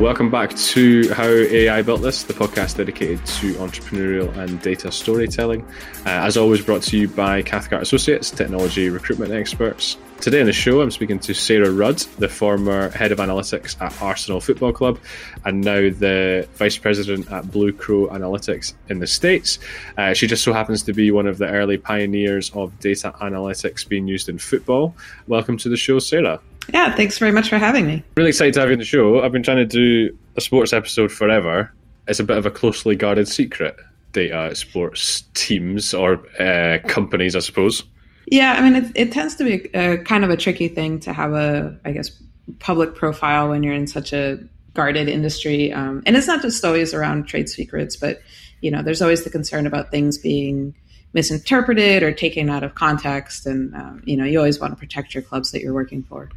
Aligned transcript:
Welcome 0.00 0.30
back 0.30 0.56
to 0.56 1.12
How 1.12 1.28
AI 1.28 1.82
Built 1.82 2.00
This, 2.00 2.22
the 2.22 2.32
podcast 2.32 2.78
dedicated 2.78 3.18
to 3.26 3.52
entrepreneurial 3.56 4.34
and 4.38 4.58
data 4.62 4.90
storytelling. 4.90 5.60
Uh, 6.06 6.24
as 6.24 6.38
always, 6.38 6.64
brought 6.64 6.80
to 6.84 6.96
you 6.96 7.06
by 7.06 7.42
Cathcart 7.42 7.82
Associates, 7.82 8.30
technology 8.30 8.88
recruitment 8.88 9.30
experts. 9.30 9.98
Today 10.22 10.40
on 10.40 10.46
the 10.46 10.54
show, 10.54 10.80
I'm 10.80 10.90
speaking 10.90 11.18
to 11.18 11.34
Sarah 11.34 11.70
Rudd, 11.70 11.98
the 12.16 12.30
former 12.30 12.88
head 12.88 13.12
of 13.12 13.18
analytics 13.18 13.78
at 13.82 14.00
Arsenal 14.00 14.40
Football 14.40 14.72
Club, 14.72 14.98
and 15.44 15.60
now 15.60 15.90
the 15.90 16.48
vice 16.54 16.78
president 16.78 17.30
at 17.30 17.50
Blue 17.50 17.70
Crow 17.70 18.06
Analytics 18.06 18.72
in 18.88 19.00
the 19.00 19.06
States. 19.06 19.58
Uh, 19.98 20.14
she 20.14 20.26
just 20.26 20.42
so 20.42 20.54
happens 20.54 20.82
to 20.84 20.94
be 20.94 21.10
one 21.10 21.26
of 21.26 21.36
the 21.36 21.50
early 21.50 21.76
pioneers 21.76 22.50
of 22.54 22.78
data 22.80 23.12
analytics 23.20 23.86
being 23.86 24.08
used 24.08 24.30
in 24.30 24.38
football. 24.38 24.96
Welcome 25.26 25.58
to 25.58 25.68
the 25.68 25.76
show, 25.76 25.98
Sarah. 25.98 26.40
Yeah, 26.72 26.94
thanks 26.94 27.18
very 27.18 27.32
much 27.32 27.48
for 27.48 27.58
having 27.58 27.86
me. 27.86 28.02
Really 28.16 28.30
excited 28.30 28.54
to 28.54 28.60
have 28.60 28.68
you 28.68 28.74
on 28.74 28.78
the 28.78 28.84
show. 28.84 29.22
I've 29.22 29.32
been 29.32 29.42
trying 29.42 29.58
to 29.58 29.66
do 29.66 30.16
a 30.36 30.40
sports 30.40 30.72
episode 30.72 31.10
forever. 31.10 31.72
It's 32.06 32.20
a 32.20 32.24
bit 32.24 32.36
of 32.36 32.46
a 32.46 32.50
closely 32.50 32.96
guarded 32.96 33.28
secret 33.28 33.76
data 34.12 34.54
sports 34.54 35.22
teams 35.34 35.94
or 35.94 36.26
uh, 36.40 36.78
companies, 36.86 37.36
I 37.36 37.40
suppose. 37.40 37.84
Yeah, 38.26 38.54
I 38.58 38.62
mean, 38.62 38.84
it, 38.84 38.92
it 38.94 39.12
tends 39.12 39.36
to 39.36 39.44
be 39.44 39.68
a, 39.74 39.98
kind 39.98 40.24
of 40.24 40.30
a 40.30 40.36
tricky 40.36 40.68
thing 40.68 41.00
to 41.00 41.12
have 41.12 41.32
a, 41.32 41.78
I 41.84 41.92
guess, 41.92 42.10
public 42.58 42.94
profile 42.94 43.48
when 43.48 43.62
you're 43.62 43.74
in 43.74 43.86
such 43.86 44.12
a 44.12 44.38
guarded 44.74 45.08
industry. 45.08 45.72
Um, 45.72 46.02
and 46.06 46.16
it's 46.16 46.26
not 46.26 46.42
just 46.42 46.64
always 46.64 46.94
around 46.94 47.26
trade 47.26 47.48
secrets, 47.48 47.96
but 47.96 48.20
you 48.60 48.70
know, 48.70 48.82
there's 48.82 49.02
always 49.02 49.24
the 49.24 49.30
concern 49.30 49.66
about 49.66 49.90
things 49.90 50.18
being 50.18 50.74
misinterpreted 51.12 52.02
or 52.02 52.12
taken 52.12 52.48
out 52.50 52.62
of 52.62 52.74
context, 52.74 53.46
and 53.46 53.74
um, 53.74 54.02
you 54.04 54.16
know, 54.16 54.24
you 54.24 54.38
always 54.38 54.60
want 54.60 54.72
to 54.72 54.78
protect 54.78 55.14
your 55.14 55.22
clubs 55.22 55.50
that 55.50 55.62
you're 55.62 55.74
working 55.74 56.02
for. 56.02 56.30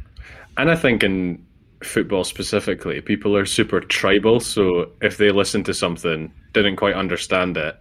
And 0.56 0.70
I 0.70 0.76
think 0.76 1.02
in 1.02 1.44
football 1.82 2.24
specifically, 2.24 3.00
people 3.00 3.36
are 3.36 3.46
super 3.46 3.80
tribal. 3.80 4.40
So 4.40 4.90
if 5.00 5.16
they 5.16 5.30
listen 5.30 5.64
to 5.64 5.74
something, 5.74 6.32
didn't 6.52 6.76
quite 6.76 6.94
understand 6.94 7.56
it, 7.56 7.78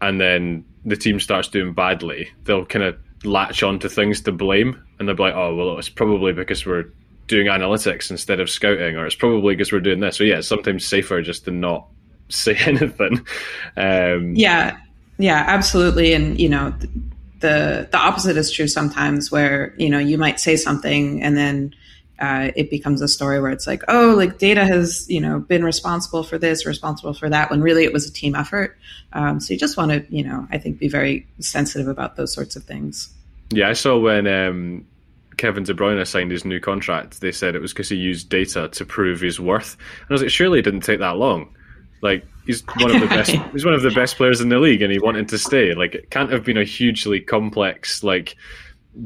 and 0.00 0.20
then 0.20 0.64
the 0.84 0.96
team 0.96 1.20
starts 1.20 1.48
doing 1.48 1.74
badly, 1.74 2.30
they'll 2.44 2.64
kind 2.64 2.84
of 2.84 2.96
latch 3.24 3.62
on 3.62 3.78
to 3.80 3.88
things 3.88 4.20
to 4.22 4.32
blame. 4.32 4.82
And 4.98 5.08
they'll 5.08 5.16
be 5.16 5.22
like, 5.24 5.34
oh, 5.34 5.54
well, 5.54 5.78
it's 5.78 5.88
probably 5.88 6.32
because 6.32 6.64
we're 6.64 6.86
doing 7.26 7.46
analytics 7.46 8.10
instead 8.10 8.40
of 8.40 8.50
scouting, 8.50 8.96
or 8.96 9.06
it's 9.06 9.14
probably 9.14 9.54
because 9.54 9.72
we're 9.72 9.80
doing 9.80 10.00
this. 10.00 10.16
So 10.16 10.24
yeah, 10.24 10.38
it's 10.38 10.48
sometimes 10.48 10.86
safer 10.86 11.22
just 11.22 11.44
to 11.44 11.50
not 11.50 11.86
say 12.28 12.56
anything. 12.56 13.26
Um, 13.76 14.34
yeah, 14.34 14.78
yeah, 15.18 15.44
absolutely. 15.46 16.12
And, 16.12 16.40
you 16.40 16.48
know, 16.48 16.74
the 17.40 17.88
the 17.90 17.98
opposite 17.98 18.36
is 18.36 18.50
true 18.50 18.68
sometimes 18.68 19.30
where, 19.30 19.74
you 19.78 19.88
know, 19.88 19.98
you 19.98 20.18
might 20.18 20.40
say 20.40 20.56
something 20.56 21.22
and 21.22 21.36
then 21.36 21.74
uh, 22.20 22.50
it 22.54 22.70
becomes 22.70 23.00
a 23.00 23.08
story 23.08 23.40
where 23.40 23.50
it's 23.50 23.66
like, 23.66 23.82
oh, 23.88 24.14
like 24.16 24.38
data 24.38 24.64
has 24.64 25.08
you 25.08 25.20
know 25.20 25.38
been 25.38 25.64
responsible 25.64 26.22
for 26.22 26.38
this, 26.38 26.66
responsible 26.66 27.14
for 27.14 27.28
that, 27.28 27.50
when 27.50 27.62
really 27.62 27.84
it 27.84 27.92
was 27.92 28.08
a 28.08 28.12
team 28.12 28.34
effort. 28.34 28.76
Um, 29.12 29.40
so 29.40 29.54
you 29.54 29.58
just 29.58 29.76
want 29.76 29.90
to 29.90 30.04
you 30.14 30.22
know 30.22 30.46
I 30.50 30.58
think 30.58 30.78
be 30.78 30.88
very 30.88 31.26
sensitive 31.38 31.88
about 31.88 32.16
those 32.16 32.32
sorts 32.32 32.56
of 32.56 32.64
things. 32.64 33.12
Yeah, 33.52 33.68
I 33.68 33.72
saw 33.72 33.98
when 33.98 34.26
um, 34.26 34.86
Kevin 35.36 35.64
De 35.64 35.74
Bruyne 35.74 36.06
signed 36.06 36.30
his 36.30 36.44
new 36.44 36.60
contract, 36.60 37.20
they 37.20 37.32
said 37.32 37.54
it 37.54 37.62
was 37.62 37.72
because 37.72 37.88
he 37.88 37.96
used 37.96 38.28
data 38.28 38.68
to 38.68 38.84
prove 38.84 39.20
his 39.20 39.40
worth. 39.40 39.76
And 40.00 40.10
I 40.10 40.12
was 40.12 40.22
like, 40.22 40.30
surely 40.30 40.58
it 40.60 40.62
didn't 40.62 40.82
take 40.82 41.00
that 41.00 41.16
long. 41.16 41.54
Like 42.02 42.24
he's 42.46 42.62
one 42.76 42.94
of 42.94 43.00
the 43.00 43.06
best. 43.06 43.30
he's 43.52 43.64
one 43.64 43.74
of 43.74 43.82
the 43.82 43.90
best 43.90 44.16
players 44.16 44.40
in 44.40 44.50
the 44.50 44.58
league, 44.58 44.82
and 44.82 44.92
he 44.92 44.98
wanted 44.98 45.28
to 45.30 45.38
stay. 45.38 45.74
Like 45.74 45.94
it 45.94 46.10
can't 46.10 46.30
have 46.30 46.44
been 46.44 46.58
a 46.58 46.64
hugely 46.64 47.20
complex 47.20 48.02
like 48.02 48.36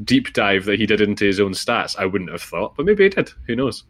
deep 0.03 0.33
dive 0.33 0.65
that 0.65 0.79
he 0.79 0.85
did 0.85 1.01
into 1.01 1.25
his 1.25 1.39
own 1.39 1.51
stats. 1.51 1.95
I 1.97 2.05
wouldn't 2.05 2.31
have 2.31 2.41
thought, 2.41 2.75
but 2.75 2.85
maybe 2.85 3.03
he 3.03 3.09
did. 3.09 3.31
Who 3.47 3.55
knows? 3.55 3.83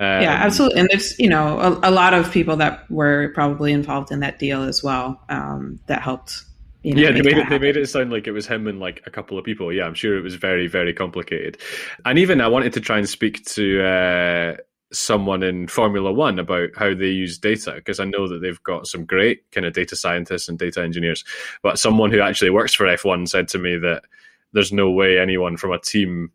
Um, 0.00 0.22
yeah, 0.22 0.38
absolutely. 0.44 0.80
And 0.80 0.88
there's 0.90 1.18
you 1.18 1.28
know 1.28 1.58
a, 1.58 1.90
a, 1.90 1.90
lot 1.90 2.14
of 2.14 2.30
people 2.30 2.56
that 2.56 2.88
were 2.88 3.32
probably 3.34 3.72
involved 3.72 4.12
in 4.12 4.20
that 4.20 4.38
deal 4.38 4.62
as 4.62 4.82
well 4.82 5.20
um, 5.28 5.80
that 5.86 6.02
helped. 6.02 6.44
You 6.84 6.94
know, 6.94 7.02
yeah, 7.02 7.10
they 7.10 7.22
made 7.22 7.36
it. 7.36 7.48
They 7.48 7.58
made 7.58 7.76
it 7.76 7.88
sound 7.88 8.12
like 8.12 8.28
it 8.28 8.32
was 8.32 8.46
him 8.46 8.68
and 8.68 8.78
like 8.78 9.02
a 9.06 9.10
couple 9.10 9.36
of 9.36 9.44
people. 9.44 9.72
Yeah, 9.72 9.84
I'm 9.84 9.94
sure 9.94 10.16
it 10.16 10.22
was 10.22 10.36
very, 10.36 10.68
very 10.68 10.94
complicated. 10.94 11.58
And 12.04 12.18
even 12.18 12.40
I 12.40 12.46
wanted 12.46 12.72
to 12.74 12.80
try 12.80 12.98
and 12.98 13.08
speak 13.08 13.44
to 13.46 13.84
uh, 13.84 14.56
someone 14.92 15.42
in 15.42 15.66
Formula 15.66 16.12
One 16.12 16.38
about 16.38 16.70
how 16.76 16.94
they 16.94 17.08
use 17.08 17.36
data 17.36 17.72
because 17.74 17.98
I 17.98 18.04
know 18.04 18.28
that 18.28 18.40
they've 18.40 18.62
got 18.62 18.86
some 18.86 19.04
great 19.04 19.50
kind 19.50 19.66
of 19.66 19.72
data 19.72 19.96
scientists 19.96 20.48
and 20.48 20.58
data 20.58 20.80
engineers. 20.82 21.24
But 21.62 21.80
someone 21.80 22.12
who 22.12 22.20
actually 22.20 22.50
works 22.50 22.74
for 22.74 22.86
F1 22.86 23.28
said 23.28 23.48
to 23.48 23.58
me 23.58 23.76
that 23.78 24.04
there's 24.52 24.72
no 24.72 24.90
way 24.90 25.18
anyone 25.18 25.56
from 25.56 25.72
a 25.72 25.78
team 25.78 26.30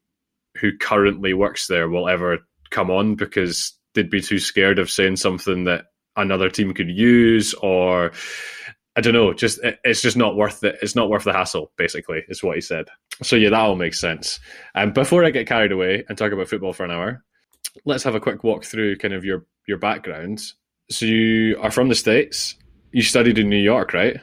who 0.58 0.78
currently 0.78 1.34
works 1.34 1.68
there 1.68 1.90
will 1.90 2.08
ever 2.08 2.40
come 2.70 2.92
on 2.92 3.16
because 3.16 3.74
they'd 3.94 4.10
be 4.10 4.22
too 4.22 4.40
scared 4.40 4.80
of 4.80 4.90
saying 4.90 5.16
something 5.16 5.64
that 5.66 5.86
another 6.16 6.50
team 6.50 6.74
could 6.74 6.90
use 6.90 7.54
or 7.56 8.12
I 8.96 9.02
don't 9.02 9.14
know, 9.14 9.34
just 9.34 9.60
it's 9.84 10.02
just 10.02 10.18
not 10.18 10.36
worth 10.36 10.64
it. 10.64 10.78
It's 10.84 10.96
not 10.96 11.10
worth 11.10 11.24
the 11.24 11.34
hassle, 11.34 11.72
basically, 11.78 12.24
is 12.28 12.44
what 12.44 12.56
he 12.56 12.62
said. 12.62 12.90
So 13.24 13.36
yeah, 13.36 13.50
that 13.50 13.60
all 13.60 13.76
makes 13.76 14.00
sense. 14.00 14.40
And 14.76 14.90
um, 14.90 14.94
before 14.94 15.26
I 15.26 15.32
get 15.32 15.48
carried 15.48 15.72
away 15.72 16.04
and 16.08 16.16
talk 16.16 16.32
about 16.32 16.48
football 16.48 16.74
for 16.74 16.86
an 16.86 16.92
hour, 16.92 17.24
let's 17.86 18.04
have 18.04 18.14
a 18.14 18.20
quick 18.20 18.44
walk 18.44 18.66
through 18.66 18.98
kind 18.98 19.16
of 19.16 19.26
your 19.26 19.46
your 19.68 19.80
background. 19.80 20.44
So 20.92 21.08
you 21.08 21.58
are 21.60 21.72
from 21.72 21.90
the 21.90 21.96
States. 21.96 22.56
You 22.92 23.02
studied 23.02 23.40
in 23.40 23.50
New 23.50 23.58
York, 23.58 23.94
right? 23.94 24.18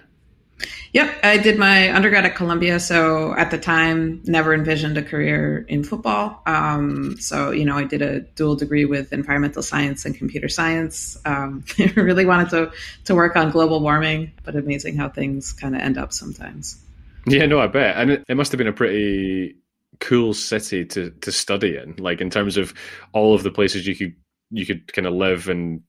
Yep, 0.93 1.21
I 1.22 1.38
did 1.38 1.59
my 1.59 1.94
undergrad 1.94 2.25
at 2.25 2.34
Columbia. 2.34 2.81
So 2.81 3.34
at 3.37 3.50
the 3.50 3.59
time, 3.59 4.21
never 4.25 4.53
envisioned 4.53 4.98
a 4.98 5.03
career 5.03 5.65
in 5.69 5.84
football. 5.84 6.43
Um, 6.47 7.16
so 7.19 7.50
you 7.50 7.65
know, 7.65 7.76
I 7.76 7.84
did 7.84 8.03
a 8.03 8.21
dual 8.21 8.56
degree 8.56 8.84
with 8.84 9.12
environmental 9.12 9.62
science 9.62 10.04
and 10.04 10.15
computer 10.15 10.49
science. 10.49 11.16
Um, 11.25 11.65
really 11.97 12.26
wanted 12.26 12.50
to 12.50 12.72
to 13.04 13.15
work 13.15 13.37
on 13.37 13.50
global 13.50 13.81
warming, 13.81 14.32
but 14.43 14.56
amazing 14.56 14.97
how 14.97 15.09
things 15.09 15.53
kind 15.53 15.75
of 15.75 15.81
end 15.81 15.97
up 15.97 16.12
sometimes. 16.12 16.78
Yeah, 17.26 17.47
no, 17.47 17.60
I 17.60 17.66
bet, 17.66 17.97
and 17.97 18.10
it, 18.10 18.25
it 18.28 18.37
must 18.37 18.50
have 18.53 18.59
been 18.59 18.66
a 18.66 18.72
pretty 18.72 19.56
cool 20.00 20.34
city 20.34 20.84
to 20.87 21.10
to 21.10 21.31
study 21.31 21.76
in. 21.76 21.94
Like 21.99 22.20
in 22.20 22.31
terms 22.31 22.56
of 22.56 22.75
all 23.12 23.34
of 23.34 23.43
the 23.43 23.50
places 23.50 23.87
you 23.87 23.94
could 23.94 24.15
you 24.50 24.66
could 24.66 24.93
kind 24.93 25.06
of 25.06 25.15
live 25.15 25.49
and 25.49 25.82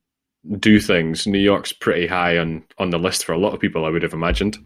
do 0.58 0.80
things. 0.80 1.28
New 1.28 1.40
York's 1.40 1.72
pretty 1.72 2.08
high 2.08 2.38
on 2.38 2.64
on 2.78 2.90
the 2.90 3.00
list 3.00 3.26
for 3.26 3.34
a 3.34 3.38
lot 3.38 3.54
of 3.54 3.60
people. 3.60 3.86
I 3.86 3.90
would 3.90 4.04
have 4.04 4.14
imagined. 4.14 4.58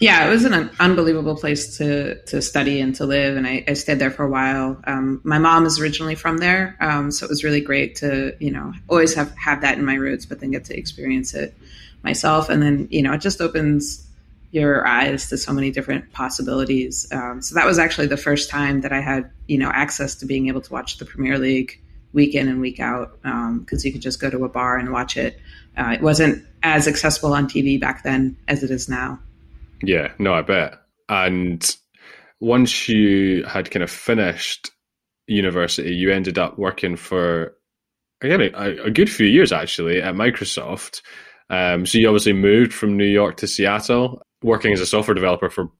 Yeah, 0.00 0.28
it 0.28 0.30
was 0.30 0.44
an 0.44 0.70
unbelievable 0.78 1.36
place 1.36 1.76
to 1.78 2.22
to 2.26 2.40
study 2.40 2.80
and 2.80 2.94
to 2.96 3.06
live, 3.06 3.36
and 3.36 3.46
I, 3.46 3.64
I 3.66 3.72
stayed 3.72 3.98
there 3.98 4.12
for 4.12 4.24
a 4.24 4.30
while. 4.30 4.80
Um, 4.84 5.20
my 5.24 5.38
mom 5.38 5.66
is 5.66 5.80
originally 5.80 6.14
from 6.14 6.38
there, 6.38 6.76
um, 6.80 7.10
so 7.10 7.26
it 7.26 7.28
was 7.28 7.42
really 7.42 7.60
great 7.60 7.96
to 7.96 8.36
you 8.38 8.52
know 8.52 8.72
always 8.88 9.14
have 9.14 9.34
have 9.36 9.62
that 9.62 9.76
in 9.76 9.84
my 9.84 9.94
roots, 9.94 10.24
but 10.24 10.40
then 10.40 10.52
get 10.52 10.64
to 10.66 10.78
experience 10.78 11.34
it 11.34 11.56
myself, 12.04 12.48
and 12.48 12.62
then 12.62 12.86
you 12.90 13.02
know 13.02 13.12
it 13.12 13.20
just 13.20 13.40
opens 13.40 14.04
your 14.50 14.86
eyes 14.86 15.28
to 15.28 15.36
so 15.36 15.52
many 15.52 15.70
different 15.70 16.10
possibilities. 16.12 17.06
Um, 17.12 17.42
so 17.42 17.56
that 17.56 17.66
was 17.66 17.78
actually 17.78 18.06
the 18.06 18.16
first 18.16 18.48
time 18.48 18.82
that 18.82 18.92
I 18.92 19.00
had 19.00 19.30
you 19.48 19.58
know 19.58 19.70
access 19.70 20.14
to 20.16 20.26
being 20.26 20.46
able 20.46 20.60
to 20.60 20.72
watch 20.72 20.98
the 20.98 21.06
Premier 21.06 21.38
League 21.38 21.80
week 22.12 22.34
in 22.34 22.48
and 22.48 22.60
week 22.60 22.80
out 22.80 23.20
because 23.22 23.84
um, 23.84 23.86
you 23.86 23.92
could 23.92 24.02
just 24.02 24.20
go 24.20 24.30
to 24.30 24.44
a 24.44 24.48
bar 24.48 24.76
and 24.76 24.92
watch 24.92 25.16
it. 25.16 25.38
Uh, 25.76 25.92
it 25.92 26.02
wasn't 26.02 26.44
as 26.62 26.88
accessible 26.88 27.32
on 27.32 27.46
TV 27.48 27.80
back 27.80 28.02
then 28.02 28.36
as 28.48 28.62
it 28.62 28.70
is 28.70 28.88
now. 28.88 29.18
Yeah, 29.82 30.12
no, 30.18 30.34
I 30.34 30.42
bet. 30.42 30.74
And 31.08 31.76
once 32.40 32.88
you 32.88 33.44
had 33.44 33.70
kind 33.70 33.82
of 33.82 33.90
finished 33.90 34.70
university, 35.26 35.94
you 35.94 36.10
ended 36.10 36.38
up 36.38 36.58
working 36.58 36.96
for 36.96 37.54
again 38.22 38.40
a, 38.54 38.84
a 38.84 38.90
good 38.90 39.10
few 39.10 39.26
years 39.26 39.52
actually 39.52 40.02
at 40.02 40.14
Microsoft. 40.14 41.02
Um, 41.50 41.86
so 41.86 41.98
you 41.98 42.08
obviously 42.08 42.32
moved 42.32 42.74
from 42.74 42.96
New 42.96 43.06
York 43.06 43.36
to 43.38 43.46
Seattle, 43.46 44.20
working 44.42 44.72
as 44.72 44.80
a 44.80 44.86
software 44.86 45.14
developer 45.14 45.48
for 45.48 45.70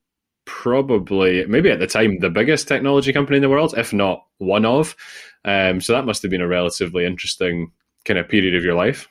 probably 0.49 1.45
maybe 1.47 1.71
at 1.71 1.79
the 1.79 1.87
time 1.87 2.19
the 2.21 2.31
biggest 2.31 2.67
technology 2.67 3.13
company 3.13 3.37
in 3.37 3.43
the 3.43 3.51
world, 3.51 3.75
if 3.77 3.93
not 3.93 4.25
one 4.39 4.65
of. 4.65 4.97
Um, 5.45 5.81
so 5.81 5.93
that 5.93 6.07
must 6.07 6.23
have 6.23 6.31
been 6.31 6.41
a 6.41 6.49
relatively 6.49 7.05
interesting 7.05 7.71
kind 8.07 8.19
of 8.19 8.29
period 8.29 8.57
of 8.57 8.65
your 8.65 8.75
life. 8.75 9.09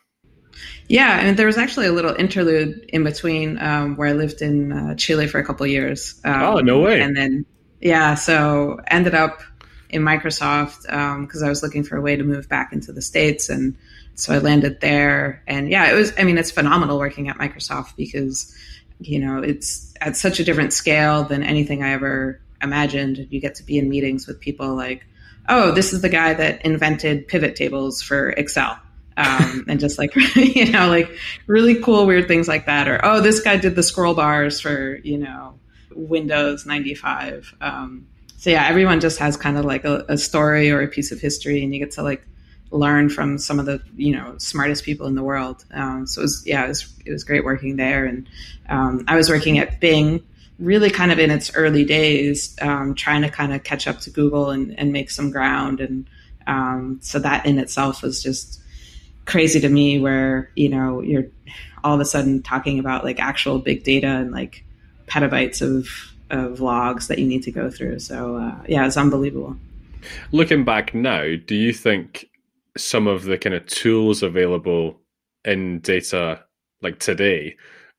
Yeah, 0.88 1.19
and 1.19 1.38
there 1.38 1.45
was 1.45 1.57
actually 1.57 1.85
a 1.85 1.91
little 1.91 2.15
interlude 2.15 2.89
in 2.89 3.03
between 3.03 3.59
um, 3.59 3.95
where 3.95 4.09
I 4.09 4.13
lived 4.13 4.41
in 4.41 4.71
uh, 4.71 4.95
Chile 4.95 5.27
for 5.27 5.38
a 5.38 5.45
couple 5.45 5.67
years. 5.67 6.19
Um, 6.25 6.41
oh, 6.41 6.59
no 6.59 6.79
way! 6.79 7.01
And 7.01 7.15
then, 7.15 7.45
yeah, 7.79 8.15
so 8.15 8.79
ended 8.88 9.13
up 9.13 9.41
in 9.91 10.01
Microsoft 10.01 10.81
because 10.81 11.41
um, 11.41 11.45
I 11.45 11.50
was 11.50 11.62
looking 11.62 11.83
for 11.83 11.97
a 11.97 12.01
way 12.01 12.15
to 12.15 12.23
move 12.23 12.50
back 12.50 12.73
into 12.73 12.91
the 12.91 13.03
states, 13.03 13.50
and 13.50 13.77
so 14.15 14.33
I 14.33 14.39
landed 14.39 14.81
there. 14.81 15.44
And 15.45 15.69
yeah, 15.69 15.91
it 15.91 15.94
was. 15.94 16.13
I 16.17 16.23
mean, 16.23 16.39
it's 16.39 16.51
phenomenal 16.51 16.97
working 16.97 17.29
at 17.29 17.38
Microsoft 17.38 17.95
because 17.95 18.56
you 18.99 19.19
know 19.19 19.41
it's 19.41 19.94
at 20.01 20.17
such 20.17 20.39
a 20.39 20.44
different 20.44 20.73
scale 20.73 21.23
than 21.23 21.44
anything 21.44 21.83
I 21.83 21.91
ever 21.91 22.41
imagined. 22.61 23.27
You 23.29 23.39
get 23.39 23.55
to 23.55 23.63
be 23.63 23.77
in 23.77 23.89
meetings 23.89 24.27
with 24.27 24.39
people 24.39 24.75
like 24.75 25.05
oh, 25.49 25.71
this 25.71 25.94
is 25.94 26.01
the 26.01 26.09
guy 26.09 26.33
that 26.33 26.65
invented 26.65 27.27
pivot 27.27 27.55
tables 27.55 28.01
for 28.01 28.29
Excel. 28.31 28.77
Um, 29.15 29.65
and 29.69 29.79
just 29.79 29.97
like, 29.97 30.15
you 30.35 30.71
know, 30.71 30.89
like 30.89 31.09
really 31.47 31.81
cool, 31.81 32.05
weird 32.05 32.27
things 32.27 32.47
like 32.47 32.65
that. 32.65 32.88
Or, 32.88 32.99
oh, 33.03 33.21
this 33.21 33.39
guy 33.39 33.57
did 33.57 33.75
the 33.75 33.83
scroll 33.83 34.13
bars 34.13 34.59
for, 34.59 34.97
you 35.03 35.17
know, 35.17 35.59
Windows 35.91 36.65
95. 36.65 37.55
Um, 37.61 38.07
so 38.38 38.51
yeah, 38.51 38.67
everyone 38.67 39.00
just 39.00 39.17
has 39.19 39.35
kind 39.35 39.57
of 39.57 39.65
like 39.65 39.83
a, 39.83 40.05
a, 40.09 40.17
story 40.17 40.69
or 40.69 40.81
a 40.81 40.88
piece 40.88 41.11
of 41.11 41.19
history 41.19 41.63
and 41.63 41.73
you 41.73 41.79
get 41.79 41.91
to 41.91 42.03
like 42.03 42.27
learn 42.71 43.09
from 43.09 43.37
some 43.37 43.59
of 43.59 43.65
the 43.65 43.81
you 43.95 44.15
know 44.15 44.37
smartest 44.37 44.83
people 44.83 45.07
in 45.07 45.15
the 45.15 45.23
world. 45.23 45.63
Um, 45.71 46.07
so 46.07 46.21
it 46.21 46.23
was 46.23 46.43
yeah, 46.45 46.65
it 46.65 46.69
was 46.69 46.93
it 47.05 47.11
was 47.11 47.23
great 47.23 47.43
working 47.43 47.75
there, 47.75 48.05
and 48.05 48.27
um, 48.69 49.03
I 49.07 49.15
was 49.15 49.29
working 49.29 49.59
at 49.59 49.79
Bing, 49.79 50.23
really 50.59 50.89
kind 50.89 51.11
of 51.11 51.19
in 51.19 51.31
its 51.31 51.53
early 51.55 51.85
days, 51.85 52.55
um, 52.61 52.95
trying 52.95 53.21
to 53.21 53.29
kind 53.29 53.53
of 53.53 53.63
catch 53.63 53.87
up 53.87 53.99
to 54.01 54.09
Google 54.09 54.49
and, 54.49 54.77
and 54.77 54.91
make 54.91 55.09
some 55.09 55.31
ground, 55.31 55.79
and 55.79 56.07
um, 56.45 56.99
so 57.01 57.19
that 57.19 57.45
in 57.45 57.59
itself 57.59 58.01
was 58.01 58.21
just 58.21 58.61
crazy 59.25 59.59
to 59.59 59.69
me. 59.69 59.99
Where 59.99 60.51
you 60.55 60.69
know 60.69 61.01
you're 61.01 61.25
all 61.83 61.95
of 61.95 62.01
a 62.01 62.05
sudden 62.05 62.41
talking 62.43 62.79
about 62.79 63.03
like 63.03 63.19
actual 63.19 63.59
big 63.59 63.83
data 63.83 64.07
and 64.07 64.31
like 64.31 64.63
petabytes 65.07 65.61
of 65.61 65.87
of 66.29 66.59
logs 66.59 67.07
that 67.07 67.19
you 67.19 67.25
need 67.25 67.43
to 67.43 67.51
go 67.51 67.69
through. 67.69 67.99
So 67.99 68.35
uh, 68.35 68.55
yeah, 68.67 68.85
it's 68.85 68.97
unbelievable. 68.97 69.55
Looking 70.31 70.63
back 70.63 70.93
now, 70.93 71.35
do 71.45 71.55
you 71.55 71.73
think 71.73 72.29
some 72.77 73.07
of 73.07 73.24
the 73.24 73.38
kind 73.38 73.56
of 73.56 73.65
tools 73.65 74.24
available 74.24 75.01
in 75.45 75.79
data 75.79 76.44
like 76.81 77.00
today, 77.00 77.56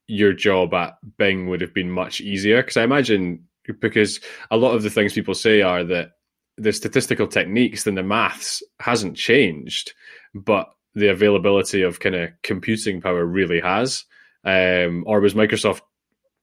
your 0.07 0.33
job 0.33 0.75
at 0.75 0.99
Bing 1.17 1.49
would 1.49 1.61
have 1.61 1.75
been 1.75 1.91
much 1.91 2.21
easier? 2.21 2.63
Because 2.63 2.77
I 2.77 2.85
imagine 2.85 3.45
because 3.81 4.21
a 4.51 4.57
lot 4.57 4.75
of 4.75 4.83
the 4.83 4.91
things 4.91 5.13
people 5.13 5.35
say 5.35 5.61
are 5.61 5.85
that 5.85 6.13
the 6.57 6.73
statistical 6.73 7.27
techniques 7.27 7.87
and 7.87 7.97
the 7.97 8.03
maths 8.03 8.63
hasn't 8.81 9.17
changed, 9.17 9.93
but 10.35 10.71
the 10.95 11.09
availability 11.09 11.83
of 11.83 12.01
kind 12.01 12.15
of 12.15 12.31
computing 12.43 13.01
power 13.01 13.25
really 13.25 13.61
has. 13.61 14.05
Um, 14.45 15.05
or 15.07 15.21
was 15.21 15.35
Microsoft 15.35 15.83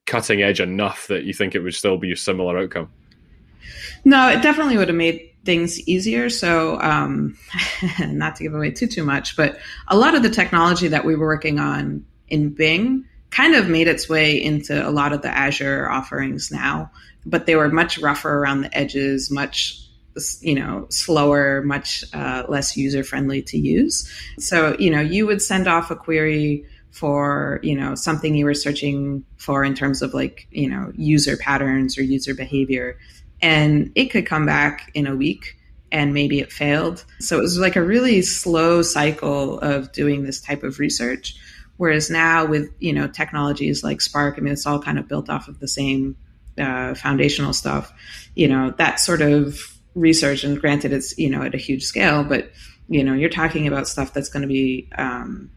cutting 0.06 0.42
edge 0.42 0.60
enough 0.60 1.08
that 1.08 1.24
you 1.24 1.34
think 1.34 1.56
it 1.56 1.60
would 1.60 1.74
still 1.74 1.98
be 1.98 2.12
a 2.12 2.18
similar 2.18 2.58
outcome? 2.58 2.90
No, 4.04 4.30
it 4.30 4.42
definitely 4.42 4.78
would 4.78 4.88
have 4.88 4.98
made 4.98 5.32
things 5.46 5.80
easier. 5.88 6.30
So, 6.30 6.80
um, 6.82 7.38
not 8.00 8.36
to 8.38 8.44
give 8.44 8.54
away 8.54 8.72
too 8.72 8.88
too 8.88 9.04
much, 9.04 9.38
but 9.38 9.58
a 9.88 9.96
lot 9.96 10.16
of 10.16 10.24
the 10.24 10.30
technology 10.30 10.88
that 10.90 11.06
we 11.06 11.16
were 11.16 11.28
working 11.28 11.60
on 11.60 12.06
in 12.28 12.50
Bing 12.50 13.06
kind 13.30 13.56
of 13.56 13.68
made 13.68 13.88
its 13.88 14.10
way 14.10 14.42
into 14.42 14.88
a 14.88 14.92
lot 14.92 15.14
of 15.14 15.22
the 15.22 15.30
Azure 15.30 15.90
offerings 15.90 16.52
now, 16.52 16.92
but 17.26 17.46
they 17.46 17.56
were 17.56 17.70
much 17.70 17.98
rougher 18.00 18.38
around 18.38 18.62
the 18.62 18.78
edges, 18.78 19.30
much 19.30 19.82
you 20.40 20.56
know 20.56 20.88
slower, 20.90 21.62
much 21.64 22.04
uh, 22.14 22.44
less 22.48 22.76
user 22.78 23.04
friendly 23.04 23.42
to 23.42 23.58
use. 23.58 24.10
So, 24.40 24.76
you 24.80 24.90
know, 24.90 25.02
you 25.02 25.26
would 25.28 25.42
send 25.42 25.68
off 25.68 25.92
a 25.92 25.96
query 25.96 26.66
for 26.96 27.60
you 27.62 27.76
know 27.76 27.94
something 27.94 28.36
you 28.36 28.46
were 28.46 28.54
searching 28.54 29.26
for 29.36 29.66
in 29.66 29.76
terms 29.76 30.02
of 30.02 30.14
like 30.14 30.48
you 30.52 30.70
know 30.70 30.94
user 30.96 31.36
patterns 31.36 31.98
or 31.98 32.04
user 32.04 32.34
behavior 32.34 32.98
and 33.42 33.92
it 33.96 34.06
could 34.06 34.26
come 34.26 34.46
back 34.46 34.92
in 34.94 35.08
a 35.08 35.16
week 35.16 35.58
and 35.92 36.14
maybe 36.14 36.40
it 36.40 36.52
failed 36.52 37.06
so 37.20 37.38
it 37.38 37.42
was 37.42 37.58
like 37.58 37.76
a 37.76 37.84
really 37.84 38.22
slow 38.22 38.82
cycle 38.82 39.60
of 39.60 39.92
doing 39.92 40.24
this 40.24 40.42
type 40.42 40.64
of 40.64 40.80
research 40.80 41.36
whereas 41.78 42.10
now 42.10 42.46
with 42.46 42.70
you 42.80 42.94
know 42.94 43.08
technologies 43.08 43.84
like 43.84 44.02
spark 44.02 44.36
i 44.38 44.42
mean 44.42 44.54
it's 44.54 44.66
all 44.66 44.82
kind 44.82 45.00
of 45.00 45.08
built 45.08 45.30
off 45.30 45.48
of 45.48 45.60
the 45.60 45.68
same 45.68 46.16
uh, 46.58 46.94
foundational 46.96 47.54
stuff 47.54 47.94
you 48.36 48.48
know 48.48 48.72
that 48.78 49.00
sort 49.00 49.22
of 49.22 49.60
research 49.94 50.44
and 50.44 50.60
granted 50.60 50.92
it's 50.94 51.18
you 51.18 51.30
know 51.30 51.42
at 51.42 51.54
a 51.54 51.58
huge 51.58 51.84
scale 51.84 52.24
but 52.24 52.52
you 52.88 53.04
know 53.04 53.14
you're 53.14 53.30
talking 53.30 53.68
about 53.68 53.88
stuff 53.88 54.14
that's 54.14 54.30
going 54.30 54.42
to 54.42 54.48
be 54.48 54.90
um, 54.98 55.50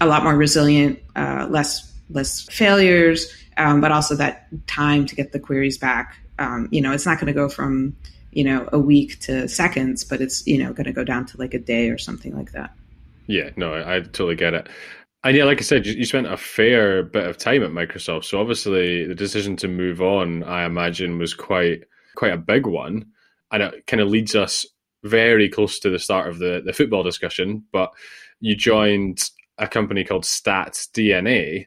a 0.00 0.06
lot 0.06 0.22
more 0.22 0.34
resilient, 0.34 0.98
uh, 1.14 1.46
less 1.48 1.92
less 2.08 2.42
failures, 2.42 3.32
um, 3.56 3.80
but 3.80 3.92
also 3.92 4.16
that 4.16 4.48
time 4.66 5.06
to 5.06 5.14
get 5.14 5.32
the 5.32 5.38
queries 5.38 5.78
back. 5.78 6.16
Um, 6.40 6.68
you 6.72 6.80
know, 6.80 6.92
it's 6.92 7.06
not 7.06 7.18
going 7.18 7.28
to 7.28 7.32
go 7.32 7.48
from 7.48 7.96
you 8.32 8.44
know 8.44 8.68
a 8.72 8.78
week 8.78 9.20
to 9.20 9.48
seconds, 9.48 10.02
but 10.02 10.20
it's 10.20 10.46
you 10.46 10.58
know 10.58 10.72
going 10.72 10.86
to 10.86 10.92
go 10.92 11.04
down 11.04 11.26
to 11.26 11.36
like 11.38 11.54
a 11.54 11.58
day 11.58 11.90
or 11.90 11.98
something 11.98 12.34
like 12.34 12.52
that. 12.52 12.74
Yeah, 13.26 13.50
no, 13.56 13.74
I, 13.74 13.96
I 13.96 14.00
totally 14.00 14.34
get 14.34 14.54
it. 14.54 14.68
And 15.22 15.36
yeah, 15.36 15.44
like 15.44 15.58
I 15.58 15.62
said, 15.62 15.86
you, 15.86 15.92
you 15.92 16.04
spent 16.04 16.26
a 16.26 16.36
fair 16.36 17.02
bit 17.02 17.26
of 17.26 17.36
time 17.36 17.62
at 17.62 17.70
Microsoft, 17.70 18.24
so 18.24 18.40
obviously 18.40 19.06
the 19.06 19.14
decision 19.14 19.54
to 19.56 19.68
move 19.68 20.00
on, 20.00 20.42
I 20.44 20.64
imagine, 20.64 21.18
was 21.18 21.34
quite 21.34 21.84
quite 22.16 22.32
a 22.32 22.38
big 22.38 22.66
one, 22.66 23.06
and 23.52 23.62
it 23.62 23.86
kind 23.86 24.00
of 24.00 24.08
leads 24.08 24.34
us 24.34 24.66
very 25.04 25.48
close 25.48 25.78
to 25.80 25.90
the 25.90 25.98
start 25.98 26.28
of 26.28 26.38
the 26.38 26.62
the 26.64 26.72
football 26.72 27.02
discussion. 27.02 27.64
But 27.72 27.92
you 28.40 28.56
joined 28.56 29.30
a 29.58 29.68
company 29.68 30.04
called 30.04 30.24
Stat 30.24 30.86
DNA. 30.94 31.66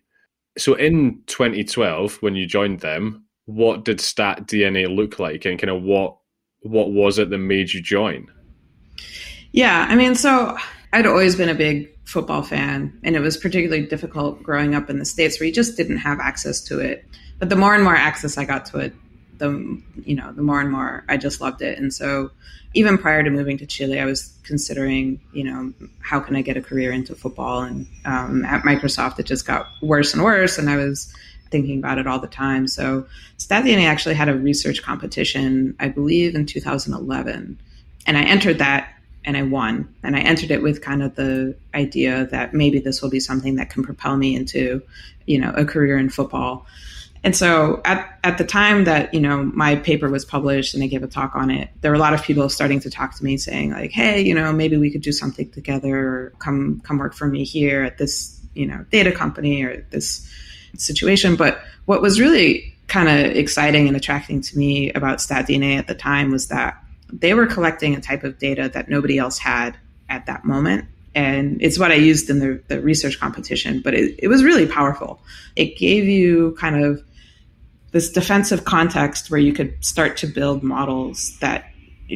So 0.58 0.74
in 0.74 1.22
2012, 1.28 2.22
when 2.22 2.36
you 2.36 2.46
joined 2.46 2.81
them, 2.81 3.26
what 3.45 3.86
did 3.86 4.00
Stat 4.00 4.48
DNA 4.48 4.94
look 4.94 5.19
like, 5.19 5.45
and 5.45 5.60
kind 5.60 5.72
of 5.72 5.84
what 5.84 6.18
what 6.62 6.92
was 6.92 7.19
it 7.19 7.30
that 7.30 7.38
made 7.38 7.72
you 7.72 7.81
join? 7.81 8.28
Yeah, 9.51 9.86
I 9.90 9.95
mean, 9.95 10.16
so 10.16 10.57
I'd 10.94 11.06
always 11.06 11.36
been 11.36 11.50
a 11.50 11.56
big 11.56 11.90
football 12.06 12.42
fan, 12.42 13.00
and 13.04 13.16
it 13.16 13.19
was 13.19 13.38
particularly 13.38 13.86
difficult 13.86 14.42
growing 14.44 14.75
up 14.75 14.90
in 14.90 15.00
the 15.00 15.06
states 15.06 15.40
where 15.40 15.48
you 15.48 15.54
just 15.54 15.78
didn't 15.78 15.98
have 15.98 16.19
access 16.19 16.62
to 16.62 16.80
it. 16.80 17.06
But 17.40 17.50
the 17.50 17.56
more 17.56 17.75
and 17.75 17.84
more 17.84 17.95
access 17.95 18.38
I 18.38 18.45
got 18.45 18.66
to 18.68 18.80
it, 18.80 18.94
the 19.38 19.81
you 20.06 20.16
know 20.16 20.31
the 20.31 20.42
more 20.42 20.62
and 20.62 20.72
more 20.72 21.04
I 21.10 21.18
just 21.18 21.42
loved 21.42 21.62
it. 21.62 21.78
And 21.78 21.94
so 21.94 22.31
even 22.74 22.98
prior 22.98 23.24
to 23.24 23.30
moving 23.30 23.57
to 23.57 23.66
Chile, 23.66 24.00
I 24.00 24.06
was 24.06 24.38
considering 24.44 25.19
you 25.34 25.44
know 25.44 25.74
how 26.00 26.19
can 26.19 26.36
I 26.36 26.42
get 26.42 26.57
a 26.57 26.62
career 26.62 26.92
into 26.92 27.16
football. 27.16 27.62
And 27.62 27.88
um, 28.06 28.45
at 28.45 28.63
Microsoft, 28.63 29.19
it 29.19 29.25
just 29.25 29.45
got 29.45 29.68
worse 29.81 30.13
and 30.13 30.24
worse, 30.24 30.57
and 30.57 30.69
I 30.69 30.78
was 30.78 31.13
thinking 31.54 31.78
about 31.78 32.00
it 32.00 32.08
all 32.08 32.20
the 32.20 32.28
time. 32.28 32.68
So 32.68 33.06
StatDNA 33.38 33.86
actually 33.86 34.16
had 34.16 34.28
a 34.28 34.36
research 34.36 34.82
competition, 34.82 35.76
I 35.80 35.88
believe, 35.88 36.34
in 36.34 36.48
2011, 36.48 37.60
and 38.08 38.18
I 38.18 38.24
entered 38.24 38.58
that 38.58 38.90
and 39.24 39.38
I 39.38 39.44
won. 39.44 39.94
And 40.04 40.16
I 40.16 40.20
entered 40.20 40.52
it 40.52 40.62
with 40.62 40.82
kind 40.82 41.02
of 41.02 41.16
the 41.16 41.56
idea 41.74 42.26
that 42.32 42.54
maybe 42.54 42.80
this 42.80 43.02
will 43.02 43.10
be 43.10 43.20
something 43.20 43.56
that 43.56 43.70
can 43.70 43.84
propel 43.84 44.18
me 44.18 44.36
into, 44.36 44.82
you 45.26 45.40
know, 45.40 45.54
a 45.56 45.64
career 45.64 45.98
in 45.98 46.10
football. 46.10 46.66
And 47.24 47.36
so 47.36 47.82
at, 47.86 48.20
at 48.26 48.38
the 48.38 48.44
time 48.44 48.84
that, 48.84 49.14
you 49.14 49.22
know, 49.22 49.44
my 49.44 49.78
paper 49.78 50.10
was 50.10 50.26
published 50.26 50.74
and 50.74 50.84
I 50.84 50.88
gave 50.88 51.04
a 51.04 51.08
talk 51.08 51.36
on 51.36 51.52
it, 51.52 51.70
there 51.80 51.92
were 51.92 51.96
a 51.96 52.00
lot 52.00 52.14
of 52.14 52.22
people 52.22 52.50
starting 52.50 52.82
to 52.82 52.90
talk 52.90 53.16
to 53.16 53.24
me 53.24 53.38
saying 53.38 53.72
like, 53.72 53.92
Hey, 53.92 54.22
you 54.22 54.34
know, 54.34 54.52
maybe 54.52 54.76
we 54.76 54.92
could 54.92 55.02
do 55.02 55.14
something 55.14 55.50
together 55.52 55.96
or 55.96 56.34
come, 56.40 56.82
come 56.82 56.98
work 56.98 57.14
for 57.14 57.28
me 57.28 57.46
here 57.46 57.84
at 57.84 57.98
this, 57.98 58.42
you 58.56 58.66
know, 58.66 58.86
data 58.92 59.14
company 59.14 59.64
or 59.64 59.86
this 59.92 60.30
situation. 60.78 61.36
But 61.36 61.62
what 61.86 62.02
was 62.02 62.20
really 62.20 62.75
kind 62.88 63.10
of 63.10 63.36
exciting 63.36 63.88
and 63.88 63.96
attracting 63.96 64.42
to 64.42 64.58
me 64.58 64.92
about 64.94 65.20
StatDNA 65.20 65.78
at 65.78 65.88
the 65.88 65.96
time 65.96 66.31
was 66.31 66.48
that 66.50 66.78
they 67.12 67.34
were 67.34 67.46
collecting 67.46 67.95
a 67.95 68.02
type 68.02 68.24
of 68.24 68.38
data 68.40 68.69
that 68.74 68.90
nobody 68.90 69.18
else 69.18 69.38
had 69.38 69.78
at 70.09 70.26
that 70.26 70.45
moment 70.45 70.86
and 71.16 71.62
it's 71.62 71.78
what 71.78 71.92
I 71.92 71.95
used 71.95 72.30
in 72.30 72.40
the, 72.40 72.62
the 72.68 72.81
research 72.81 73.19
competition, 73.19 73.81
but 73.81 73.94
it, 73.94 74.16
it 74.18 74.28
was 74.28 74.44
really 74.44 74.66
powerful. 74.66 75.21
It 75.56 75.78
gave 75.78 76.06
you 76.06 76.56
kind 76.59 76.83
of 76.83 77.04
this 77.92 78.12
defensive 78.12 78.66
context 78.66 79.30
where 79.30 79.40
you 79.40 79.54
could 79.54 79.83
start 79.86 80.18
to 80.18 80.28
build 80.28 80.64
models 80.64 81.38
that 81.40 81.66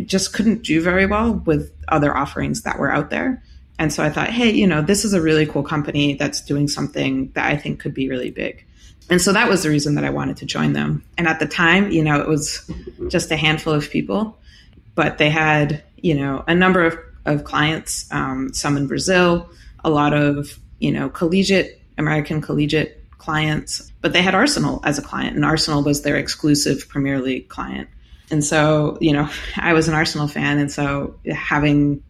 just 0.05 0.33
couldn't 0.33 0.63
do 0.63 0.81
very 0.81 1.05
well 1.05 1.33
with 1.33 1.71
other 1.89 2.15
offerings 2.15 2.63
that 2.63 2.79
were 2.79 2.91
out 2.91 3.11
there. 3.11 3.43
And 3.79 3.93
so 3.93 4.03
I 4.03 4.09
thought, 4.09 4.29
hey, 4.29 4.51
you 4.51 4.65
know, 4.65 4.81
this 4.81 5.05
is 5.05 5.13
a 5.13 5.21
really 5.21 5.45
cool 5.45 5.63
company 5.63 6.15
that's 6.15 6.41
doing 6.41 6.67
something 6.67 7.31
that 7.33 7.45
I 7.45 7.57
think 7.57 7.79
could 7.79 7.93
be 7.93 8.09
really 8.09 8.31
big. 8.31 8.65
And 9.09 9.21
so 9.21 9.31
that 9.33 9.47
was 9.47 9.63
the 9.63 9.69
reason 9.69 9.95
that 9.95 10.03
I 10.03 10.09
wanted 10.09 10.37
to 10.37 10.45
join 10.45 10.73
them. 10.73 11.03
And 11.17 11.27
at 11.27 11.39
the 11.39 11.45
time, 11.45 11.91
you 11.91 12.03
know, 12.03 12.19
it 12.19 12.27
was 12.27 12.69
just 13.07 13.31
a 13.31 13.37
handful 13.37 13.73
of 13.73 13.89
people, 13.89 14.37
but 14.95 15.17
they 15.17 15.29
had, 15.29 15.83
you 15.95 16.15
know, 16.15 16.43
a 16.47 16.55
number 16.55 16.83
of, 16.83 16.97
of 17.25 17.43
clients, 17.43 18.11
um, 18.11 18.53
some 18.53 18.75
in 18.75 18.87
Brazil, 18.87 19.49
a 19.83 19.89
lot 19.89 20.13
of, 20.13 20.59
you 20.79 20.91
know, 20.91 21.09
collegiate, 21.09 21.81
American 21.97 22.41
collegiate 22.41 23.05
clients, 23.17 23.91
but 24.01 24.13
they 24.13 24.21
had 24.21 24.35
Arsenal 24.35 24.81
as 24.83 24.97
a 24.97 25.01
client, 25.01 25.35
and 25.35 25.45
Arsenal 25.45 25.83
was 25.83 26.01
their 26.01 26.17
exclusive 26.17 26.87
Premier 26.89 27.19
League 27.19 27.49
client. 27.49 27.89
And 28.29 28.43
so, 28.43 28.97
you 28.99 29.13
know, 29.13 29.29
I 29.55 29.73
was 29.73 29.87
an 29.87 29.93
Arsenal 29.93 30.27
fan, 30.27 30.59
and 30.59 30.71
so 30.71 31.15
having 31.31 32.03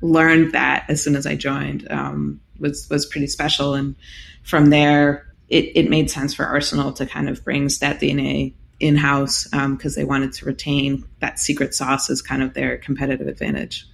learned 0.00 0.52
that 0.52 0.84
as 0.88 1.02
soon 1.02 1.16
as 1.16 1.26
I 1.26 1.34
joined 1.34 1.90
um, 1.90 2.40
was 2.58 2.88
was 2.90 3.06
pretty 3.06 3.26
special. 3.26 3.74
And 3.74 3.94
from 4.42 4.70
there, 4.70 5.26
it, 5.48 5.72
it 5.74 5.90
made 5.90 6.10
sense 6.10 6.34
for 6.34 6.44
Arsenal 6.44 6.92
to 6.92 7.06
kind 7.06 7.28
of 7.28 7.44
bring 7.44 7.68
StatDNA 7.68 8.54
in 8.80 8.96
house 8.96 9.44
because 9.44 9.96
um, 9.96 10.00
they 10.00 10.04
wanted 10.04 10.32
to 10.32 10.44
retain 10.44 11.04
that 11.20 11.38
secret 11.38 11.74
sauce 11.74 12.10
as 12.10 12.22
kind 12.22 12.42
of 12.42 12.54
their 12.54 12.78
competitive 12.78 13.26
advantage. 13.26 13.86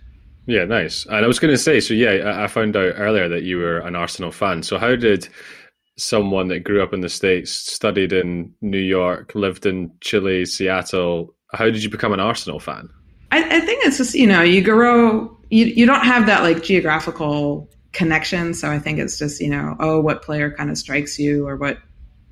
Yeah, 0.46 0.66
nice. 0.66 1.06
And 1.06 1.24
I 1.24 1.26
was 1.26 1.38
going 1.38 1.54
to 1.54 1.58
say, 1.58 1.80
so 1.80 1.94
yeah, 1.94 2.42
I 2.42 2.48
found 2.48 2.76
out 2.76 2.92
earlier 2.96 3.28
that 3.30 3.44
you 3.44 3.56
were 3.56 3.78
an 3.78 3.96
Arsenal 3.96 4.30
fan. 4.30 4.62
So 4.62 4.78
how 4.78 4.94
did 4.94 5.26
someone 5.96 6.48
that 6.48 6.64
grew 6.64 6.82
up 6.82 6.92
in 6.92 7.00
the 7.00 7.08
states, 7.08 7.52
studied 7.52 8.12
in 8.12 8.52
New 8.60 8.78
York, 8.78 9.34
lived 9.34 9.66
in 9.66 9.90
Chile, 10.00 10.44
Seattle. 10.44 11.34
How 11.52 11.66
did 11.66 11.82
you 11.82 11.90
become 11.90 12.12
an 12.12 12.20
Arsenal 12.20 12.58
fan? 12.58 12.88
I, 13.30 13.56
I 13.56 13.60
think 13.60 13.84
it's 13.84 13.98
just 13.98 14.14
you 14.14 14.26
know 14.26 14.42
you 14.42 14.62
grow 14.62 15.36
you 15.54 15.66
you 15.66 15.86
don't 15.86 16.04
have 16.04 16.26
that 16.26 16.42
like 16.42 16.62
geographical 16.62 17.68
connection, 17.92 18.54
so 18.54 18.70
I 18.70 18.78
think 18.78 18.98
it's 18.98 19.18
just 19.18 19.40
you 19.40 19.50
know 19.50 19.76
oh 19.78 20.00
what 20.00 20.22
player 20.22 20.50
kind 20.50 20.70
of 20.70 20.76
strikes 20.78 21.18
you 21.18 21.46
or 21.46 21.56
what 21.56 21.78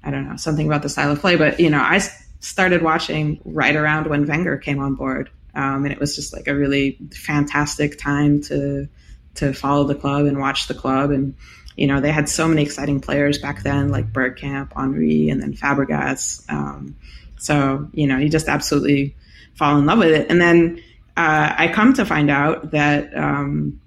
I 0.03 0.11
don't 0.11 0.29
know 0.29 0.37
something 0.37 0.67
about 0.67 0.83
the 0.83 0.89
style 0.89 1.13
of 1.13 1.21
play. 1.21 1.37
But 1.37 1.61
you 1.61 1.71
know 1.71 1.81
I 1.81 2.01
started 2.41 2.83
watching 2.83 3.41
right 3.45 3.77
around 3.77 4.09
when 4.09 4.27
Wenger 4.27 4.57
came 4.59 4.81
on 4.81 4.97
board, 4.97 5.31
um, 5.55 5.85
and 5.85 5.93
it 5.93 6.01
was 6.01 6.17
just 6.17 6.33
like 6.33 6.49
a 6.49 6.55
really 6.55 6.99
fantastic 7.13 7.99
time 7.99 8.43
to 8.43 8.89
to 9.35 9.53
follow 9.53 9.85
the 9.85 9.95
club 9.95 10.27
and 10.27 10.39
watch 10.39 10.69
the 10.69 10.75
club. 10.75 11.11
And, 11.11 11.35
you 11.77 11.87
know, 11.87 12.01
they 12.01 12.13
had 12.13 12.29
so 12.29 12.47
many 12.47 12.63
exciting 12.63 13.01
players 13.01 13.39
back 13.39 13.63
then, 13.63 13.89
like 13.89 14.13
Bergkamp, 14.13 14.73
Henry, 14.77 15.31
and 15.31 15.41
then 15.41 15.55
Fabregas. 15.55 16.51
Um, 16.51 16.97
so, 17.39 17.89
you 17.93 18.07
know, 18.07 18.19
you 18.19 18.29
just 18.29 18.49
absolutely 18.49 19.17
fall 19.55 19.79
in 19.79 19.87
love 19.87 19.99
with 19.99 20.11
it. 20.11 20.31
And 20.31 20.41
then 20.41 20.83
uh, 21.17 21.55
I 21.57 21.69
come 21.69 21.93
to 21.95 22.05
find 22.05 22.31
out 22.31 22.71
that, 22.71 23.17
um, 23.17 23.81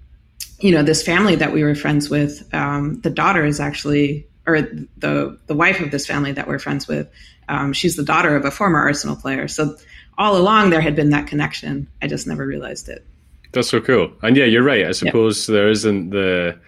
you 0.60 0.72
know, 0.72 0.82
this 0.82 1.02
family 1.02 1.36
that 1.36 1.52
we 1.52 1.62
were 1.62 1.74
friends 1.74 2.08
with, 2.08 2.48
um, 2.54 3.00
the 3.00 3.10
daughter 3.10 3.44
is 3.44 3.60
actually, 3.60 4.26
or 4.46 4.62
the 4.62 5.38
the 5.46 5.54
wife 5.54 5.80
of 5.80 5.90
this 5.90 6.06
family 6.06 6.32
that 6.32 6.46
we're 6.46 6.58
friends 6.58 6.86
with, 6.86 7.08
um, 7.48 7.72
she's 7.72 7.96
the 7.96 8.04
daughter 8.04 8.36
of 8.36 8.44
a 8.44 8.50
former 8.50 8.78
Arsenal 8.78 9.16
player. 9.16 9.48
So 9.48 9.76
all 10.18 10.36
along 10.36 10.70
there 10.70 10.80
had 10.80 10.96
been 10.96 11.10
that 11.10 11.26
connection. 11.26 11.88
I 12.00 12.06
just 12.06 12.26
never 12.26 12.46
realized 12.46 12.88
it. 12.88 13.04
That's 13.52 13.68
so 13.68 13.80
cool. 13.80 14.12
And 14.22 14.36
yeah, 14.36 14.44
you're 14.44 14.62
right. 14.62 14.86
I 14.86 14.92
suppose 14.92 15.46
there 15.46 15.68
isn't 15.68 16.10
the 16.10 16.58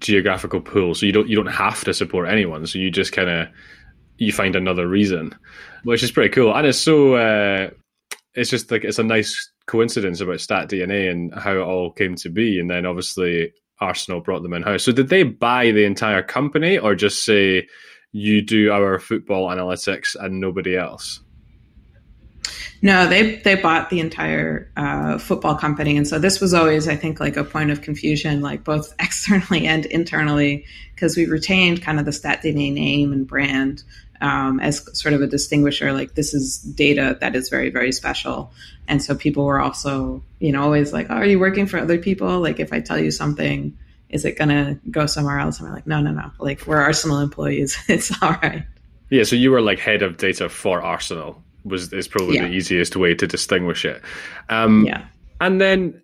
geographical 0.00 0.60
pool, 0.60 0.94
so 0.94 1.06
you 1.06 1.12
don't 1.12 1.28
you 1.28 1.36
don't 1.36 1.52
have 1.52 1.84
to 1.84 1.94
support 1.94 2.28
anyone. 2.28 2.66
So 2.66 2.78
you 2.78 2.90
just 2.90 3.12
kind 3.12 3.28
of 3.28 3.48
you 4.18 4.32
find 4.32 4.56
another 4.56 4.86
reason, 4.86 5.34
which 5.84 6.02
is 6.02 6.10
pretty 6.10 6.30
cool. 6.30 6.54
And 6.54 6.66
it's 6.66 6.78
so 6.78 7.14
uh, 7.14 7.70
it's 8.34 8.50
just 8.50 8.70
like 8.70 8.84
it's 8.84 8.98
a 8.98 9.04
nice 9.04 9.50
coincidence 9.68 10.20
about 10.20 10.40
Stat 10.40 10.68
DNA 10.68 11.08
and 11.08 11.32
how 11.32 11.52
it 11.52 11.58
all 11.58 11.92
came 11.92 12.16
to 12.16 12.28
be. 12.28 12.58
And 12.58 12.68
then 12.68 12.84
obviously 12.84 13.52
Arsenal 13.80 14.20
brought 14.20 14.42
them 14.42 14.54
in 14.54 14.62
house. 14.62 14.82
So 14.82 14.90
did 14.90 15.08
they 15.08 15.22
buy 15.22 15.70
the 15.70 15.84
entire 15.84 16.22
company 16.22 16.76
or 16.78 16.96
just 16.96 17.24
say 17.24 17.68
you 18.10 18.42
do 18.42 18.72
our 18.72 18.98
football 18.98 19.48
analytics 19.48 20.16
and 20.18 20.40
nobody 20.40 20.76
else? 20.76 21.20
No, 22.80 23.08
they 23.08 23.36
they 23.36 23.56
bought 23.56 23.90
the 23.90 23.98
entire 23.98 24.70
uh, 24.76 25.18
football 25.18 25.56
company, 25.56 25.96
and 25.96 26.06
so 26.06 26.20
this 26.20 26.40
was 26.40 26.54
always, 26.54 26.86
I 26.86 26.94
think, 26.94 27.18
like 27.18 27.36
a 27.36 27.42
point 27.42 27.72
of 27.72 27.82
confusion, 27.82 28.40
like 28.40 28.62
both 28.62 28.94
externally 29.00 29.66
and 29.66 29.84
internally, 29.86 30.64
because 30.94 31.16
we 31.16 31.26
retained 31.26 31.82
kind 31.82 31.98
of 31.98 32.04
the 32.04 32.12
StatDNA 32.12 32.72
name 32.72 33.12
and 33.12 33.26
brand 33.26 33.82
um, 34.20 34.60
as 34.60 34.98
sort 34.98 35.14
of 35.14 35.22
a 35.22 35.26
distinguisher. 35.26 35.92
Like 35.92 36.14
this 36.14 36.34
is 36.34 36.58
data 36.58 37.18
that 37.20 37.36
is 37.36 37.48
very 37.48 37.70
very 37.70 37.92
special, 37.92 38.52
and 38.86 39.02
so 39.02 39.14
people 39.14 39.44
were 39.44 39.60
also, 39.60 40.22
you 40.38 40.52
know, 40.52 40.62
always 40.62 40.92
like, 40.92 41.06
oh, 41.10 41.14
"Are 41.14 41.26
you 41.26 41.38
working 41.38 41.66
for 41.66 41.78
other 41.78 41.98
people? 41.98 42.40
Like 42.40 42.60
if 42.60 42.72
I 42.72 42.80
tell 42.80 42.98
you 42.98 43.10
something." 43.10 43.76
Is 44.08 44.24
it 44.24 44.38
gonna 44.38 44.80
go 44.90 45.04
somewhere 45.04 45.38
else? 45.38 45.60
And 45.60 45.68
we're 45.68 45.74
like, 45.74 45.86
no, 45.86 46.00
no, 46.00 46.10
no. 46.10 46.30
Like 46.38 46.66
we're 46.66 46.80
Arsenal 46.80 47.18
employees. 47.18 47.76
it's 47.88 48.10
all 48.22 48.38
right. 48.42 48.64
Yeah, 49.10 49.24
so 49.24 49.36
you 49.36 49.50
were 49.50 49.60
like 49.60 49.78
head 49.78 50.00
of 50.00 50.16
data 50.16 50.48
for 50.48 50.80
Arsenal 50.80 51.44
was 51.64 51.92
is 51.92 52.08
probably 52.08 52.36
yeah. 52.36 52.48
the 52.48 52.54
easiest 52.54 52.96
way 52.96 53.14
to 53.14 53.26
distinguish 53.26 53.84
it. 53.84 54.02
Um, 54.48 54.84
yeah. 54.86 55.06
And 55.40 55.60
then, 55.60 56.02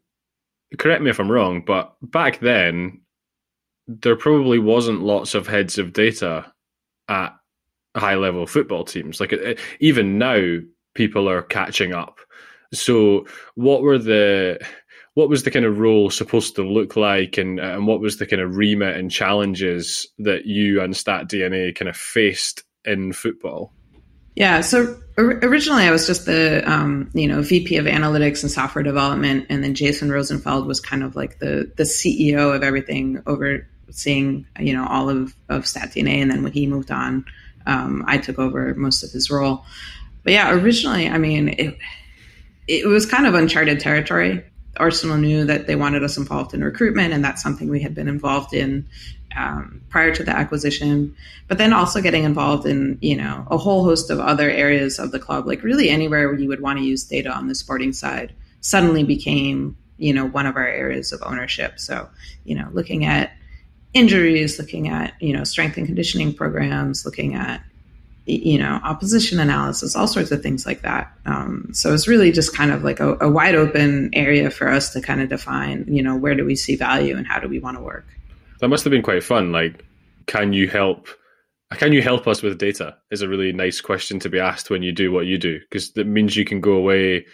correct 0.79 1.03
me 1.03 1.11
if 1.11 1.19
I'm 1.19 1.31
wrong, 1.31 1.63
but 1.67 1.95
back 2.03 2.41
then, 2.41 3.01
there 3.87 4.17
probably 4.17 4.59
wasn't 4.59 5.03
lots 5.03 5.35
of 5.35 5.47
heads 5.47 5.79
of 5.79 5.93
data 5.93 6.53
at 7.09 7.37
high 7.95 8.17
level 8.17 8.47
football 8.47 8.85
teams. 8.85 9.21
Like 9.21 9.59
even 9.81 10.19
now, 10.19 10.59
people 10.95 11.29
are 11.29 11.43
catching 11.43 11.93
up. 11.93 12.19
So, 12.73 13.27
what 13.55 13.83
were 13.83 13.99
the 13.99 14.59
what 15.15 15.29
was 15.29 15.45
the 15.45 15.51
kind 15.51 15.65
of 15.65 15.79
role 15.79 16.11
supposed 16.11 16.57
to 16.57 16.63
look 16.63 16.97
like, 16.97 17.39
and 17.39 17.61
and 17.61 17.87
what 17.87 18.01
was 18.01 18.19
the 18.19 18.27
kind 18.27 18.43
of 18.43 18.57
remit 18.57 18.97
and 18.97 19.11
challenges 19.11 20.09
that 20.19 20.47
you 20.47 20.81
and 20.81 20.97
Stat 20.97 21.29
DNA 21.29 21.75
kind 21.75 21.89
of 21.89 21.97
faced 21.97 22.65
in 22.85 23.13
football? 23.13 23.73
Yeah. 24.35 24.63
So 24.63 25.01
originally, 25.17 25.85
I 25.85 25.93
was 25.93 26.09
just 26.09 26.27
the 26.27 26.69
um, 26.71 27.11
you 27.15 27.29
know 27.29 27.43
VP 27.43 27.77
of 27.77 27.87
Analytics 27.87 28.43
and 28.43 28.51
Software 28.51 28.83
Development, 28.83 29.47
and 29.49 29.63
then 29.63 29.75
Jaeson 29.75 30.11
Rosenfeld 30.11 30.67
was 30.67 30.81
kind 30.81 31.05
of 31.05 31.15
like 31.15 31.39
the 31.39 31.73
the 31.77 31.85
CEO 31.85 32.55
of 32.55 32.65
everything, 32.65 33.23
overseeing 33.27 34.47
you 34.59 34.73
know 34.73 34.87
all 34.87 35.09
of 35.09 35.35
of 35.49 35.63
StatDNA. 35.63 36.23
And 36.23 36.31
then 36.31 36.43
when 36.43 36.53
he 36.53 36.67
moved 36.67 36.91
on, 36.91 37.25
um, 37.67 38.05
I 38.07 38.19
took 38.19 38.39
over 38.39 38.75
most 38.75 39.03
of 39.03 39.11
his 39.11 39.31
role. 39.31 39.65
But 40.23 40.33
yeah, 40.33 40.53
originally, 40.53 41.09
I 41.09 41.19
mean, 41.19 41.49
it 41.49 41.79
it 42.67 42.87
was 42.87 43.07
kind 43.07 43.27
of 43.27 43.35
uncharted 43.35 43.81
territory. 43.81 44.45
Arsenal 44.77 45.19
knew 45.19 45.45
that 45.45 45.67
they 45.67 45.77
wanted 45.77 46.03
us 46.03 46.17
involved 46.17 46.55
in 46.55 46.65
recruitment, 46.65 47.13
and 47.13 47.25
that's 47.25 47.43
something 47.43 47.69
we 47.69 47.81
had 47.81 47.95
been 47.95 48.09
involved 48.09 48.53
in 48.53 48.89
um, 49.37 49.83
prior 49.89 50.15
to 50.15 50.25
the 50.25 50.31
acquisition, 50.31 51.15
but 51.49 51.59
then 51.59 51.73
also 51.73 52.01
getting 52.01 52.25
involved 52.25 52.67
in 52.67 52.99
you 53.01 53.17
know 53.17 53.47
a 53.51 53.57
whole 53.57 53.85
host 53.85 54.11
of 54.11 54.21
other 54.21 54.51
areas 54.51 54.99
of 54.99 55.13
the 55.13 55.19
club, 55.19 55.47
like 55.47 55.63
really 55.63 55.89
anywhere 55.89 56.29
where 56.29 56.39
you 56.39 56.49
would 56.49 56.61
want 56.61 56.79
to 56.79 56.85
use 56.85 57.05
data 57.05 57.31
on 57.31 57.49
the 57.49 57.55
sporting 57.55 57.93
side, 57.93 58.33
suddenly 58.61 59.05
became 59.05 59.77
you 59.99 60.13
know 60.13 60.27
one 60.27 60.47
of 60.47 60.57
our 60.57 60.67
areas 60.67 61.13
of 61.13 61.23
ownership. 61.25 61.79
So 61.79 62.09
you 62.45 62.55
know 62.55 62.69
looking 62.73 63.05
at 63.05 63.33
injuries, 63.95 64.59
looking 64.59 64.89
at 64.89 65.15
you 65.21 65.33
know 65.33 65.45
strength 65.45 65.77
and 65.77 65.87
conditioning 65.87 66.35
programs, 66.35 67.05
looking 67.05 67.35
at 67.35 67.63
you 68.27 68.59
know 68.59 68.81
opposition 68.83 69.39
analysis, 69.39 69.97
all 69.97 70.09
sorts 70.09 70.31
of 70.31 70.43
things 70.43 70.67
like 70.67 70.83
that. 70.83 71.13
Um, 71.25 71.69
so 71.73 71.95
it's 71.95 72.09
really 72.09 72.33
just 72.33 72.55
kind 72.55 72.73
of 72.73 72.85
like 72.85 73.01
a, 73.01 73.17
a 73.21 73.31
wide 73.31 73.55
open 73.55 74.11
area 74.13 74.51
for 74.51 74.69
us 74.69 74.93
to 74.93 75.01
kind 75.01 75.23
of 75.23 75.29
define 75.29 75.87
you 75.89 76.03
know 76.03 76.17
where 76.17 76.35
do 76.35 76.45
we 76.45 76.57
see 76.57 76.77
value 76.77 77.17
and 77.17 77.27
how 77.27 77.39
do 77.39 77.49
we 77.49 77.59
want 77.59 77.77
to 77.77 77.83
work. 77.83 78.07
That 78.61 78.69
must 78.69 78.85
have 78.85 78.91
been 78.91 79.03
quite 79.03 79.23
fun. 79.23 79.53
Like, 79.53 79.85
can 80.27 80.53
you 80.53 80.69
help? 80.69 81.09
Can 81.73 81.93
you 81.93 82.03
help 82.03 82.29
us 82.29 82.43
with 82.43 82.59
data? 82.59 82.97
Is 83.11 83.23
a 83.23 83.29
really 83.29 83.53
nice 83.53 83.81
question 83.81 84.19
to 84.21 84.29
be 84.29 84.39
asked 84.39 84.71
when 84.71 84.83
you 84.83 84.93
do 84.93 85.11
what 85.13 85.27
you 85.27 85.39
do, 85.39 85.59
because 85.61 85.93
that 85.93 86.07
means 86.07 86.37
you 86.37 86.45
can 86.45 86.61
go 86.61 86.73
away, 86.73 87.27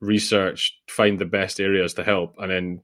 research, 0.00 0.76
find 0.88 1.18
the 1.18 1.24
best 1.24 1.60
areas 1.60 1.94
to 1.94 2.04
help, 2.04 2.34
and 2.38 2.50
then 2.50 2.82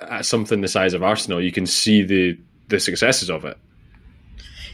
at 0.00 0.26
something 0.26 0.60
the 0.60 0.68
size 0.68 0.94
of 0.94 1.02
Arsenal, 1.02 1.40
you 1.40 1.52
can 1.52 1.66
see 1.66 2.02
the 2.02 2.38
the 2.68 2.78
successes 2.78 3.30
of 3.30 3.44
it. 3.44 3.56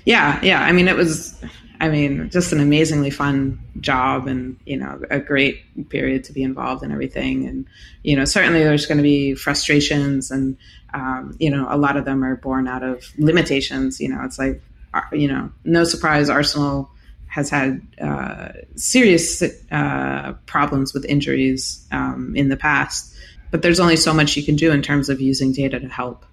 Yeah, 0.05 0.41
yeah. 0.43 0.63
I 0.63 0.73
mean, 0.73 0.89
it 0.89 0.97
was, 0.97 1.41
I 1.81 1.89
mean, 1.89 2.29
just 2.31 2.53
an 2.53 2.61
amazingly 2.61 3.11
fun 3.11 3.59
job 3.81 4.27
and, 4.27 4.59
you 4.67 4.77
know, 4.77 5.01
a 5.11 5.19
great 5.19 5.89
period 5.89 6.25
to 6.25 6.33
be 6.33 6.43
involved 6.43 6.83
in 6.83 6.93
everything. 6.93 7.47
And, 7.47 7.67
you 8.03 8.17
know, 8.17 8.25
certainly 8.25 8.63
there's 8.63 8.87
going 8.87 8.99
to 8.99 9.03
be 9.03 9.35
frustrations 9.35 10.31
and, 10.31 10.57
um, 10.93 11.37
you 11.39 11.51
know, 11.51 11.67
a 11.71 11.79
lot 11.79 11.97
of 11.97 12.05
them 12.05 12.23
are 12.23 12.37
born 12.37 12.69
out 12.69 12.83
of 12.83 13.05
limitations. 13.17 14.01
You 14.01 14.11
know, 14.11 14.23
it's 14.25 14.39
like, 14.39 14.61
uh, 14.93 15.03
you 15.13 15.29
know, 15.29 15.51
no 15.65 15.85
surprise, 15.85 16.29
Arsenal 16.29 16.91
has 17.27 17.51
had 17.51 17.81
uh, 18.01 18.49
serious 18.77 19.43
uh, 19.73 20.35
problems 20.47 20.95
with 20.95 21.05
injuries 21.07 21.87
um, 21.91 22.35
in 22.37 22.49
the 22.49 22.57
past, 22.57 23.13
but 23.55 23.63
there's 23.63 23.79
only 23.79 23.95
so 23.95 24.13
much 24.13 24.37
you 24.37 24.43
can 24.43 24.57
do 24.57 24.73
in 24.73 24.83
terms 24.83 25.09
of 25.09 25.21
using 25.21 25.53
data 25.53 25.79
to 25.79 25.87
help 25.87 26.25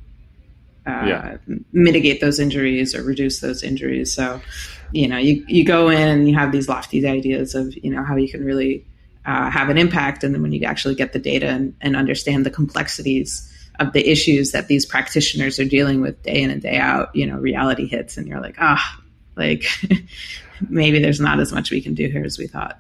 uh, 0.88 1.04
yeah. 1.06 1.38
mitigate 1.72 2.20
those 2.20 2.40
injuries 2.40 2.96
or 2.96 3.04
reduce 3.04 3.42
those 3.42 3.62
injuries. 3.62 4.12
So, 4.12 4.42
you 4.92 5.08
know, 5.08 5.20
you, 5.20 5.46
you 5.48 5.64
go 5.64 5.90
in 5.90 6.08
and 6.08 6.28
you 6.28 6.34
have 6.34 6.52
these 6.52 6.68
lofty 6.68 7.06
ideas 7.06 7.54
of, 7.54 7.78
you 7.78 7.92
know, 7.92 8.04
how 8.04 8.16
you 8.16 8.28
can 8.28 8.44
really 8.44 8.88
uh, 9.24 9.52
have 9.52 9.70
an 9.70 9.78
impact. 9.78 10.24
And 10.24 10.34
then 10.34 10.42
when 10.42 10.52
you 10.52 10.66
actually 10.66 10.96
get 10.96 11.14
the 11.14 11.20
data 11.20 11.46
and, 11.46 11.76
and, 11.80 11.96
understand 11.96 12.44
the 12.44 12.50
complexities 12.50 13.48
of 13.80 13.94
the 13.94 14.10
issues 14.10 14.52
that 14.54 14.68
these 14.68 14.88
practitioners 14.88 15.60
are 15.60 15.66
dealing 15.66 16.02
with 16.02 16.24
day 16.24 16.42
in 16.42 16.50
and 16.50 16.60
day 16.60 16.78
out, 16.78 17.16
you 17.16 17.28
know, 17.28 17.38
reality 17.38 17.86
hits 17.86 18.18
and 18.18 18.28
you're 18.28 18.42
like, 18.42 18.56
ah, 18.58 18.98
oh, 18.98 19.04
like 19.36 19.66
maybe 20.70 20.98
there's 20.98 21.22
not 21.22 21.40
as 21.40 21.54
much 21.54 21.70
we 21.70 21.82
can 21.82 21.94
do 21.94 22.08
here 22.08 22.26
as 22.26 22.40
we 22.40 22.48
thought. 22.48 22.80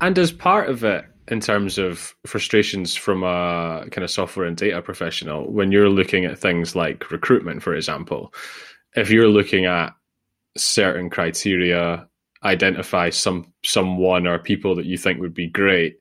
And 0.00 0.16
as 0.20 0.30
part 0.30 0.70
of 0.70 0.84
it, 0.84 1.04
in 1.28 1.40
terms 1.40 1.78
of 1.78 2.14
frustrations 2.26 2.96
from 2.96 3.22
a 3.22 3.86
kind 3.90 4.04
of 4.04 4.10
software 4.10 4.46
and 4.46 4.56
data 4.56 4.82
professional 4.82 5.50
when 5.50 5.70
you're 5.70 5.88
looking 5.88 6.24
at 6.24 6.38
things 6.38 6.74
like 6.74 7.10
recruitment 7.10 7.62
for 7.62 7.74
example 7.74 8.32
if 8.94 9.10
you're 9.10 9.28
looking 9.28 9.64
at 9.64 9.94
certain 10.56 11.08
criteria 11.08 12.06
identify 12.44 13.08
some 13.08 13.52
someone 13.64 14.26
or 14.26 14.38
people 14.38 14.74
that 14.74 14.86
you 14.86 14.98
think 14.98 15.20
would 15.20 15.34
be 15.34 15.48
great 15.48 15.96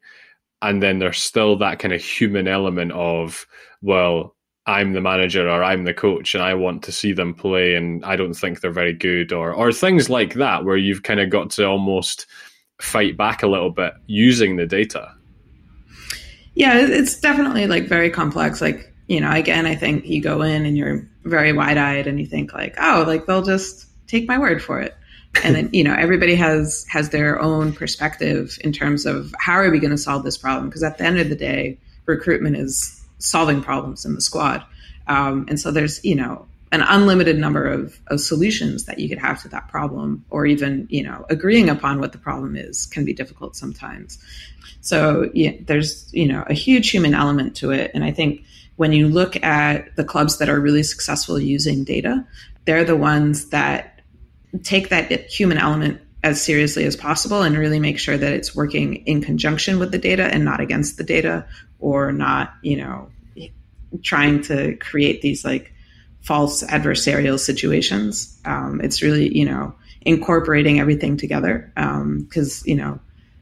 and 0.61 0.81
then 0.81 0.99
there's 0.99 1.19
still 1.19 1.57
that 1.57 1.79
kind 1.79 1.93
of 1.93 2.01
human 2.01 2.47
element 2.47 2.91
of 2.91 3.45
well 3.81 4.35
I'm 4.67 4.93
the 4.93 5.01
manager 5.01 5.49
or 5.49 5.63
I'm 5.63 5.85
the 5.85 5.93
coach 5.93 6.35
and 6.35 6.43
I 6.43 6.53
want 6.53 6.83
to 6.83 6.91
see 6.91 7.13
them 7.13 7.33
play 7.33 7.75
and 7.75 8.05
I 8.05 8.15
don't 8.15 8.33
think 8.33 8.61
they're 8.61 8.71
very 8.71 8.93
good 8.93 9.33
or 9.33 9.53
or 9.53 9.71
things 9.71 10.09
like 10.09 10.35
that 10.35 10.65
where 10.65 10.77
you've 10.77 11.03
kind 11.03 11.19
of 11.19 11.29
got 11.29 11.51
to 11.51 11.65
almost 11.65 12.25
fight 12.81 13.17
back 13.17 13.43
a 13.43 13.47
little 13.47 13.69
bit 13.69 13.93
using 14.07 14.55
the 14.55 14.65
data. 14.65 15.13
Yeah, 16.53 16.77
it's 16.77 17.19
definitely 17.19 17.67
like 17.67 17.87
very 17.87 18.09
complex. 18.09 18.61
Like, 18.61 18.93
you 19.07 19.21
know, 19.21 19.31
again, 19.31 19.65
I 19.65 19.75
think 19.75 20.05
you 20.05 20.21
go 20.21 20.41
in 20.41 20.65
and 20.65 20.77
you're 20.77 21.07
very 21.23 21.53
wide 21.53 21.77
eyed 21.77 22.07
and 22.07 22.19
you 22.19 22.25
think 22.25 22.53
like, 22.53 22.75
oh, 22.79 23.03
like 23.07 23.25
they'll 23.25 23.43
just 23.43 23.87
take 24.07 24.27
my 24.27 24.37
word 24.37 24.61
for 24.61 24.81
it. 24.81 24.95
And 25.43 25.55
then, 25.55 25.69
you 25.73 25.83
know, 25.83 25.93
everybody 25.93 26.35
has 26.35 26.85
has 26.89 27.09
their 27.09 27.39
own 27.41 27.73
perspective 27.73 28.57
in 28.61 28.73
terms 28.73 29.05
of 29.05 29.33
how 29.39 29.53
are 29.53 29.69
we 29.69 29.79
going 29.79 29.91
to 29.91 29.97
solve 29.97 30.23
this 30.23 30.37
problem? 30.37 30.67
Because 30.67 30.83
at 30.83 30.97
the 30.97 31.05
end 31.05 31.19
of 31.19 31.29
the 31.29 31.35
day, 31.35 31.77
recruitment 32.05 32.57
is 32.57 33.01
solving 33.19 33.61
problems 33.61 34.05
in 34.05 34.15
the 34.15 34.21
squad. 34.21 34.63
Um, 35.07 35.45
and 35.47 35.59
so 35.59 35.71
there's, 35.71 36.03
you 36.03 36.15
know, 36.15 36.47
an 36.71 36.81
unlimited 36.81 37.37
number 37.37 37.67
of, 37.67 37.99
of 38.07 38.21
solutions 38.21 38.85
that 38.85 38.97
you 38.99 39.09
could 39.09 39.17
have 39.17 39.41
to 39.41 39.49
that 39.49 39.67
problem 39.67 40.23
or 40.29 40.45
even 40.45 40.87
you 40.89 41.03
know 41.03 41.25
agreeing 41.29 41.69
upon 41.69 41.99
what 41.99 42.11
the 42.11 42.17
problem 42.17 42.55
is 42.55 42.85
can 42.85 43.05
be 43.05 43.13
difficult 43.13 43.55
sometimes. 43.55 44.17
So 44.81 45.29
yeah, 45.33 45.51
there's 45.65 46.11
you 46.13 46.27
know 46.27 46.43
a 46.47 46.53
huge 46.53 46.89
human 46.89 47.13
element 47.13 47.55
to 47.57 47.71
it. 47.71 47.91
And 47.93 48.03
i 48.03 48.11
think 48.11 48.43
when 48.77 48.93
you 48.93 49.07
look 49.07 49.41
at 49.43 49.95
the 49.95 50.03
clubs 50.03 50.39
that 50.39 50.49
are 50.49 50.59
really 50.59 50.81
successful 50.81 51.39
using 51.39 51.83
data, 51.83 52.25
they're 52.65 52.83
the 52.83 52.95
ones 52.95 53.49
that 53.49 54.01
take 54.63 54.89
that 54.89 55.11
human 55.29 55.57
element 55.57 56.01
as 56.23 56.41
seriously 56.41 56.85
as 56.85 56.95
possible 56.95 57.41
and 57.41 57.57
really 57.57 57.79
make 57.79 57.99
sure 57.99 58.17
that 58.17 58.33
it's 58.33 58.55
working 58.55 58.95
in 59.07 59.21
conjunction 59.21 59.79
with 59.79 59.91
the 59.91 59.97
data 59.97 60.23
and 60.23 60.45
not 60.45 60.59
against 60.59 60.97
the 60.97 61.03
data 61.03 61.45
or 61.79 62.11
not, 62.11 62.53
you 62.61 62.77
know, 62.77 63.09
trying 64.03 64.41
to 64.41 64.75
create 64.77 65.21
these 65.21 65.43
like 65.43 65.73
false 66.21 66.63
adversarial 66.63 67.39
situations. 67.39 68.39
Um, 68.45 68.81
it's 68.81 69.01
really, 69.01 69.35
you 69.35 69.45
know, 69.45 69.73
incorporating 70.01 70.79
everything 70.79 71.17
together 71.17 71.71
because, 71.75 72.61
um, 72.61 72.63
you 72.65 72.75
know, 72.75 72.99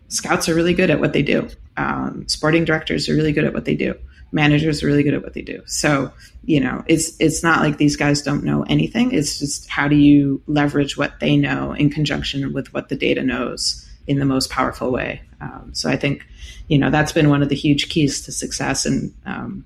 scouts 0.07 0.49
are 0.49 0.55
really 0.55 0.73
good 0.73 0.89
at 0.89 0.99
what 0.99 1.13
they 1.13 1.23
do. 1.23 1.49
Um, 1.77 2.27
sporting 2.27 2.65
directors 2.65 3.07
are 3.07 3.15
really 3.15 3.31
good 3.31 3.45
at 3.45 3.53
what 3.53 3.65
they 3.65 3.75
do 3.75 3.95
managers 4.31 4.83
are 4.83 4.87
really 4.87 5.03
good 5.03 5.13
at 5.13 5.23
what 5.23 5.33
they 5.33 5.41
do. 5.41 5.61
So, 5.65 6.11
you 6.45 6.59
know, 6.59 6.83
it's 6.87 7.19
it's 7.19 7.43
not 7.43 7.61
like 7.61 7.77
these 7.77 7.95
guys 7.95 8.21
don't 8.21 8.43
know 8.43 8.63
anything. 8.63 9.11
It's 9.11 9.39
just 9.39 9.69
how 9.69 9.87
do 9.87 9.95
you 9.95 10.41
leverage 10.47 10.97
what 10.97 11.19
they 11.19 11.37
know 11.37 11.73
in 11.73 11.89
conjunction 11.89 12.53
with 12.53 12.73
what 12.73 12.89
the 12.89 12.95
data 12.95 13.23
knows 13.23 13.87
in 14.07 14.19
the 14.19 14.25
most 14.25 14.49
powerful 14.49 14.91
way. 14.91 15.21
Um, 15.41 15.71
so 15.73 15.89
I 15.89 15.95
think, 15.95 16.25
you 16.67 16.77
know, 16.77 16.89
that's 16.89 17.11
been 17.11 17.29
one 17.29 17.41
of 17.41 17.49
the 17.49 17.55
huge 17.55 17.89
keys 17.89 18.21
to 18.21 18.31
success 18.31 18.85
and 18.85 19.13
um, 19.25 19.65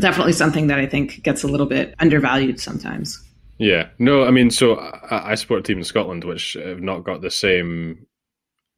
definitely 0.00 0.32
something 0.32 0.66
that 0.68 0.78
I 0.78 0.86
think 0.86 1.22
gets 1.22 1.42
a 1.42 1.48
little 1.48 1.66
bit 1.66 1.94
undervalued 1.98 2.60
sometimes. 2.60 3.22
Yeah, 3.58 3.88
no, 3.98 4.24
I 4.24 4.30
mean, 4.30 4.50
so 4.50 4.76
I, 4.76 5.32
I 5.32 5.34
support 5.34 5.60
a 5.60 5.62
team 5.62 5.78
in 5.78 5.84
Scotland 5.84 6.24
which 6.24 6.54
have 6.62 6.80
not 6.80 7.04
got 7.04 7.22
the 7.22 7.30
same 7.30 8.06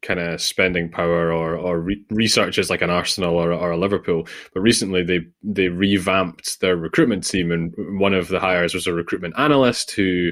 kind 0.00 0.20
of 0.20 0.40
spending 0.40 0.88
power 0.88 1.32
or 1.32 1.56
or 1.56 1.80
re- 1.80 2.04
researchers 2.10 2.70
like 2.70 2.82
an 2.82 2.90
Arsenal 2.90 3.34
or, 3.34 3.52
or 3.52 3.72
a 3.72 3.76
Liverpool. 3.76 4.28
But 4.54 4.60
recently 4.60 5.02
they 5.02 5.20
they 5.42 5.68
revamped 5.68 6.60
their 6.60 6.76
recruitment 6.76 7.26
team, 7.26 7.50
and 7.50 7.75
one 7.98 8.14
of 8.14 8.28
the 8.28 8.40
hires 8.40 8.75
was 8.75 8.87
a 8.87 8.92
recruitment 8.92 9.34
analyst 9.37 9.90
who 9.92 10.30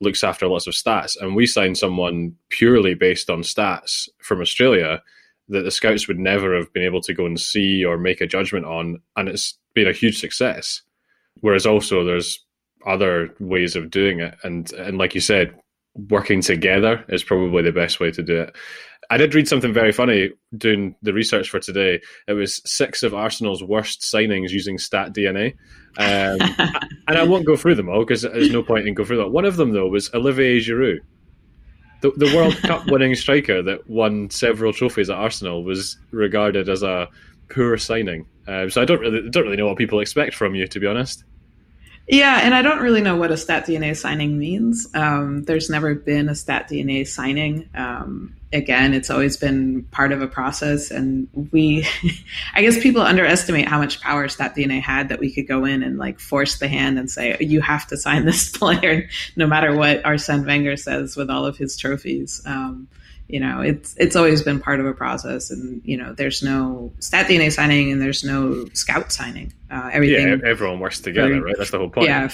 looks 0.00 0.24
after 0.24 0.48
lots 0.48 0.66
of 0.66 0.74
stats. 0.74 1.16
And 1.20 1.36
we 1.36 1.46
signed 1.46 1.78
someone 1.78 2.34
purely 2.48 2.94
based 2.94 3.30
on 3.30 3.42
stats 3.42 4.08
from 4.18 4.40
Australia 4.40 5.00
that 5.48 5.62
the 5.62 5.70
scouts 5.70 6.08
would 6.08 6.18
never 6.18 6.56
have 6.56 6.72
been 6.72 6.82
able 6.82 7.02
to 7.02 7.14
go 7.14 7.26
and 7.26 7.38
see 7.38 7.84
or 7.84 7.98
make 7.98 8.20
a 8.20 8.26
judgment 8.26 8.64
on, 8.64 9.00
and 9.16 9.28
it's 9.28 9.58
been 9.74 9.88
a 9.88 9.92
huge 9.92 10.18
success. 10.18 10.82
Whereas 11.40 11.66
also 11.66 12.04
there's 12.04 12.38
other 12.86 13.34
ways 13.40 13.76
of 13.76 13.90
doing 13.90 14.20
it, 14.20 14.34
and 14.44 14.72
and 14.72 14.98
like 14.98 15.14
you 15.14 15.20
said, 15.20 15.54
working 15.94 16.40
together 16.40 17.04
is 17.08 17.22
probably 17.24 17.62
the 17.62 17.72
best 17.72 18.00
way 18.00 18.10
to 18.10 18.22
do 18.22 18.40
it. 18.42 18.56
I 19.10 19.16
did 19.16 19.34
read 19.34 19.48
something 19.48 19.72
very 19.72 19.92
funny 19.92 20.30
doing 20.56 20.96
the 21.02 21.12
research 21.12 21.50
for 21.50 21.60
today. 21.60 22.00
It 22.26 22.32
was 22.32 22.62
six 22.64 23.02
of 23.02 23.14
Arsenal's 23.14 23.62
worst 23.62 24.00
signings 24.00 24.50
using 24.50 24.78
Stat 24.78 25.12
DNA. 25.12 25.54
Um, 25.98 26.38
and 27.08 27.18
I 27.18 27.24
won't 27.24 27.46
go 27.46 27.56
through 27.56 27.74
them 27.74 27.88
all 27.88 28.00
because 28.00 28.22
there's 28.22 28.50
no 28.50 28.62
point 28.62 28.88
in 28.88 28.94
going 28.94 29.06
through 29.06 29.18
that. 29.18 29.28
One 29.28 29.44
of 29.44 29.56
them, 29.56 29.72
though, 29.72 29.88
was 29.88 30.12
Olivier 30.14 30.58
Giroud. 30.58 31.00
The, 32.00 32.10
the 32.12 32.34
World 32.36 32.56
Cup 32.58 32.86
winning 32.90 33.14
striker 33.14 33.62
that 33.62 33.88
won 33.88 34.30
several 34.30 34.72
trophies 34.72 35.10
at 35.10 35.16
Arsenal 35.16 35.64
was 35.64 35.98
regarded 36.10 36.68
as 36.68 36.82
a 36.82 37.08
poor 37.50 37.76
signing. 37.76 38.26
Um, 38.46 38.70
so 38.70 38.82
I 38.82 38.84
don't 38.84 39.00
really 39.00 39.28
don't 39.30 39.44
really 39.44 39.56
know 39.56 39.66
what 39.66 39.78
people 39.78 40.00
expect 40.00 40.34
from 40.34 40.54
you, 40.54 40.66
to 40.66 40.80
be 40.80 40.86
honest. 40.86 41.24
Yeah, 42.06 42.40
and 42.42 42.54
I 42.54 42.60
don't 42.60 42.82
really 42.82 43.00
know 43.00 43.16
what 43.16 43.30
a 43.32 43.36
stat 43.36 43.66
DNA 43.66 43.96
signing 43.96 44.38
means. 44.38 44.86
Um, 44.92 45.44
there's 45.44 45.70
never 45.70 45.94
been 45.94 46.28
a 46.28 46.34
stat 46.34 46.68
DNA 46.68 47.06
signing. 47.08 47.70
Um, 47.74 48.36
again, 48.52 48.92
it's 48.92 49.08
always 49.08 49.38
been 49.38 49.84
part 49.84 50.12
of 50.12 50.20
a 50.20 50.26
process, 50.26 50.90
and 50.90 51.28
we, 51.50 51.86
I 52.54 52.60
guess, 52.60 52.78
people 52.82 53.00
underestimate 53.00 53.66
how 53.66 53.78
much 53.78 54.02
power 54.02 54.28
stat 54.28 54.54
DNA 54.54 54.82
had 54.82 55.08
that 55.08 55.18
we 55.18 55.32
could 55.32 55.48
go 55.48 55.64
in 55.64 55.82
and 55.82 55.96
like 55.96 56.20
force 56.20 56.58
the 56.58 56.68
hand 56.68 56.98
and 56.98 57.10
say 57.10 57.38
you 57.40 57.62
have 57.62 57.86
to 57.86 57.96
sign 57.96 58.26
this 58.26 58.50
player, 58.56 59.08
no 59.34 59.46
matter 59.46 59.74
what 59.74 60.04
Arsene 60.04 60.44
Wenger 60.44 60.76
says 60.76 61.16
with 61.16 61.30
all 61.30 61.46
of 61.46 61.56
his 61.56 61.74
trophies. 61.78 62.42
Um, 62.44 62.86
you 63.28 63.40
know, 63.40 63.60
it's 63.60 63.96
it's 63.96 64.16
always 64.16 64.42
been 64.42 64.60
part 64.60 64.80
of 64.80 64.86
a 64.86 64.92
process, 64.92 65.50
and 65.50 65.80
you 65.84 65.96
know, 65.96 66.12
there's 66.12 66.42
no 66.42 66.92
stat 66.98 67.26
DNA 67.26 67.50
signing 67.50 67.90
and 67.90 68.00
there's 68.00 68.22
no 68.22 68.66
scout 68.74 69.12
signing. 69.12 69.52
Uh, 69.70 69.90
everything, 69.92 70.28
yeah, 70.28 70.36
everyone 70.44 70.78
works 70.78 71.00
together, 71.00 71.38
for, 71.38 71.46
right? 71.46 71.54
That's 71.56 71.70
the 71.70 71.78
whole 71.78 71.88
point. 71.88 72.08
Yeah, 72.08 72.28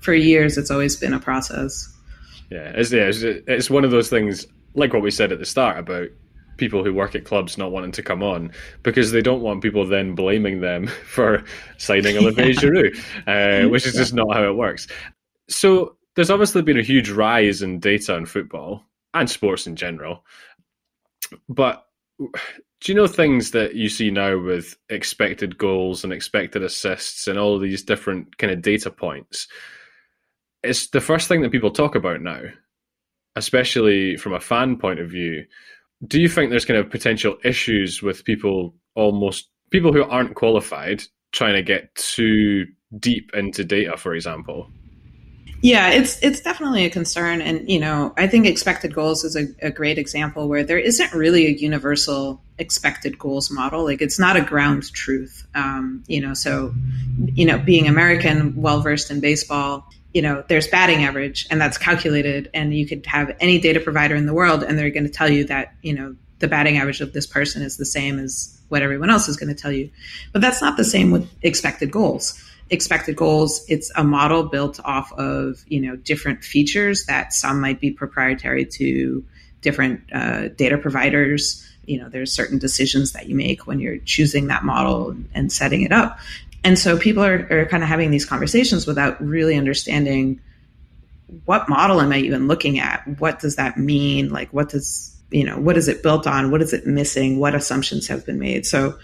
for 0.00 0.14
years 0.14 0.58
it's 0.58 0.70
always 0.70 0.96
been 0.96 1.14
a 1.14 1.20
process. 1.20 1.88
Yeah, 2.50 2.72
it's, 2.74 2.92
yeah, 2.92 3.08
it's, 3.08 3.22
it's 3.22 3.70
one 3.70 3.84
of 3.84 3.92
those 3.92 4.10
things, 4.10 4.46
like 4.74 4.92
what 4.92 5.00
we 5.00 5.10
said 5.10 5.32
at 5.32 5.38
the 5.38 5.46
start 5.46 5.78
about 5.78 6.08
people 6.58 6.84
who 6.84 6.92
work 6.92 7.14
at 7.14 7.24
clubs 7.24 7.56
not 7.56 7.72
wanting 7.72 7.92
to 7.92 8.02
come 8.02 8.22
on 8.22 8.52
because 8.82 9.10
they 9.10 9.22
don't 9.22 9.40
want 9.40 9.62
people 9.62 9.86
then 9.86 10.14
blaming 10.14 10.60
them 10.60 10.86
for 11.06 11.44
signing 11.78 12.16
Olivier 12.18 12.48
yeah. 12.48 12.60
Giroud, 12.60 13.66
uh, 13.66 13.68
which 13.68 13.86
is 13.86 13.94
just 13.94 14.12
not 14.12 14.34
how 14.34 14.44
it 14.44 14.56
works. 14.56 14.86
So 15.48 15.96
there's 16.14 16.30
obviously 16.30 16.62
been 16.62 16.78
a 16.78 16.82
huge 16.82 17.10
rise 17.10 17.62
in 17.62 17.78
data 17.78 18.16
in 18.16 18.26
football 18.26 18.84
and 19.14 19.28
sports 19.28 19.66
in 19.66 19.76
general. 19.76 20.24
But 21.48 21.84
do 22.18 22.92
you 22.92 22.94
know 22.94 23.06
things 23.06 23.52
that 23.52 23.74
you 23.74 23.88
see 23.88 24.10
now 24.10 24.38
with 24.38 24.76
expected 24.88 25.58
goals 25.58 26.04
and 26.04 26.12
expected 26.12 26.62
assists 26.62 27.26
and 27.26 27.38
all 27.38 27.58
these 27.58 27.82
different 27.82 28.38
kind 28.38 28.52
of 28.52 28.62
data 28.62 28.90
points? 28.90 29.48
It's 30.62 30.88
the 30.88 31.00
first 31.00 31.28
thing 31.28 31.42
that 31.42 31.52
people 31.52 31.70
talk 31.70 31.94
about 31.94 32.20
now, 32.20 32.42
especially 33.36 34.16
from 34.16 34.32
a 34.32 34.40
fan 34.40 34.76
point 34.76 35.00
of 35.00 35.10
view. 35.10 35.44
Do 36.06 36.20
you 36.20 36.28
think 36.28 36.50
there's 36.50 36.64
kind 36.64 36.78
of 36.78 36.90
potential 36.90 37.36
issues 37.44 38.02
with 38.02 38.24
people 38.24 38.74
almost 38.94 39.48
people 39.70 39.92
who 39.92 40.02
aren't 40.02 40.34
qualified 40.34 41.02
trying 41.32 41.54
to 41.54 41.62
get 41.62 41.94
too 41.94 42.66
deep 42.98 43.30
into 43.34 43.64
data, 43.64 43.96
for 43.96 44.14
example? 44.14 44.70
Yeah, 45.62 45.90
it's 45.90 46.20
it's 46.24 46.40
definitely 46.40 46.84
a 46.86 46.90
concern, 46.90 47.40
and 47.40 47.70
you 47.70 47.78
know, 47.78 48.12
I 48.16 48.26
think 48.26 48.46
expected 48.46 48.92
goals 48.92 49.22
is 49.22 49.36
a, 49.36 49.46
a, 49.64 49.70
great 49.70 49.96
example 49.96 50.48
where 50.48 50.64
there 50.64 50.78
isn't 50.78 51.12
really 51.12 51.46
a 51.46 51.50
universal 51.50 52.42
expected 52.58 53.16
goals 53.16 53.48
model. 53.48 53.84
Like, 53.84 54.02
it's 54.02 54.18
not 54.18 54.36
a 54.36 54.40
ground 54.40 54.92
truth. 54.92 55.46
Um, 55.54 56.02
you 56.08 56.20
know, 56.20 56.34
so 56.34 56.74
you 57.32 57.46
know, 57.46 57.58
being 57.58 57.86
American, 57.86 58.60
well 58.60 58.80
versed 58.80 59.12
in 59.12 59.20
baseball, 59.20 59.88
you 60.12 60.20
know, 60.20 60.42
there's 60.48 60.66
batting 60.66 61.04
average, 61.04 61.46
and 61.48 61.60
that's 61.60 61.78
calculated, 61.78 62.50
and 62.52 62.74
you 62.74 62.84
could 62.84 63.06
have 63.06 63.36
any 63.38 63.60
data 63.60 63.78
provider 63.78 64.16
in 64.16 64.26
the 64.26 64.34
world, 64.34 64.64
and 64.64 64.76
they're 64.76 64.90
going 64.90 65.06
to 65.06 65.12
tell 65.12 65.30
you 65.30 65.44
that 65.44 65.74
you 65.80 65.94
know 65.94 66.16
the 66.40 66.48
batting 66.48 66.78
average 66.78 67.00
of 67.00 67.12
this 67.12 67.28
person 67.28 67.62
is 67.62 67.76
the 67.76 67.86
same 67.86 68.18
as 68.18 68.60
what 68.68 68.82
everyone 68.82 69.10
else 69.10 69.28
is 69.28 69.36
going 69.36 69.54
to 69.54 69.62
tell 69.62 69.70
you, 69.70 69.90
but 70.32 70.42
that's 70.42 70.60
not 70.60 70.76
the 70.76 70.84
same 70.84 71.12
with 71.12 71.30
expected 71.40 71.92
goals 71.92 72.36
expected 72.72 73.14
goals. 73.14 73.64
It's 73.68 73.92
a 73.94 74.02
model 74.02 74.44
built 74.44 74.80
off 74.84 75.12
of 75.12 75.62
you 75.68 75.80
know 75.80 75.94
different 75.94 76.42
features 76.42 77.04
that 77.04 77.32
some 77.32 77.60
might 77.60 77.80
be 77.80 77.90
proprietary 77.90 78.64
to 78.64 79.24
different 79.60 80.02
uh, 80.12 80.48
data 80.48 80.78
providers. 80.78 81.68
You 81.84 82.00
know 82.00 82.08
there's 82.08 82.32
certain 82.32 82.58
decisions 82.58 83.12
that 83.12 83.28
you 83.28 83.36
make 83.36 83.66
when 83.66 83.78
you're 83.78 83.98
choosing 83.98 84.48
that 84.48 84.64
model 84.64 85.14
and 85.34 85.52
setting 85.52 85.82
it 85.82 85.92
up. 85.92 86.18
And 86.64 86.78
so 86.78 86.96
people 86.96 87.24
are, 87.24 87.46
are 87.50 87.66
kind 87.66 87.82
of 87.82 87.88
having 87.88 88.10
these 88.10 88.24
conversations 88.24 88.86
without 88.86 89.22
really 89.22 89.56
understanding 89.56 90.40
what 91.44 91.68
model 91.68 92.00
am 92.00 92.12
i 92.12 92.18
even 92.18 92.46
looking 92.46 92.78
at? 92.78 93.02
What 93.18 93.40
does 93.40 93.56
that 93.56 93.76
mean? 93.76 94.30
Like 94.30 94.50
what 94.52 94.70
does 94.70 95.14
you 95.30 95.44
know 95.44 95.58
what 95.58 95.76
is 95.76 95.88
it 95.88 96.02
built 96.02 96.26
on? 96.26 96.50
What 96.50 96.62
is 96.62 96.72
it 96.72 96.86
missing? 96.86 97.38
What 97.38 97.54
assumptions 97.54 98.08
have 98.08 98.24
been 98.24 98.38
made? 98.38 98.64
So 98.64 98.98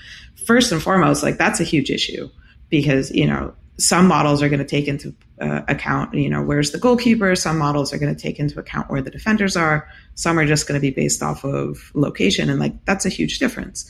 first 0.46 0.72
and 0.72 0.83
foremost 0.83 1.22
like 1.22 1.37
that's 1.37 1.61
a 1.61 1.64
huge 1.64 1.90
issue 1.90 2.31
because 2.68 3.11
you 3.11 3.26
know 3.26 3.54
some 3.78 4.09
models 4.09 4.42
are 4.42 4.48
going 4.48 4.59
to 4.59 4.64
take 4.64 4.88
into 4.88 5.14
uh, 5.40 5.62
account 5.68 6.12
you 6.14 6.28
know 6.28 6.42
where's 6.42 6.72
the 6.72 6.78
goalkeeper 6.78 7.37
some 7.37 7.59
models 7.59 7.92
are 7.92 7.98
going 7.98 8.14
to 8.14 8.20
take 8.20 8.40
into 8.40 8.59
account 8.59 8.90
where 8.90 9.00
the 9.00 9.11
defenders 9.11 9.57
are 9.57 9.88
some 10.18 10.37
are 10.37 10.46
just 10.46 10.66
going 10.66 10.74
to 10.74 10.81
be 10.81 10.90
based 10.90 11.22
off 11.22 11.44
of 11.44 11.92
location 11.94 12.50
and 12.50 12.59
like 12.59 12.85
that's 12.85 13.07
a 13.07 13.09
huge 13.09 13.38
difference. 13.38 13.88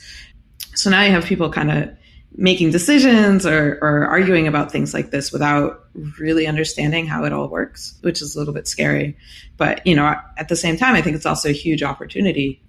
So 0.75 0.91
now 0.91 1.01
you 1.01 1.09
have 1.09 1.25
people 1.25 1.49
kind 1.49 1.71
of 1.71 1.89
making 2.35 2.69
decisions 2.69 3.47
or, 3.47 3.79
or 3.81 4.05
arguing 4.05 4.47
about 4.47 4.71
things 4.71 4.93
like 4.93 5.09
this 5.09 5.31
without 5.31 5.87
really 6.19 6.45
understanding 6.45 7.07
how 7.07 7.25
it 7.25 7.33
all 7.33 7.47
works 7.47 7.97
which 8.01 8.21
is 8.21 8.35
a 8.35 8.39
little 8.39 8.53
bit 8.53 8.67
scary. 8.67 9.17
But 9.57 9.85
you 9.87 9.95
know 9.95 10.15
at 10.37 10.49
the 10.49 10.55
same 10.55 10.77
time 10.77 10.93
i 10.93 11.01
think 11.01 11.15
it's 11.15 11.25
also 11.25 11.49
a 11.49 11.53
huge 11.53 11.81
opportunity. 11.81 12.61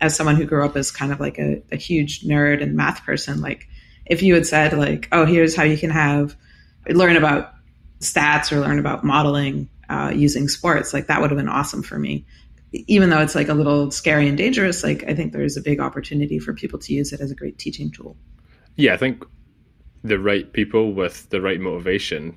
As 0.00 0.14
someone 0.14 0.36
who 0.36 0.44
grew 0.44 0.64
up 0.64 0.76
as 0.76 0.92
kind 0.92 1.12
of 1.12 1.18
like 1.18 1.38
a, 1.38 1.62
a 1.72 1.76
huge 1.76 2.22
nerd 2.22 2.62
and 2.62 2.74
math 2.74 3.04
person 3.04 3.40
like 3.40 3.68
if 4.10 4.22
you 4.22 4.34
had 4.34 4.46
said 4.46 4.74
like, 4.74 5.08
oh, 5.12 5.24
here's 5.24 5.56
how 5.56 5.62
you 5.62 5.78
can 5.78 5.88
have 5.88 6.36
learn 6.88 7.16
about 7.16 7.54
stats 8.00 8.50
or 8.50 8.60
learn 8.60 8.78
about 8.78 9.04
modeling 9.04 9.70
uh, 9.88 10.12
using 10.14 10.48
sports, 10.48 10.92
like 10.92 11.06
that 11.06 11.20
would 11.20 11.30
have 11.30 11.38
been 11.38 11.48
awesome 11.48 11.82
for 11.82 11.98
me. 11.98 12.26
Even 12.72 13.10
though 13.10 13.20
it's 13.20 13.34
like 13.34 13.48
a 13.48 13.54
little 13.54 13.90
scary 13.90 14.28
and 14.28 14.36
dangerous, 14.36 14.82
like 14.82 15.04
I 15.08 15.14
think 15.14 15.32
there 15.32 15.42
is 15.42 15.56
a 15.56 15.62
big 15.62 15.80
opportunity 15.80 16.38
for 16.38 16.52
people 16.52 16.78
to 16.80 16.92
use 16.92 17.12
it 17.12 17.20
as 17.20 17.30
a 17.30 17.34
great 17.34 17.58
teaching 17.58 17.90
tool. 17.90 18.16
Yeah, 18.76 18.94
I 18.94 18.96
think 18.96 19.24
the 20.02 20.18
right 20.18 20.52
people 20.52 20.92
with 20.92 21.28
the 21.30 21.40
right 21.40 21.60
motivation 21.60 22.34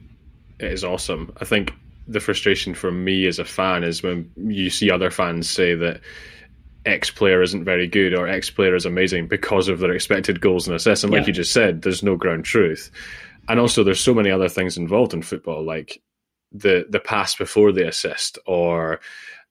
is 0.59 0.83
awesome. 0.83 1.33
I 1.41 1.45
think 1.45 1.73
the 2.07 2.19
frustration 2.19 2.75
for 2.75 2.91
me 2.91 3.25
as 3.27 3.39
a 3.39 3.45
fan 3.45 3.83
is 3.83 4.03
when 4.03 4.29
you 4.37 4.69
see 4.69 4.91
other 4.91 5.09
fans 5.09 5.49
say 5.49 5.73
that 5.75 6.01
X 6.85 7.09
player 7.09 7.41
isn't 7.41 7.63
very 7.63 7.87
good 7.87 8.13
or 8.13 8.27
X 8.27 8.49
player 8.49 8.75
is 8.75 8.85
amazing 8.85 9.27
because 9.27 9.69
of 9.69 9.79
their 9.79 9.93
expected 9.93 10.41
goals 10.41 10.67
and 10.67 10.75
assists. 10.75 11.03
And 11.03 11.13
like 11.13 11.21
yeah. 11.21 11.27
you 11.27 11.33
just 11.33 11.53
said, 11.53 11.81
there's 11.81 12.03
no 12.03 12.15
ground 12.15 12.45
truth. 12.45 12.91
and 13.47 13.59
also 13.59 13.83
there's 13.83 13.99
so 13.99 14.13
many 14.13 14.29
other 14.31 14.49
things 14.49 14.77
involved 14.77 15.13
in 15.13 15.21
football, 15.21 15.63
like 15.63 16.01
the 16.51 16.85
the 16.89 16.99
pass 16.99 17.35
before 17.35 17.71
the 17.71 17.87
assist, 17.87 18.37
or 18.45 18.99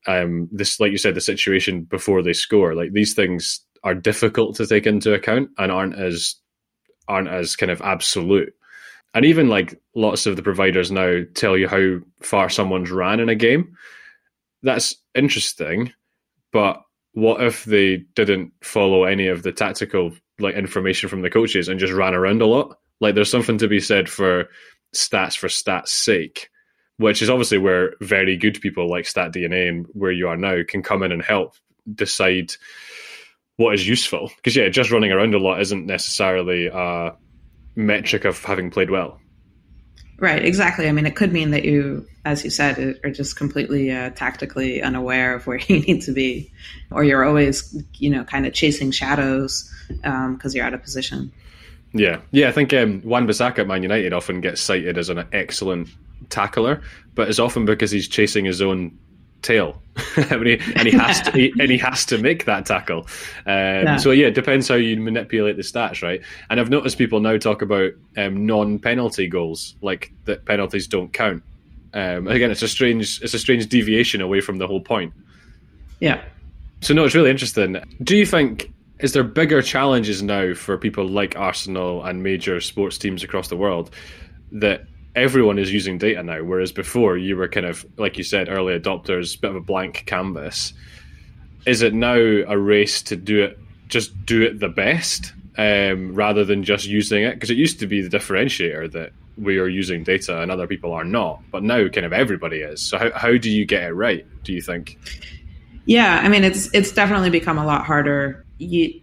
um, 0.07 0.49
this, 0.53 0.81
like 0.81 0.93
you 0.93 0.99
said, 0.99 1.15
the 1.15 1.21
situation 1.21 1.83
before 1.83 2.23
they 2.23 2.33
score. 2.33 2.75
Like 2.75 2.93
these 2.93 3.15
things 3.15 3.61
are 3.85 3.95
difficult 3.95 4.57
to 4.57 4.67
take 4.67 4.87
into 4.87 5.15
account 5.15 5.51
and 5.59 5.71
aren't 5.71 5.99
as 5.99 6.37
aren't 7.09 7.29
as 7.29 7.57
kind 7.57 7.71
of 7.71 7.83
absolute. 7.83 8.55
And 9.15 9.25
even 9.27 9.49
like 9.49 9.81
lots 9.95 10.25
of 10.27 10.37
the 10.37 10.43
providers 10.43 10.91
now 10.91 11.21
tell 11.35 11.59
you 11.59 11.69
how 11.69 11.99
far 12.23 12.49
someone's 12.49 12.91
ran 12.91 13.21
in 13.21 13.29
a 13.29 13.35
game. 13.35 13.77
That's 14.63 14.95
interesting, 15.15 15.93
but 16.53 16.83
what 17.13 17.43
if 17.43 17.65
they 17.65 17.99
didn't 18.15 18.53
follow 18.63 19.05
any 19.05 19.29
of 19.29 19.43
the 19.43 19.53
tactical 19.53 20.13
like 20.39 20.55
information 20.55 21.09
from 21.09 21.23
the 21.23 21.31
coaches 21.31 21.69
and 21.69 21.79
just 21.79 21.93
ran 21.93 22.15
around 22.15 22.43
a 22.43 22.47
lot? 22.47 22.79
Like 23.01 23.15
there's 23.15 23.31
something 23.31 23.59
to 23.59 23.69
be 23.69 23.81
said 23.81 24.09
for 24.09 24.49
stats 24.95 25.37
for 25.37 25.49
stats 25.49 25.89
sake, 25.89 26.51
which 26.97 27.23
is 27.23 27.31
obviously 27.31 27.59
where 27.59 27.95
very 28.01 28.37
good 28.37 28.61
people 28.61 28.89
like 28.89 29.07
Stat 29.07 29.33
DNA 29.33 29.69
and 29.69 29.87
where 29.93 30.13
you 30.13 30.29
are 30.29 30.37
now 30.37 30.63
can 30.67 30.83
come 30.83 31.03
in 31.03 31.13
and 31.13 31.23
help 31.23 31.55
decide 31.93 32.53
what 33.57 33.75
is 33.75 33.87
useful. 33.87 34.31
Because 34.37 34.57
yeah, 34.57 34.69
just 34.69 34.91
running 34.91 35.13
around 35.13 35.35
a 35.35 35.39
lot 35.39 35.61
isn't 35.61 35.87
necessarily 35.87 36.67
a 36.67 37.13
metric 37.75 38.25
of 38.25 38.43
having 38.45 38.71
played 38.71 38.91
well. 38.91 39.21
Right, 40.19 40.45
exactly. 40.45 40.89
I 40.89 40.93
mean, 40.93 41.07
it 41.07 41.17
could 41.17 41.33
mean 41.33 41.51
that 41.51 41.65
you, 41.65 42.07
as 42.25 42.45
you 42.45 42.51
said, 42.51 43.01
are 43.03 43.11
just 43.11 43.37
completely 43.37 43.91
uh, 43.91 44.11
tactically 44.11 44.81
unaware 44.83 45.35
of 45.35 45.47
where 45.47 45.59
you 45.67 45.81
need 45.81 46.03
to 46.03 46.13
be, 46.13 46.53
or 46.91 47.03
you're 47.03 47.25
always, 47.25 47.77
you 47.95 48.11
know, 48.11 48.25
kind 48.25 48.47
of 48.47 48.53
chasing 48.53 48.91
shadows 48.91 49.69
because 49.89 50.05
um, 50.05 50.51
you're 50.53 50.65
out 50.65 50.75
of 50.75 50.83
position. 50.83 51.33
Yeah, 51.93 52.21
yeah. 52.31 52.49
I 52.49 52.53
think 52.53 52.73
um, 52.73 53.03
Wan 53.05 53.27
Bissaka 53.27 53.61
at 53.61 53.67
Man 53.67 53.83
United 53.83 54.13
often 54.13 54.41
gets 54.41 54.61
cited 54.61 54.97
as 54.97 55.09
an 55.09 55.27
excellent 55.33 55.89
tackler, 56.31 56.81
but 57.15 57.29
it's 57.29 57.39
often 57.39 57.65
because 57.65 57.91
he's 57.91 58.09
chasing 58.09 58.45
his 58.45 58.63
own 58.63 58.97
tail, 59.43 59.83
and, 60.17 60.47
he, 60.47 60.59
and 60.77 60.89
he 60.89 60.93
has 60.93 61.21
to 61.23 61.31
he, 61.33 61.53
and 61.59 61.71
he 61.71 61.79
has 61.79 62.05
to 62.07 62.19
make 62.19 62.45
that 62.47 62.67
tackle. 62.67 63.01
Um, 63.47 63.85
yeah. 63.85 63.97
So 63.97 64.11
yeah, 64.11 64.29
it 64.29 64.35
depends 64.35 64.69
how 64.69 64.77
you 64.77 64.97
manipulate 64.99 65.57
the 65.57 65.63
stats, 65.63 66.03
right? 66.03 66.23
And 66.51 66.61
I've 66.61 66.71
noticed 66.71 66.99
people 66.99 67.21
now 67.21 67.37
talk 67.37 67.63
about 67.63 67.93
um, 68.17 68.47
non-penalty 68.47 69.29
goals, 69.29 69.77
like 69.83 70.13
that 70.25 70.45
penalties 70.45 70.87
don't 70.87 71.13
count. 71.13 71.43
Um, 71.95 72.27
again, 72.27 72.51
it's 72.51 72.63
a 72.63 72.69
strange 72.69 73.21
it's 73.23 73.35
a 73.35 73.39
strange 73.39 73.69
deviation 73.69 74.21
away 74.21 74.41
from 74.41 74.59
the 74.59 74.67
whole 74.67 74.81
point. 74.81 75.13
Yeah. 76.01 76.23
So 76.81 76.95
no, 76.95 77.05
it's 77.05 77.15
really 77.15 77.31
interesting. 77.31 77.77
Do 78.03 78.17
you 78.17 78.27
think 78.27 78.73
is 79.03 79.13
there 79.13 79.25
bigger 79.25 79.61
challenges 79.63 80.23
now 80.23 80.55
for 80.55 80.79
people 80.79 81.07
like 81.07 81.37
Arsenal 81.37 82.05
and 82.05 82.23
major 82.23 82.61
sports 82.61 82.97
teams 82.97 83.25
across 83.25 83.49
the 83.49 83.57
world 83.57 83.91
that 84.53 84.85
everyone 85.15 85.59
is 85.59 85.73
using 85.73 85.99
data 85.99 86.23
now, 86.23 86.43
whereas 86.43 86.73
before 86.73 87.17
you 87.17 87.37
were 87.37 87.49
kind 87.49 87.67
of 87.67 87.85
like 87.97 88.19
you 88.19 88.25
said, 88.25 88.49
early 88.49 88.79
adopters, 88.79 89.41
bit 89.41 89.51
of 89.51 89.57
a 89.57 89.61
blank 89.61 90.05
canvas. 90.07 90.73
Is 91.67 91.83
it 91.83 91.95
now 91.95 92.15
a 92.15 92.59
race 92.59 93.03
to 93.03 93.17
do 93.17 93.43
it, 93.43 93.59
just 93.89 94.27
do 94.27 94.43
it 94.43 94.59
the 94.59 94.69
best, 94.69 95.33
um, 95.57 96.15
rather 96.15 96.45
than 96.45 96.65
just 96.65 96.87
using 96.87 97.23
it? 97.23 97.35
Because 97.35 97.51
it 97.51 97.57
used 97.57 97.79
to 97.81 97.87
be 97.87 98.01
the 98.01 98.17
differentiator 98.17 98.91
that 98.93 99.13
we 99.39 99.59
are 99.59 99.69
using 99.69 100.03
data 100.03 100.43
and 100.43 100.51
other 100.51 100.67
people 100.67 100.93
are 100.93 101.05
not, 101.05 101.41
but 101.51 101.63
now 101.63 101.89
kind 101.89 102.05
of 102.05 102.13
everybody 102.13 102.59
is. 102.59 102.83
So 102.83 102.99
how 102.99 103.11
how 103.13 103.37
do 103.37 103.51
you 103.51 103.65
get 103.65 103.85
it 103.85 103.93
right? 103.93 104.27
Do 104.43 104.53
you 104.53 104.61
think? 104.61 104.99
Yeah, 105.85 106.21
I 106.23 106.29
mean 106.29 106.45
it's 106.45 106.73
it's 106.75 106.93
definitely 106.93 107.31
become 107.31 107.59
a 107.59 107.67
lot 107.67 107.85
harder 107.85 108.45
you, 108.63 109.01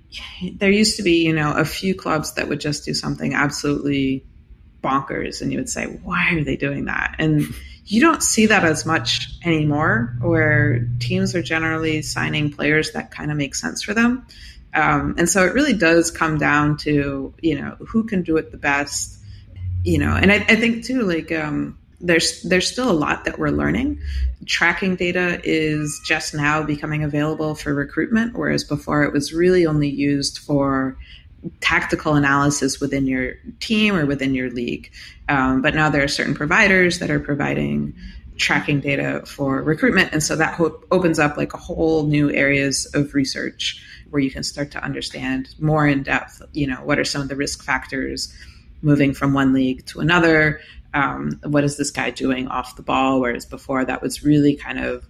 there 0.56 0.72
used 0.72 0.98
to 0.98 1.04
be, 1.04 1.24
you 1.24 1.34
know, 1.34 1.54
a 1.54 1.66
few 1.66 1.94
clubs 1.94 2.34
that 2.34 2.48
would 2.48 2.60
just 2.60 2.86
do 2.86 2.94
something 2.94 3.34
absolutely 3.34 4.24
bonkers, 4.84 5.42
and 5.42 5.52
you 5.52 5.58
would 5.58 5.70
say, 5.70 5.86
"Why 6.04 6.34
are 6.34 6.44
they 6.44 6.56
doing 6.56 6.86
that?" 6.86 7.16
And 7.20 7.44
you 7.86 8.02
don't 8.02 8.22
see 8.22 8.46
that 8.46 8.64
as 8.64 8.86
much 8.86 9.30
anymore, 9.44 10.16
where 10.22 10.88
teams 11.00 11.34
are 11.36 11.42
generally 11.42 12.02
signing 12.02 12.52
players 12.52 12.92
that 12.92 13.12
kind 13.12 13.32
of 13.32 13.38
make 13.38 13.56
sense 13.56 13.82
for 13.82 13.94
them. 13.94 14.26
Um, 14.74 15.16
and 15.18 15.28
so 15.28 15.44
it 15.46 15.54
really 15.54 15.74
does 15.74 16.12
come 16.12 16.38
down 16.38 16.78
to 16.78 17.34
you 17.42 17.60
know 17.60 17.76
who 17.80 18.04
can 18.04 18.22
do 18.22 18.38
it 18.38 18.52
the 18.52 18.58
best, 18.58 19.18
you 19.84 19.98
know. 19.98 20.16
And 20.16 20.32
I, 20.32 20.36
I 20.36 20.56
think 20.56 20.86
too, 20.86 21.02
like 21.02 21.32
um, 21.32 21.78
there's 22.00 22.44
there's 22.44 22.72
still 22.72 22.90
a 22.90 22.94
lot 22.94 23.26
that 23.26 23.40
we're 23.40 23.50
learning. 23.50 24.00
Tracking 24.46 24.96
data 24.96 25.42
is 25.44 26.00
just 26.06 26.34
now 26.34 26.64
becoming 26.64 27.04
available 27.04 27.56
for 27.56 27.74
recruitment, 27.74 28.38
whereas 28.38 28.64
before 28.64 29.04
it 29.04 29.12
was 29.12 29.34
really 29.34 29.66
only 29.66 29.90
used 29.90 30.40
for 30.40 30.98
tactical 31.62 32.16
analysis 32.16 32.80
within 32.80 33.08
your 33.08 33.34
team 33.60 33.96
or 33.96 34.06
within 34.06 34.34
your 34.34 34.50
league. 34.50 34.92
Um, 35.28 35.62
but 35.62 35.76
now 35.76 35.90
there 35.90 36.04
are 36.04 36.08
certain 36.08 36.36
providers 36.36 37.00
that 37.00 37.10
are 37.10 37.20
providing 37.20 37.96
tracking 38.38 38.80
data 38.80 39.24
for 39.26 39.62
recruitment, 39.62 40.14
and 40.14 40.24
so 40.24 40.36
that 40.36 40.54
ho- 40.54 40.82
opens 40.92 41.20
up 41.20 41.36
like 41.36 41.54
a 41.54 41.58
whole 41.58 42.08
new 42.08 42.32
areas 42.32 42.86
of 42.94 43.14
research 43.14 43.84
where 44.10 44.22
you 44.22 44.32
can 44.32 44.44
start 44.44 44.72
to 44.72 44.84
understand 44.84 45.54
more 45.60 45.88
in 45.88 46.04
depth. 46.04 46.42
You 46.54 46.68
know, 46.68 46.78
what 46.78 46.98
are 46.98 47.04
some 47.04 47.22
of 47.22 47.28
the 47.28 47.36
risk 47.36 47.64
factors? 47.64 48.34
moving 48.82 49.14
from 49.14 49.34
one 49.34 49.52
league 49.52 49.86
to 49.86 50.00
another 50.00 50.62
um, 50.94 51.40
what 51.44 51.64
is 51.64 51.78
this 51.78 51.92
guy 51.92 52.10
doing 52.10 52.48
off 52.48 52.76
the 52.76 52.82
ball? 52.82 53.20
Whereas 53.20 53.46
before 53.46 53.86
that 53.86 54.02
was 54.02 54.24
really 54.24 54.56
kind 54.56 54.80
of 54.80 55.08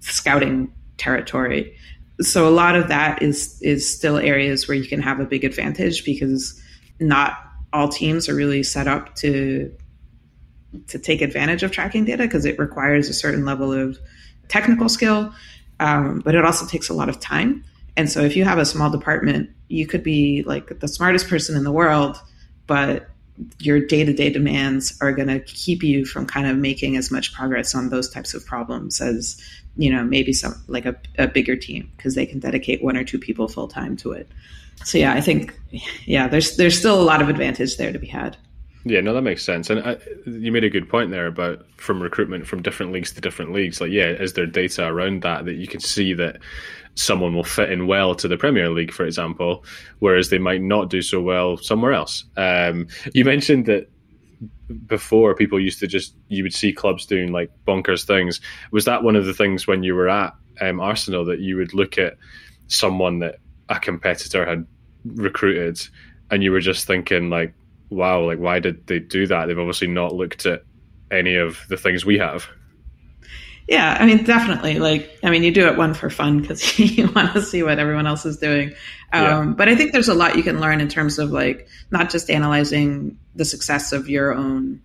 scouting 0.00 0.72
territory. 0.96 1.76
So 2.20 2.46
a 2.46 2.50
lot 2.50 2.76
of 2.76 2.88
that 2.88 3.22
is 3.22 3.60
is 3.62 3.90
still 3.90 4.18
areas 4.18 4.68
where 4.68 4.76
you 4.76 4.86
can 4.86 5.00
have 5.00 5.20
a 5.20 5.24
big 5.24 5.44
advantage 5.44 6.04
because 6.04 6.60
not 6.98 7.38
all 7.72 7.88
teams 7.88 8.28
are 8.28 8.34
really 8.34 8.62
set 8.62 8.86
up 8.88 9.14
to 9.16 9.72
to 10.88 10.98
take 10.98 11.20
advantage 11.22 11.62
of 11.62 11.70
tracking 11.70 12.04
data 12.04 12.24
because 12.24 12.44
it 12.44 12.58
requires 12.58 13.08
a 13.08 13.14
certain 13.14 13.44
level 13.44 13.72
of 13.72 13.98
technical 14.48 14.88
skill, 14.88 15.32
um, 15.80 16.20
but 16.24 16.34
it 16.34 16.44
also 16.44 16.66
takes 16.66 16.88
a 16.88 16.94
lot 16.94 17.08
of 17.08 17.18
time. 17.20 17.64
And 17.96 18.10
so 18.10 18.20
if 18.20 18.36
you 18.36 18.44
have 18.44 18.58
a 18.58 18.64
small 18.64 18.90
department, 18.90 19.50
you 19.68 19.86
could 19.86 20.02
be 20.02 20.42
like 20.44 20.80
the 20.80 20.88
smartest 20.88 21.28
person 21.28 21.56
in 21.56 21.64
the 21.64 21.72
world, 21.72 22.20
but 22.66 23.08
your 23.58 23.80
day-to-day 23.80 24.30
demands 24.30 24.96
are 25.00 25.12
going 25.12 25.28
to 25.28 25.40
keep 25.40 25.82
you 25.82 26.04
from 26.04 26.26
kind 26.26 26.46
of 26.46 26.56
making 26.56 26.96
as 26.96 27.10
much 27.10 27.32
progress 27.32 27.74
on 27.74 27.90
those 27.90 28.08
types 28.10 28.34
of 28.34 28.44
problems 28.44 29.00
as 29.00 29.40
you 29.76 29.90
know 29.90 30.04
maybe 30.04 30.32
some 30.32 30.54
like 30.66 30.86
a, 30.86 30.96
a 31.18 31.26
bigger 31.26 31.56
team 31.56 31.90
because 31.96 32.14
they 32.14 32.26
can 32.26 32.38
dedicate 32.38 32.82
one 32.82 32.96
or 32.96 33.04
two 33.04 33.18
people 33.18 33.48
full 33.48 33.68
time 33.68 33.96
to 33.96 34.12
it 34.12 34.28
so 34.84 34.98
yeah 34.98 35.12
i 35.12 35.20
think 35.20 35.58
yeah 36.04 36.26
there's 36.26 36.56
there's 36.56 36.78
still 36.78 37.00
a 37.00 37.02
lot 37.02 37.22
of 37.22 37.28
advantage 37.28 37.76
there 37.76 37.92
to 37.92 37.98
be 37.98 38.06
had 38.06 38.36
yeah, 38.84 39.00
no, 39.02 39.12
that 39.12 39.22
makes 39.22 39.44
sense. 39.44 39.68
And 39.68 39.80
I, 39.80 39.92
uh, 39.92 39.98
you 40.24 40.50
made 40.50 40.64
a 40.64 40.70
good 40.70 40.88
point 40.88 41.10
there 41.10 41.26
about 41.26 41.66
from 41.76 42.02
recruitment 42.02 42.46
from 42.46 42.62
different 42.62 42.92
leagues 42.92 43.12
to 43.12 43.20
different 43.20 43.52
leagues. 43.52 43.80
Like, 43.80 43.90
yeah, 43.90 44.06
is 44.06 44.32
there 44.32 44.46
data 44.46 44.86
around 44.86 45.22
that 45.22 45.44
that 45.44 45.54
you 45.54 45.66
can 45.66 45.80
see 45.80 46.14
that 46.14 46.38
someone 46.94 47.34
will 47.34 47.44
fit 47.44 47.70
in 47.70 47.86
well 47.86 48.14
to 48.14 48.28
the 48.28 48.36
Premier 48.36 48.70
League, 48.70 48.92
for 48.92 49.04
example, 49.04 49.64
whereas 50.00 50.30
they 50.30 50.38
might 50.38 50.62
not 50.62 50.90
do 50.90 51.02
so 51.02 51.20
well 51.20 51.56
somewhere 51.56 51.92
else? 51.92 52.24
Um, 52.36 52.88
you 53.14 53.24
mentioned 53.24 53.66
that 53.66 53.90
before 54.86 55.34
people 55.34 55.60
used 55.60 55.80
to 55.80 55.86
just 55.86 56.14
you 56.28 56.42
would 56.42 56.54
see 56.54 56.72
clubs 56.72 57.06
doing 57.06 57.32
like 57.32 57.50
bonkers 57.66 58.06
things. 58.06 58.40
Was 58.70 58.84
that 58.84 59.02
one 59.02 59.16
of 59.16 59.26
the 59.26 59.34
things 59.34 59.66
when 59.66 59.82
you 59.82 59.94
were 59.94 60.08
at 60.08 60.34
um, 60.60 60.80
Arsenal 60.80 61.24
that 61.26 61.40
you 61.40 61.56
would 61.56 61.74
look 61.74 61.98
at 61.98 62.16
someone 62.68 63.18
that 63.20 63.36
a 63.68 63.78
competitor 63.78 64.46
had 64.46 64.66
recruited 65.04 65.80
and 66.30 66.42
you 66.42 66.52
were 66.52 66.60
just 66.60 66.86
thinking 66.86 67.30
like 67.30 67.54
wow, 67.90 68.24
like 68.24 68.38
why 68.38 68.60
did 68.60 68.86
they 68.86 69.00
do 69.00 69.26
that? 69.26 69.46
They've 69.46 69.58
obviously 69.58 69.88
not 69.88 70.14
looked 70.14 70.46
at 70.46 70.62
any 71.10 71.34
of 71.34 71.58
the 71.68 71.76
things 71.76 72.06
we 72.06 72.18
have. 72.18 72.48
Yeah, 73.70 73.96
I 74.00 74.04
mean, 74.04 74.24
definitely. 74.24 74.80
Like, 74.80 75.16
I 75.22 75.30
mean, 75.30 75.44
you 75.44 75.52
do 75.52 75.68
it 75.68 75.78
one 75.78 75.94
for 75.94 76.10
fun 76.10 76.40
because 76.40 76.76
you 76.78 77.08
want 77.12 77.32
to 77.34 77.40
see 77.40 77.62
what 77.62 77.78
everyone 77.78 78.08
else 78.08 78.26
is 78.26 78.36
doing. 78.36 78.74
Um, 79.12 79.22
yeah. 79.22 79.44
But 79.56 79.68
I 79.68 79.76
think 79.76 79.92
there's 79.92 80.08
a 80.08 80.14
lot 80.14 80.36
you 80.36 80.42
can 80.42 80.58
learn 80.60 80.80
in 80.80 80.88
terms 80.88 81.20
of 81.20 81.30
like 81.30 81.68
not 81.92 82.10
just 82.10 82.30
analyzing 82.30 83.16
the 83.36 83.44
success 83.44 83.92
of 83.92 84.08
your 84.08 84.34
own 84.34 84.82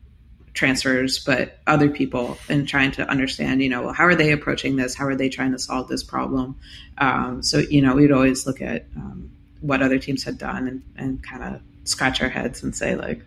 transfers, 0.54 1.18
but 1.18 1.58
other 1.66 1.90
people 1.90 2.38
and 2.48 2.68
trying 2.68 2.92
to 2.92 3.10
understand, 3.10 3.64
you 3.64 3.70
know, 3.70 3.82
well, 3.82 3.94
how 3.94 4.06
are 4.06 4.14
they 4.14 4.32
approaching 4.32 4.76
this? 4.76 4.94
How 4.94 5.08
are 5.08 5.16
they 5.16 5.30
trying 5.30 5.52
to 5.54 5.60
solve 5.60 5.88
this 5.88 6.04
problem? 6.04 6.56
Um, 7.00 7.42
so, 7.42 7.58
you 7.58 7.82
know, 7.82 7.96
we'd 7.96 8.12
always 8.12 8.46
look 8.46 8.62
at 8.62 8.86
um, 8.96 9.32
what 9.62 9.82
other 9.82 9.98
teams 9.98 10.24
had 10.24 10.38
done 10.38 10.68
and, 10.68 10.84
and 10.96 11.24
kind 11.24 11.44
of 11.44 11.62
scratch 11.86 12.22
our 12.22 12.30
heads 12.30 12.62
and 12.62 12.76
say 12.76 12.96
like, 12.96 13.20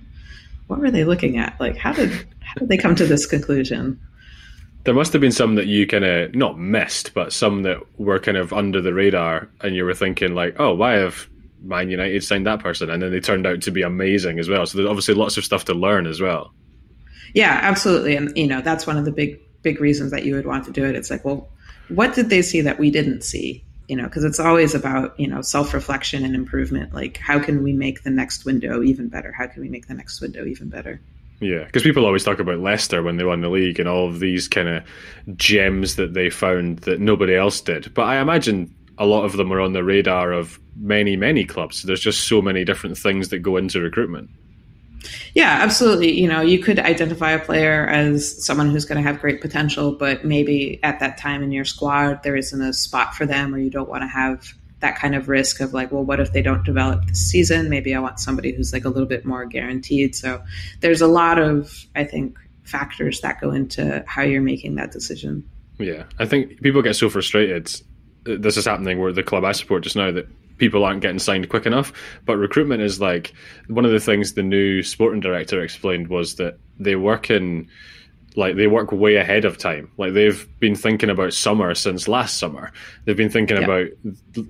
what 0.68 0.78
were 0.78 0.92
they 0.92 1.02
looking 1.02 1.36
at? 1.36 1.58
Like, 1.58 1.76
how 1.76 1.92
did 1.92 2.12
how 2.12 2.54
did 2.58 2.68
they 2.68 2.76
come 2.76 2.94
to 2.94 3.06
this 3.06 3.26
conclusion? 3.26 3.98
There 4.88 4.94
must 4.94 5.12
have 5.12 5.20
been 5.20 5.32
some 5.32 5.56
that 5.56 5.66
you 5.66 5.86
kind 5.86 6.06
of 6.06 6.34
not 6.34 6.58
missed, 6.58 7.12
but 7.12 7.30
some 7.30 7.62
that 7.64 7.76
were 7.98 8.18
kind 8.18 8.38
of 8.38 8.54
under 8.54 8.80
the 8.80 8.94
radar, 8.94 9.50
and 9.60 9.76
you 9.76 9.84
were 9.84 9.92
thinking 9.92 10.34
like, 10.34 10.56
oh, 10.58 10.74
why 10.74 10.94
have 10.94 11.28
Man 11.60 11.90
United 11.90 12.24
signed 12.24 12.46
that 12.46 12.60
person? 12.60 12.88
And 12.88 13.02
then 13.02 13.10
they 13.10 13.20
turned 13.20 13.46
out 13.46 13.60
to 13.60 13.70
be 13.70 13.82
amazing 13.82 14.38
as 14.38 14.48
well. 14.48 14.64
So 14.64 14.78
there's 14.78 14.88
obviously 14.88 15.12
lots 15.12 15.36
of 15.36 15.44
stuff 15.44 15.66
to 15.66 15.74
learn 15.74 16.06
as 16.06 16.22
well. 16.22 16.54
Yeah, 17.34 17.60
absolutely, 17.60 18.16
and 18.16 18.34
you 18.34 18.46
know 18.46 18.62
that's 18.62 18.86
one 18.86 18.96
of 18.96 19.04
the 19.04 19.12
big 19.12 19.38
big 19.60 19.78
reasons 19.78 20.10
that 20.12 20.24
you 20.24 20.34
would 20.36 20.46
want 20.46 20.64
to 20.64 20.70
do 20.70 20.86
it. 20.86 20.96
It's 20.96 21.10
like, 21.10 21.22
well, 21.22 21.50
what 21.90 22.14
did 22.14 22.30
they 22.30 22.40
see 22.40 22.62
that 22.62 22.78
we 22.78 22.90
didn't 22.90 23.24
see? 23.24 23.62
you 23.88 23.96
know, 23.96 24.04
because 24.04 24.24
it's 24.24 24.40
always 24.40 24.74
about, 24.74 25.18
you 25.20 25.26
know, 25.26 25.42
self 25.42 25.74
reflection 25.74 26.24
and 26.24 26.34
improvement. 26.34 26.94
Like, 26.94 27.18
how 27.18 27.38
can 27.38 27.62
we 27.62 27.74
make 27.74 28.04
the 28.04 28.10
next 28.10 28.46
window 28.46 28.82
even 28.82 29.08
better? 29.08 29.32
How 29.32 29.46
can 29.46 29.60
we 29.60 29.68
make 29.68 29.86
the 29.86 29.94
next 29.94 30.20
window 30.20 30.46
even 30.46 30.68
better? 30.68 31.00
Yeah, 31.40 31.64
because 31.64 31.84
people 31.84 32.04
always 32.04 32.24
talk 32.24 32.40
about 32.40 32.58
Leicester 32.58 33.02
when 33.02 33.16
they 33.16 33.24
won 33.24 33.42
the 33.42 33.48
league 33.48 33.78
and 33.78 33.88
all 33.88 34.08
of 34.08 34.18
these 34.18 34.48
kind 34.48 34.68
of 34.68 34.82
gems 35.36 35.96
that 35.96 36.14
they 36.14 36.30
found 36.30 36.80
that 36.80 37.00
nobody 37.00 37.36
else 37.36 37.60
did. 37.60 37.92
But 37.94 38.02
I 38.02 38.20
imagine 38.20 38.74
a 38.98 39.06
lot 39.06 39.24
of 39.24 39.36
them 39.36 39.52
are 39.52 39.60
on 39.60 39.72
the 39.72 39.84
radar 39.84 40.32
of 40.32 40.58
many, 40.76 41.16
many 41.16 41.44
clubs. 41.44 41.82
There's 41.82 42.00
just 42.00 42.26
so 42.26 42.42
many 42.42 42.64
different 42.64 42.98
things 42.98 43.28
that 43.28 43.38
go 43.38 43.56
into 43.56 43.80
recruitment. 43.80 44.30
Yeah, 45.34 45.58
absolutely. 45.62 46.20
You 46.20 46.26
know, 46.26 46.40
you 46.40 46.58
could 46.58 46.80
identify 46.80 47.30
a 47.30 47.38
player 47.38 47.86
as 47.86 48.44
someone 48.44 48.70
who's 48.70 48.84
going 48.84 49.00
to 49.00 49.08
have 49.08 49.20
great 49.20 49.40
potential, 49.40 49.92
but 49.92 50.24
maybe 50.24 50.80
at 50.82 50.98
that 50.98 51.18
time 51.18 51.44
in 51.44 51.52
your 51.52 51.64
squad, 51.64 52.24
there 52.24 52.34
isn't 52.34 52.60
a 52.60 52.72
spot 52.72 53.14
for 53.14 53.26
them, 53.26 53.54
or 53.54 53.58
you 53.58 53.70
don't 53.70 53.88
want 53.88 54.02
to 54.02 54.08
have 54.08 54.54
that 54.80 54.96
kind 54.96 55.14
of 55.14 55.28
risk 55.28 55.60
of 55.60 55.74
like, 55.74 55.90
well, 55.90 56.04
what 56.04 56.20
if 56.20 56.32
they 56.32 56.42
don't 56.42 56.64
develop 56.64 57.04
this 57.06 57.18
season? 57.18 57.68
Maybe 57.68 57.94
I 57.94 57.98
want 57.98 58.20
somebody 58.20 58.52
who's 58.52 58.72
like 58.72 58.84
a 58.84 58.88
little 58.88 59.08
bit 59.08 59.24
more 59.24 59.44
guaranteed. 59.44 60.14
So 60.14 60.42
there's 60.80 61.00
a 61.00 61.06
lot 61.06 61.38
of, 61.38 61.84
I 61.96 62.04
think, 62.04 62.38
factors 62.62 63.20
that 63.22 63.40
go 63.40 63.50
into 63.50 64.04
how 64.06 64.22
you're 64.22 64.42
making 64.42 64.76
that 64.76 64.92
decision. 64.92 65.48
Yeah, 65.78 66.04
I 66.18 66.26
think 66.26 66.60
people 66.62 66.82
get 66.82 66.96
so 66.96 67.08
frustrated. 67.08 67.70
This 68.24 68.56
is 68.56 68.66
happening 68.66 69.00
where 69.00 69.12
the 69.12 69.22
club 69.22 69.44
I 69.44 69.52
support 69.52 69.82
just 69.82 69.96
now 69.96 70.10
that 70.12 70.28
people 70.58 70.84
aren't 70.84 71.00
getting 71.00 71.18
signed 71.18 71.48
quick 71.48 71.66
enough. 71.66 71.92
But 72.24 72.36
recruitment 72.36 72.82
is 72.82 73.00
like 73.00 73.32
one 73.68 73.84
of 73.84 73.92
the 73.92 74.00
things 74.00 74.34
the 74.34 74.42
new 74.42 74.82
sporting 74.82 75.20
director 75.20 75.62
explained 75.62 76.08
was 76.08 76.34
that 76.36 76.58
they 76.78 76.96
work 76.96 77.30
in 77.30 77.68
like 78.36 78.56
they 78.56 78.66
work 78.66 78.92
way 78.92 79.16
ahead 79.16 79.44
of 79.44 79.58
time. 79.58 79.90
Like 79.96 80.12
they've 80.12 80.46
been 80.60 80.74
thinking 80.74 81.10
about 81.10 81.32
summer 81.32 81.74
since 81.74 82.08
last 82.08 82.38
summer. 82.38 82.72
They've 83.04 83.16
been 83.16 83.30
thinking 83.30 83.56
yeah. 83.56 83.64
about 83.64 83.88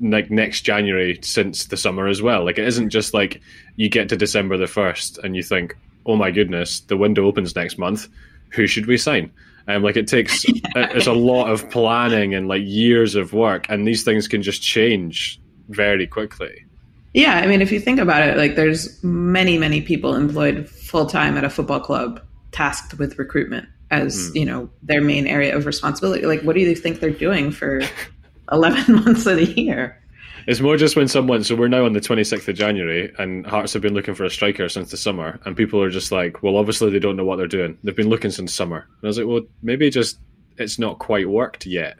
like 0.01 0.31
next 0.31 0.63
January 0.63 1.19
since 1.23 1.67
the 1.67 1.77
summer 1.77 2.07
as 2.07 2.21
well. 2.21 2.45
Like 2.45 2.59
it 2.59 2.67
isn't 2.67 2.91
just 2.91 3.15
like 3.15 3.41
you 3.77 3.89
get 3.89 4.09
to 4.11 4.17
December 4.17 4.57
the 4.57 4.67
first 4.67 5.19
and 5.19 5.37
you 5.37 5.43
think, 5.43 5.77
oh 6.07 6.17
my 6.17 6.31
goodness, 6.31 6.81
the 6.81 6.97
window 6.97 7.27
opens 7.27 7.55
next 7.55 7.79
month. 7.79 8.09
Who 8.51 8.67
should 8.67 8.87
we 8.87 8.97
sign? 8.97 9.31
Um, 9.69 9.83
like 9.83 9.97
it 9.97 10.09
takes 10.09 10.45
it's 10.49 11.07
a 11.07 11.13
lot 11.13 11.51
of 11.51 11.69
planning 11.71 12.35
and 12.35 12.49
like 12.49 12.63
years 12.65 13.15
of 13.15 13.33
work, 13.33 13.67
and 13.69 13.87
these 13.87 14.03
things 14.03 14.27
can 14.27 14.43
just 14.43 14.63
change 14.63 15.41
very 15.69 16.07
quickly. 16.07 16.65
Yeah, 17.13 17.37
I 17.37 17.47
mean, 17.47 17.63
if 17.63 17.73
you 17.73 17.81
think 17.81 18.01
about 18.01 18.27
it, 18.27 18.37
like 18.37 18.55
there's 18.55 19.03
many, 19.03 19.59
many 19.59 19.83
people 19.83 20.15
employed 20.15 20.69
full 20.69 21.07
time 21.07 21.37
at 21.37 21.45
a 21.45 21.51
football 21.51 21.81
club 21.81 22.21
tasked 22.53 22.99
with 22.99 23.19
recruitment 23.19 23.69
as 23.91 24.31
mm. 24.31 24.37
you 24.37 24.45
know 24.45 24.71
their 24.83 25.01
main 25.01 25.27
area 25.27 25.57
of 25.57 25.67
responsibility. 25.67 26.27
Like, 26.27 26.43
what 26.43 26.55
do 26.55 26.61
you 26.61 26.75
think 26.75 27.01
they're 27.01 27.11
doing 27.11 27.51
for 27.51 27.81
eleven 28.53 28.97
months 28.97 29.27
of 29.27 29.37
the 29.37 29.61
year? 29.61 30.01
It's 30.47 30.61
more 30.61 30.79
just 30.79 30.97
when 30.97 31.09
someone. 31.09 31.45
So 31.45 31.55
we're 31.55 31.69
now 31.69 31.85
on 31.85 31.93
the 31.93 32.01
26th 32.01 32.49
of 32.49 32.57
January, 32.57 33.13
and 33.19 33.47
Hearts 33.47 33.75
have 33.75 33.83
been 33.83 33.93
looking 33.93 34.15
for 34.15 34.25
a 34.25 34.31
striker 34.31 34.71
since 34.71 34.91
the 34.91 34.97
summer, 34.97 35.39
and 35.45 35.55
people 35.55 35.83
are 35.83 35.91
just 35.91 36.11
like, 36.11 36.43
"Well, 36.43 36.57
obviously 36.57 36.91
they 36.91 36.99
don't 36.99 37.17
know 37.17 37.25
what 37.25 37.37
they're 37.37 37.47
doing. 37.47 37.77
They've 37.85 37.95
been 37.95 38.09
looking 38.09 38.31
since 38.31 38.55
summer." 38.55 38.79
And 38.79 39.05
I 39.05 39.07
was 39.09 39.19
like, 39.19 39.27
"Well, 39.27 39.43
maybe 39.63 39.91
just 39.91 40.19
it's 40.57 40.79
not 40.79 40.99
quite 40.99 41.29
worked 41.29 41.67
yet. 41.67 41.99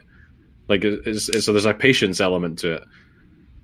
Like, 0.67 0.83
it's, 0.83 1.29
it's, 1.29 1.45
so 1.45 1.53
there's 1.53 1.65
a 1.65 1.75
patience 1.75 2.19
element 2.19 2.57
to 2.59 2.73
it." 2.73 2.83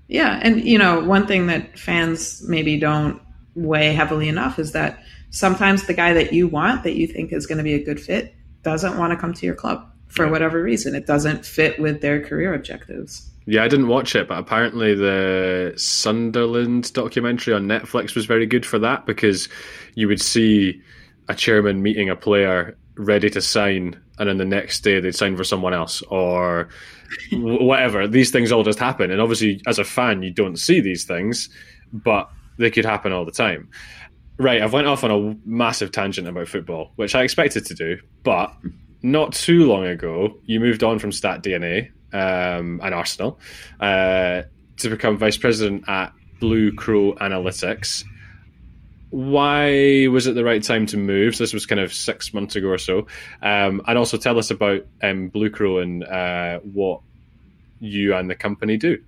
Yeah, 0.08 0.40
and 0.44 0.64
you 0.64 0.78
know, 0.78 1.04
one 1.04 1.26
thing 1.26 1.48
that 1.48 1.80
fans 1.80 2.48
maybe 2.48 2.78
don't 2.80 3.20
weigh 3.56 3.92
heavily 3.94 4.30
enough 4.30 4.60
is 4.60 4.74
that 4.74 5.00
sometimes 5.36 5.86
the 5.86 5.94
guy 5.94 6.14
that 6.14 6.34
you 6.34 6.48
want 6.48 6.84
that 6.84 6.96
you 6.96 7.06
think 7.06 7.34
is 7.34 7.46
going 7.46 7.58
to 7.58 7.64
be 7.64 7.74
a 7.74 7.84
good 7.84 8.00
fit 8.00 8.34
doesn't 8.64 8.98
want 8.98 9.12
to 9.12 9.18
come 9.18 9.34
to 9.34 9.46
your 9.46 9.56
club 9.56 9.88
for 10.08 10.28
whatever 10.30 10.64
reason. 10.64 10.96
It 10.96 11.06
doesn't 11.06 11.46
fit 11.46 11.78
with 11.80 12.02
their 12.02 12.24
career 12.24 12.54
objectives. 12.54 13.30
Yeah, 13.46 13.64
I 13.64 13.68
didn't 13.68 13.90
watch 13.90 14.16
it, 14.16 14.28
but 14.28 14.40
apparently 14.40 14.96
the 14.96 15.74
Sunderland 15.76 16.92
documentary 16.94 17.54
on 17.54 17.68
Netflix 17.68 18.16
was 18.16 18.26
very 18.26 18.46
good 18.46 18.66
for 18.66 18.80
that 18.80 19.06
because 19.06 19.50
you 19.94 20.08
would 20.08 20.22
see 20.22 20.82
a 21.28 21.36
chairman 21.36 21.84
meeting 21.84 22.10
a 22.10 22.16
player 22.16 22.76
ready 22.96 23.30
to 23.30 23.42
sign, 23.42 24.02
and 24.18 24.30
then 24.30 24.38
the 24.38 24.46
next 24.46 24.80
day 24.82 25.00
they'd 25.00 25.14
sign 25.14 25.36
for 25.36 25.44
someone 25.44 25.74
else, 25.74 26.02
or 26.04 26.70
whatever. 27.34 28.08
These 28.08 28.32
things 28.32 28.52
all 28.52 28.64
just 28.64 28.80
happen, 28.80 29.12
and 29.12 29.22
obviously, 29.22 29.62
as 29.68 29.78
a 29.80 29.84
fan, 29.84 30.24
you 30.24 30.32
don't 30.32 30.58
see 30.58 30.80
these 30.80 31.04
things, 31.04 31.50
but 31.92 32.30
they 32.58 32.72
could 32.72 32.86
happen 32.86 33.12
all 33.12 33.26
the 33.26 33.32
time. 33.32 33.70
Right, 34.38 34.62
I've 34.62 34.74
went 34.74 34.88
off 34.88 35.04
on 35.04 35.12
a 35.12 35.38
massive 35.46 35.92
tangent 35.92 36.28
about 36.28 36.50
football, 36.50 36.92
which 36.98 37.16
I 37.16 37.24
expected 37.24 37.66
to 37.68 37.74
do, 37.74 38.00
but 38.24 38.54
not 39.02 39.34
too 39.34 39.66
long 39.66 39.86
ago, 39.86 40.36
you 40.46 40.60
moved 40.60 40.84
on 40.84 41.00
from 41.00 41.14
Stat 41.14 41.42
DNA 41.42 41.92
um, 42.12 42.82
and 42.84 42.94
Arsenal 42.94 43.40
uh, 43.80 44.42
to 44.78 44.90
become 44.90 45.18
vice 45.18 45.38
president 45.38 45.88
at 45.88 46.12
Blue 46.42 46.74
Crow 46.74 47.14
Analytics. 47.14 48.04
Why 49.12 50.08
was 50.08 50.28
it 50.28 50.36
the 50.36 50.44
right 50.44 50.62
time 50.62 50.86
to 50.88 50.98
move? 50.98 51.36
So 51.36 51.44
this 51.44 51.54
was 51.54 51.66
kind 51.66 51.80
of 51.80 51.94
six 51.94 52.34
months 52.34 52.58
ago 52.58 52.68
or 52.68 52.78
so, 52.78 53.08
um, 53.42 53.82
and 53.88 53.98
also 53.98 54.18
tell 54.18 54.38
us 54.38 54.52
about 54.52 54.86
um, 55.02 55.30
Blue 55.30 55.50
Crow 55.50 55.80
and 55.80 56.04
uh, 56.04 56.60
what 56.60 57.02
you 57.80 58.14
and 58.14 58.30
the 58.30 58.36
company 58.36 58.76
do. 58.76 59.02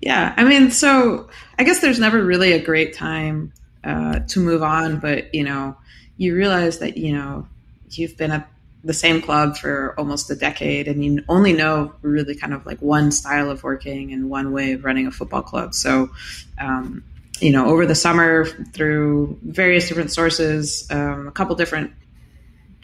Yeah, 0.00 0.34
I 0.36 0.44
mean, 0.44 0.70
so 0.70 1.28
I 1.58 1.64
guess 1.64 1.80
there's 1.80 1.98
never 1.98 2.22
really 2.22 2.52
a 2.52 2.62
great 2.62 2.94
time 2.94 3.52
uh, 3.84 4.20
to 4.20 4.40
move 4.40 4.62
on, 4.62 4.98
but 4.98 5.34
you 5.34 5.44
know, 5.44 5.76
you 6.16 6.34
realize 6.34 6.78
that 6.78 6.96
you 6.96 7.12
know 7.12 7.46
you've 7.90 8.16
been 8.16 8.30
at 8.30 8.48
the 8.82 8.92
same 8.92 9.22
club 9.22 9.56
for 9.56 9.94
almost 9.98 10.30
a 10.30 10.36
decade, 10.36 10.88
and 10.88 11.04
you 11.04 11.24
only 11.28 11.52
know 11.52 11.92
really 12.02 12.34
kind 12.34 12.52
of 12.52 12.66
like 12.66 12.80
one 12.80 13.10
style 13.10 13.50
of 13.50 13.62
working 13.62 14.12
and 14.12 14.28
one 14.28 14.52
way 14.52 14.72
of 14.72 14.84
running 14.84 15.06
a 15.06 15.10
football 15.10 15.42
club. 15.42 15.74
So, 15.74 16.10
um, 16.58 17.02
you 17.40 17.50
know, 17.50 17.66
over 17.66 17.86
the 17.86 17.94
summer 17.94 18.44
through 18.44 19.38
various 19.42 19.88
different 19.88 20.12
sources, 20.12 20.86
um, 20.90 21.26
a 21.26 21.32
couple 21.32 21.56
different 21.56 21.92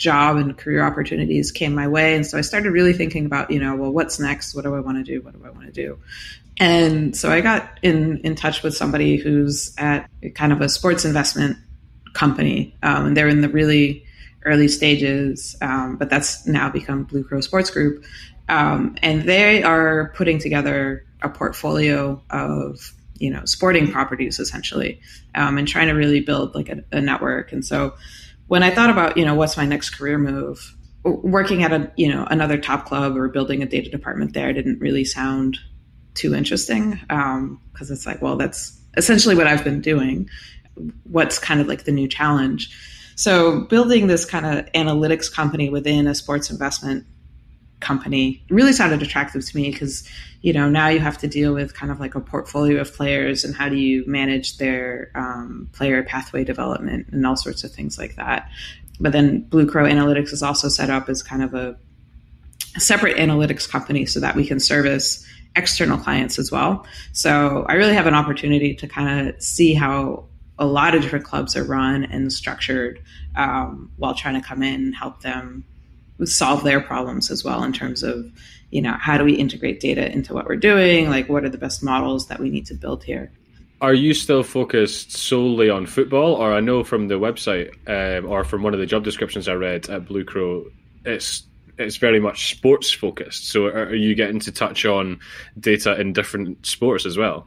job 0.01 0.39
and 0.39 0.57
career 0.57 0.83
opportunities 0.83 1.53
came 1.53 1.75
my 1.75 1.87
way. 1.87 2.17
And 2.17 2.27
so 2.27 2.39
I 2.39 2.41
started 2.41 2.71
really 2.71 2.95
thinking 2.95 3.27
about, 3.27 3.51
you 3.51 3.61
know, 3.61 3.77
well, 3.77 3.93
what's 3.93 4.19
next? 4.19 4.55
What 4.55 4.65
do 4.65 4.75
I 4.75 4.81
want 4.81 4.97
to 4.97 5.05
do? 5.05 5.21
What 5.21 5.35
do 5.35 5.47
I 5.47 5.51
want 5.51 5.67
to 5.67 5.73
do? 5.73 5.99
And 6.61 7.17
so 7.17 7.31
I 7.31 7.41
got 7.41 7.79
in, 7.83 8.19
in 8.19 8.37
touch 8.37 8.63
with 8.63 8.77
somebody 8.77 9.17
who's 9.17 9.75
at 9.79 10.09
kind 10.35 10.53
of 10.53 10.61
a 10.61 10.69
sports 10.69 11.05
investment 11.05 11.57
company. 12.13 12.77
Um, 12.83 13.07
and 13.07 13.17
they're 13.17 13.29
in 13.29 13.41
the 13.41 13.49
really 13.49 14.05
early 14.45 14.69
stages, 14.69 15.57
um, 15.61 15.97
but 15.97 16.11
that's 16.11 16.47
now 16.47 16.71
become 16.71 17.05
Blue 17.05 17.25
Crow 17.25 17.41
Sports 17.41 17.71
Group. 17.71 18.05
Um, 18.49 18.97
and 19.03 19.23
they 19.23 19.63
are 19.63 20.13
putting 20.15 20.39
together 20.39 21.05
a 21.23 21.29
portfolio 21.29 22.23
of 22.31 22.95
you 23.19 23.31
know 23.31 23.45
sporting 23.45 23.91
properties 23.93 24.39
essentially 24.39 24.99
um, 25.35 25.59
and 25.59 25.69
trying 25.69 25.89
to 25.89 25.93
really 25.93 26.21
build 26.21 26.55
like 26.55 26.71
a, 26.71 26.83
a 26.91 27.03
network 27.03 27.53
and 27.53 27.63
so 27.63 27.95
when 28.51 28.65
I 28.65 28.75
thought 28.75 28.91
about, 28.91 29.17
you 29.17 29.25
know, 29.25 29.37
what's 29.37 29.57
my 29.57 29.65
next 29.65 29.91
career 29.91 30.19
move, 30.19 30.77
working 31.05 31.63
at 31.63 31.73
a, 31.73 31.93
you 31.97 32.13
know, 32.13 32.27
another 32.29 32.59
top 32.59 32.85
club 32.85 33.17
or 33.17 33.29
building 33.29 33.63
a 33.63 33.67
data 33.67 33.89
department 33.89 34.35
there 34.35 34.53
didn't 34.53 34.81
really 34.81 35.05
sound 35.05 35.57
too 36.21 36.35
interesting 36.35 36.93
because 36.93 37.11
um, 37.11 37.61
it's 37.79 38.07
like, 38.07 38.21
well, 38.21 38.37
that's 38.37 38.79
essentially 38.97 39.35
what 39.35 39.47
I've 39.47 39.65
been 39.65 39.81
doing. 39.81 40.29
What's 41.05 41.39
kind 41.39 41.61
of 41.61 41.69
like 41.69 41.85
the 41.85 41.93
new 41.93 42.09
challenge? 42.09 42.77
So 43.17 43.61
building 43.63 44.07
this 44.07 44.25
kind 44.25 44.47
of 44.47 44.67
analytics 44.73 45.33
company 45.33 45.69
within 45.69 46.07
a 46.07 46.15
sports 46.15 46.51
investment 46.51 47.07
company 47.81 48.43
really 48.51 48.73
sounded 48.73 49.03
attractive 49.03 49.45
to 49.45 49.57
me 49.57 49.71
because 49.71 50.09
you 50.43 50.53
know 50.53 50.69
now 50.69 50.89
you 50.89 51.01
have 51.01 51.17
to 51.19 51.27
deal 51.27 51.55
with 51.55 51.75
kind 51.75 51.91
of 51.91 51.99
like 51.99 52.15
a 52.15 52.21
portfolio 52.21 52.81
of 52.81 52.93
players 52.95 53.43
and 53.43 53.55
how 53.55 53.69
do 53.69 53.77
you 53.77 54.05
manage 54.07 54.59
their 54.59 55.11
um, 55.15 55.69
player 55.73 56.03
pathway 56.03 56.45
development 56.45 57.07
and 57.11 57.27
all 57.27 57.37
sorts 57.37 57.65
of 57.65 57.73
things 57.73 57.99
like 57.99 58.17
that 58.17 58.51
but 59.01 59.13
then 59.13 59.41
blue 59.41 59.67
crow 59.67 59.85
analytics 59.85 60.33
is 60.33 60.43
also 60.43 60.69
set 60.69 60.91
up 60.91 61.09
as 61.09 61.23
kind 61.23 61.43
of 61.43 61.55
a, 61.55 61.75
a 62.77 62.81
separate 62.81 63.17
analytics 63.17 63.69
company 63.69 64.05
so 64.05 64.21
that 64.21 64.37
we 64.37 64.47
can 64.47 64.61
service 64.61 65.27
external 65.57 65.99
clients 65.99 66.39
as 66.39 66.51
well. 66.51 66.87
So 67.13 67.65
i 67.69 67.75
really 67.75 67.95
have 67.95 68.07
an 68.07 68.15
opportunity 68.15 68.75
to 68.75 68.87
kind 68.87 69.29
of 69.29 69.43
see 69.43 69.75
how 69.75 70.25
a 70.59 70.67
lot 70.67 70.95
of 70.95 71.03
different 71.03 71.25
clubs 71.25 71.57
are 71.57 71.65
run 71.65 72.05
and 72.05 72.33
structured 72.33 73.03
um, 73.35 73.91
while 73.97 74.15
trying 74.15 74.41
to 74.41 74.47
come 74.47 74.63
in 74.63 74.75
and 74.75 74.95
help 74.95 75.23
them 75.23 75.65
solve 76.25 76.63
their 76.65 76.81
problems 76.81 77.31
as 77.31 77.43
well 77.43 77.65
in 77.65 77.73
terms 77.73 78.03
of 78.03 78.31
you 78.71 78.83
know 78.83 78.93
how 78.93 79.17
do 79.17 79.25
we 79.25 79.33
integrate 79.33 79.81
data 79.81 80.11
into 80.13 80.35
what 80.35 80.47
we're 80.47 80.57
doing? 80.57 81.09
Like 81.09 81.29
what 81.29 81.45
are 81.45 81.49
the 81.49 81.59
best 81.59 81.83
models 81.83 82.29
that 82.29 82.39
we 82.39 82.51
need 82.51 82.67
to 82.67 82.75
build 82.75 83.03
here? 83.03 83.33
Are 83.81 83.95
you 83.95 84.13
still 84.13 84.43
focused 84.43 85.13
solely 85.13 85.71
on 85.71 85.87
football? 85.87 86.35
Or 86.35 86.53
i 86.53 86.61
know 86.61 86.85
from 86.85 87.09
the 87.09 87.15
website 87.15 87.71
um, 87.89 88.31
or 88.31 88.45
from 88.45 88.63
one 88.63 88.75
of 88.75 88.81
the 88.81 88.87
job 88.87 89.03
descriptions 89.03 89.49
i 89.49 89.55
read 89.55 89.89
at 89.89 90.07
blue 90.07 90.25
crow 90.25 90.67
it's 91.05 91.43
it's 91.81 91.97
very 91.97 92.21
much 92.21 92.51
sports 92.51 92.93
focused 92.93 93.49
so 93.49 93.67
are 93.67 93.95
you 93.95 94.15
getting 94.15 94.39
to 94.41 94.53
touch 94.53 94.85
on 94.85 95.19
data 95.59 96.01
in 96.01 96.13
different 96.13 96.65
sports 96.65 97.07
as 97.07 97.17
well 97.17 97.47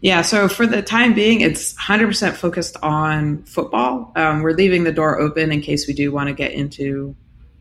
yeah, 0.00 0.22
so 0.22 0.48
for 0.48 0.66
the 0.66 0.82
time 0.82 1.14
being, 1.14 1.40
it's 1.40 1.74
100% 1.74 2.34
focused 2.34 2.76
on 2.82 3.42
football. 3.44 4.12
Um, 4.14 4.42
we're 4.42 4.52
leaving 4.52 4.84
the 4.84 4.92
door 4.92 5.18
open 5.18 5.50
in 5.50 5.62
case 5.62 5.88
we 5.88 5.94
do 5.94 6.12
want 6.12 6.28
to 6.28 6.34
get 6.34 6.52
into 6.52 7.16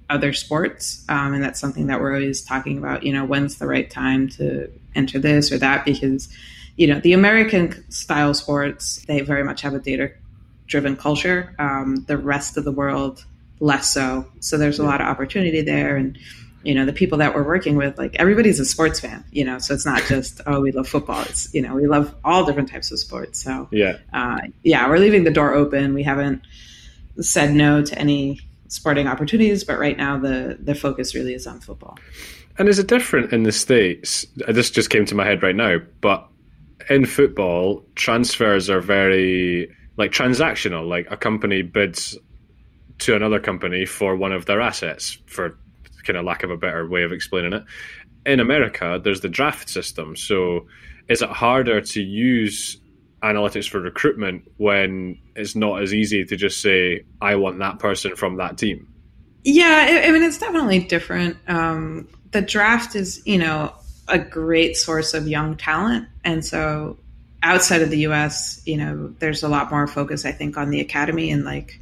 other 0.09 0.33
sports. 0.33 1.03
Um, 1.09 1.33
and 1.33 1.43
that's 1.43 1.59
something 1.59 1.87
that 1.87 1.99
we're 1.99 2.13
always 2.13 2.43
talking 2.43 2.77
about, 2.77 3.03
you 3.03 3.13
know, 3.13 3.25
when's 3.25 3.57
the 3.57 3.67
right 3.67 3.89
time 3.89 4.27
to 4.29 4.71
enter 4.93 5.17
this 5.17 5.51
or 5.51 5.57
that 5.59 5.85
because, 5.85 6.29
you 6.75 6.87
know, 6.87 6.99
the 6.99 7.13
American 7.13 7.89
style 7.89 8.33
sports, 8.33 9.03
they 9.07 9.21
very 9.21 9.43
much 9.43 9.61
have 9.61 9.73
a 9.73 9.79
data 9.79 10.11
driven 10.67 10.95
culture. 10.95 11.55
Um, 11.57 12.05
the 12.07 12.17
rest 12.17 12.57
of 12.57 12.65
the 12.65 12.71
world, 12.71 13.25
less 13.59 13.89
so. 13.89 14.27
So 14.39 14.57
there's 14.57 14.79
a 14.79 14.83
lot 14.83 15.01
of 15.01 15.07
opportunity 15.07 15.61
there. 15.61 15.95
And, 15.95 16.17
you 16.63 16.73
know, 16.73 16.85
the 16.85 16.93
people 16.93 17.17
that 17.19 17.35
we're 17.35 17.45
working 17.45 17.75
with, 17.75 17.97
like 17.97 18.15
everybody's 18.15 18.59
a 18.59 18.65
sports 18.65 18.99
fan, 18.99 19.23
you 19.31 19.45
know, 19.45 19.59
so 19.59 19.73
it's 19.73 19.85
not 19.85 20.03
just, 20.07 20.41
oh, 20.45 20.61
we 20.61 20.71
love 20.71 20.87
football. 20.87 21.21
It's, 21.23 21.53
you 21.53 21.61
know, 21.61 21.75
we 21.75 21.87
love 21.87 22.13
all 22.23 22.45
different 22.45 22.69
types 22.69 22.91
of 22.91 22.99
sports. 22.99 23.41
So, 23.41 23.67
yeah, 23.71 23.97
uh, 24.13 24.39
yeah, 24.63 24.87
we're 24.87 24.99
leaving 24.99 25.23
the 25.23 25.31
door 25.31 25.53
open. 25.53 25.93
We 25.93 26.03
haven't 26.03 26.41
said 27.19 27.53
no 27.53 27.81
to 27.81 27.97
any 27.97 28.41
sporting 28.67 29.07
opportunities, 29.07 29.63
but 29.63 29.79
right 29.79 29.97
now 29.97 30.17
the 30.17 30.57
the 30.59 30.75
focus 30.75 31.15
really 31.15 31.33
is 31.33 31.47
on 31.47 31.59
football. 31.59 31.97
And 32.57 32.69
is 32.69 32.79
it 32.79 32.87
different 32.87 33.33
in 33.33 33.43
the 33.43 33.51
states? 33.51 34.25
This 34.47 34.71
just 34.71 34.89
came 34.89 35.05
to 35.05 35.15
my 35.15 35.25
head 35.25 35.43
right 35.43 35.55
now, 35.55 35.77
but 36.01 36.27
in 36.89 37.05
football, 37.05 37.85
transfers 37.95 38.69
are 38.69 38.79
very 38.79 39.73
like 39.97 40.11
transactional. 40.11 40.87
Like 40.87 41.07
a 41.09 41.17
company 41.17 41.61
bids 41.61 42.17
to 42.99 43.15
another 43.15 43.39
company 43.39 43.85
for 43.85 44.15
one 44.15 44.31
of 44.31 44.45
their 44.45 44.61
assets, 44.61 45.17
for 45.25 45.57
kind 46.05 46.17
of 46.17 46.25
lack 46.25 46.43
of 46.43 46.51
a 46.51 46.57
better 46.57 46.87
way 46.87 47.03
of 47.03 47.11
explaining 47.11 47.53
it. 47.53 47.63
In 48.25 48.39
America, 48.39 48.99
there's 49.03 49.21
the 49.21 49.29
draft 49.29 49.69
system. 49.69 50.15
So, 50.15 50.67
is 51.07 51.21
it 51.21 51.29
harder 51.29 51.81
to 51.81 52.01
use 52.01 52.77
analytics 53.25 53.67
for 53.67 53.79
recruitment 53.79 54.49
when 54.57 55.17
it's 55.35 55.55
not 55.55 55.81
as 55.81 55.93
easy 55.93 56.23
to 56.25 56.35
just 56.35 56.61
say 56.61 57.03
I 57.21 57.35
want 57.35 57.59
that 57.59 57.79
person 57.79 58.15
from 58.15 58.37
that 58.37 58.57
team. 58.57 58.87
Yeah, 59.43 60.03
I 60.05 60.11
mean 60.11 60.23
it's 60.23 60.37
definitely 60.37 60.79
different. 60.79 61.37
Um, 61.47 62.07
the 62.31 62.41
draft 62.41 62.95
is 62.95 63.21
you 63.25 63.37
know 63.37 63.73
a 64.07 64.19
great 64.19 64.77
source 64.77 65.13
of 65.13 65.27
young 65.27 65.57
talent, 65.57 66.07
and 66.23 66.45
so 66.45 66.97
outside 67.43 67.81
of 67.81 67.89
the 67.89 67.99
U.S., 67.99 68.61
you 68.65 68.77
know, 68.77 69.13
there's 69.19 69.43
a 69.43 69.47
lot 69.47 69.69
more 69.69 69.85
focus 69.87 70.25
I 70.25 70.31
think 70.31 70.57
on 70.57 70.69
the 70.69 70.79
academy 70.79 71.31
and 71.31 71.43
like 71.43 71.79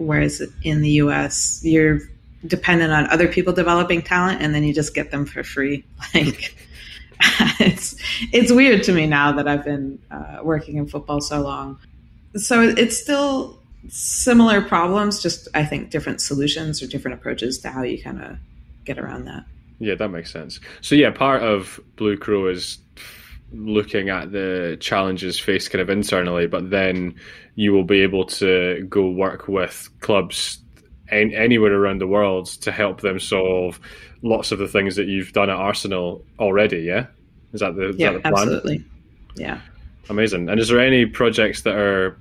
whereas 0.00 0.42
in 0.62 0.80
the 0.80 0.90
U.S. 0.90 1.60
you're 1.62 2.00
dependent 2.46 2.92
on 2.92 3.06
other 3.10 3.28
people 3.28 3.52
developing 3.52 4.00
talent 4.00 4.40
and 4.40 4.54
then 4.54 4.64
you 4.64 4.72
just 4.72 4.94
get 4.94 5.10
them 5.10 5.26
for 5.26 5.42
free 5.42 5.84
like 6.14 6.54
it's 7.60 7.96
it's 8.32 8.50
weird 8.50 8.82
to 8.84 8.92
me 8.92 9.06
now 9.06 9.32
that 9.32 9.46
I've 9.46 9.64
been 9.64 9.98
uh, 10.10 10.38
working 10.42 10.76
in 10.76 10.88
football 10.88 11.20
so 11.20 11.42
long. 11.42 11.78
So 12.36 12.62
it's 12.62 12.96
still 12.96 13.58
similar 13.88 14.62
problems, 14.62 15.22
just 15.22 15.48
I 15.54 15.64
think 15.64 15.90
different 15.90 16.20
solutions 16.20 16.82
or 16.82 16.86
different 16.86 17.18
approaches 17.18 17.58
to 17.58 17.70
how 17.70 17.82
you 17.82 18.02
kind 18.02 18.22
of 18.22 18.38
get 18.84 18.98
around 18.98 19.26
that. 19.26 19.44
Yeah, 19.78 19.96
that 19.96 20.08
makes 20.08 20.32
sense. 20.32 20.60
So 20.80 20.94
yeah, 20.94 21.10
part 21.10 21.42
of 21.42 21.80
Blue 21.96 22.16
Crow 22.16 22.46
is 22.48 22.78
looking 23.52 24.08
at 24.08 24.32
the 24.32 24.76
challenges 24.80 25.38
faced 25.38 25.70
kind 25.70 25.82
of 25.82 25.90
internally, 25.90 26.46
but 26.46 26.70
then 26.70 27.14
you 27.54 27.72
will 27.72 27.84
be 27.84 28.00
able 28.00 28.24
to 28.24 28.86
go 28.88 29.10
work 29.10 29.48
with 29.48 29.88
clubs 30.00 30.58
anywhere 31.10 31.74
around 31.74 32.00
the 32.00 32.06
world 32.06 32.46
to 32.46 32.70
help 32.70 33.00
them 33.00 33.18
solve 33.18 33.80
lots 34.22 34.52
of 34.52 34.58
the 34.58 34.68
things 34.68 34.96
that 34.96 35.06
you've 35.06 35.32
done 35.32 35.50
at 35.50 35.56
Arsenal 35.56 36.24
already. 36.38 36.80
Yeah, 36.80 37.06
is 37.52 37.60
that 37.60 37.74
the, 37.74 37.88
is 37.90 37.96
yeah, 37.96 38.12
that 38.12 38.22
the 38.22 38.30
plan? 38.30 38.34
Absolutely. 38.34 38.84
Yeah. 39.36 39.60
Amazing. 40.08 40.48
And 40.48 40.60
is 40.60 40.68
there 40.68 40.80
any 40.80 41.06
projects 41.06 41.62
that 41.62 41.74
are 41.74 42.16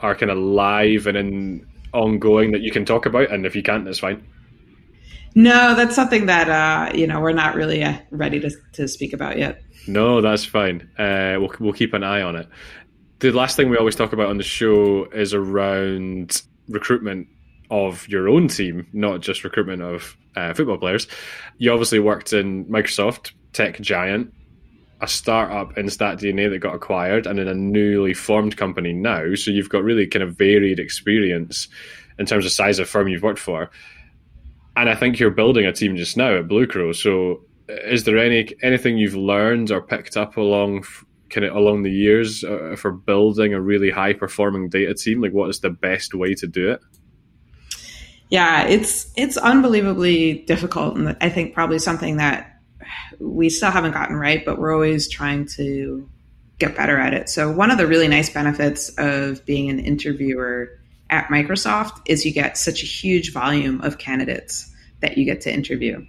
are 0.00 0.14
kind 0.14 0.30
of 0.30 0.38
live 0.38 1.06
and 1.06 1.16
in 1.16 1.66
ongoing 1.92 2.52
that 2.52 2.62
you 2.62 2.70
can 2.70 2.84
talk 2.84 3.06
about? 3.06 3.30
And 3.30 3.46
if 3.46 3.56
you 3.56 3.62
can't, 3.62 3.84
that's 3.84 4.00
fine. 4.00 4.26
No, 5.34 5.74
that's 5.74 5.94
something 5.94 6.26
that 6.26 6.48
uh, 6.48 6.96
you 6.96 7.06
know 7.06 7.20
we're 7.20 7.32
not 7.32 7.54
really 7.54 7.82
uh, 7.82 7.98
ready 8.10 8.40
to, 8.40 8.50
to 8.72 8.88
speak 8.88 9.12
about 9.12 9.38
yet. 9.38 9.62
No, 9.86 10.20
that's 10.20 10.44
fine. 10.44 10.88
Uh, 10.98 11.36
we'll 11.38 11.52
we'll 11.60 11.72
keep 11.72 11.94
an 11.94 12.04
eye 12.04 12.22
on 12.22 12.36
it. 12.36 12.48
The 13.20 13.32
last 13.32 13.56
thing 13.56 13.68
we 13.68 13.76
always 13.76 13.96
talk 13.96 14.12
about 14.12 14.28
on 14.28 14.36
the 14.36 14.44
show 14.44 15.06
is 15.06 15.34
around 15.34 16.42
recruitment 16.68 17.28
of 17.70 18.06
your 18.08 18.28
own 18.28 18.48
team, 18.48 18.86
not 18.92 19.20
just 19.20 19.44
recruitment 19.44 19.82
of 19.82 20.16
uh, 20.36 20.54
football 20.54 20.78
players. 20.78 21.06
You 21.58 21.72
obviously 21.72 21.98
worked 21.98 22.32
in 22.32 22.64
Microsoft, 22.66 23.32
tech 23.52 23.80
giant, 23.80 24.32
a 25.00 25.08
startup 25.08 25.76
in 25.76 25.86
StatDNA 25.86 26.50
that 26.50 26.58
got 26.58 26.74
acquired, 26.74 27.26
and 27.26 27.38
in 27.38 27.48
a 27.48 27.54
newly 27.54 28.14
formed 28.14 28.56
company 28.56 28.92
now. 28.92 29.34
So 29.34 29.50
you've 29.50 29.68
got 29.68 29.84
really 29.84 30.06
kind 30.06 30.22
of 30.22 30.36
varied 30.36 30.78
experience 30.78 31.68
in 32.18 32.26
terms 32.26 32.44
of 32.44 32.52
size 32.52 32.78
of 32.78 32.88
firm 32.88 33.08
you've 33.08 33.22
worked 33.22 33.38
for. 33.38 33.70
And 34.78 34.88
I 34.88 34.94
think 34.94 35.18
you're 35.18 35.30
building 35.30 35.66
a 35.66 35.72
team 35.72 35.96
just 35.96 36.16
now 36.16 36.36
at 36.36 36.46
Blue 36.46 36.64
Crow. 36.64 36.92
So 36.92 37.42
is 37.68 38.04
there 38.04 38.16
any 38.16 38.54
anything 38.62 38.96
you've 38.96 39.16
learned 39.16 39.72
or 39.72 39.82
picked 39.82 40.16
up 40.16 40.36
along 40.36 40.84
kind 41.30 41.44
of 41.44 41.56
along 41.56 41.82
the 41.82 41.90
years 41.90 42.44
uh, 42.44 42.76
for 42.78 42.92
building 42.92 43.52
a 43.52 43.60
really 43.60 43.90
high 43.90 44.12
performing 44.12 44.68
data 44.68 44.94
team? 44.94 45.20
Like, 45.20 45.32
what 45.32 45.50
is 45.50 45.58
the 45.60 45.70
best 45.70 46.14
way 46.14 46.34
to 46.34 46.46
do 46.46 46.70
it? 46.70 46.80
Yeah, 48.30 48.66
it's 48.66 49.10
it's 49.16 49.36
unbelievably 49.36 50.44
difficult, 50.46 50.96
and 50.96 51.16
I 51.20 51.28
think 51.28 51.54
probably 51.54 51.80
something 51.80 52.18
that 52.18 52.60
we 53.18 53.50
still 53.50 53.72
haven't 53.72 53.92
gotten 53.92 54.14
right, 54.14 54.44
but 54.44 54.58
we're 54.58 54.72
always 54.72 55.08
trying 55.08 55.46
to 55.56 56.08
get 56.60 56.76
better 56.76 56.98
at 56.98 57.14
it. 57.14 57.28
So 57.28 57.50
one 57.50 57.72
of 57.72 57.78
the 57.78 57.86
really 57.88 58.06
nice 58.06 58.30
benefits 58.30 58.90
of 58.90 59.44
being 59.44 59.70
an 59.70 59.80
interviewer 59.80 60.70
at 61.10 61.28
Microsoft 61.28 62.00
is 62.06 62.24
you 62.24 62.32
get 62.32 62.58
such 62.58 62.82
a 62.82 62.86
huge 62.86 63.32
volume 63.32 63.80
of 63.80 63.98
candidates 63.98 64.74
that 65.00 65.16
you 65.16 65.24
get 65.24 65.40
to 65.42 65.52
interview. 65.52 66.04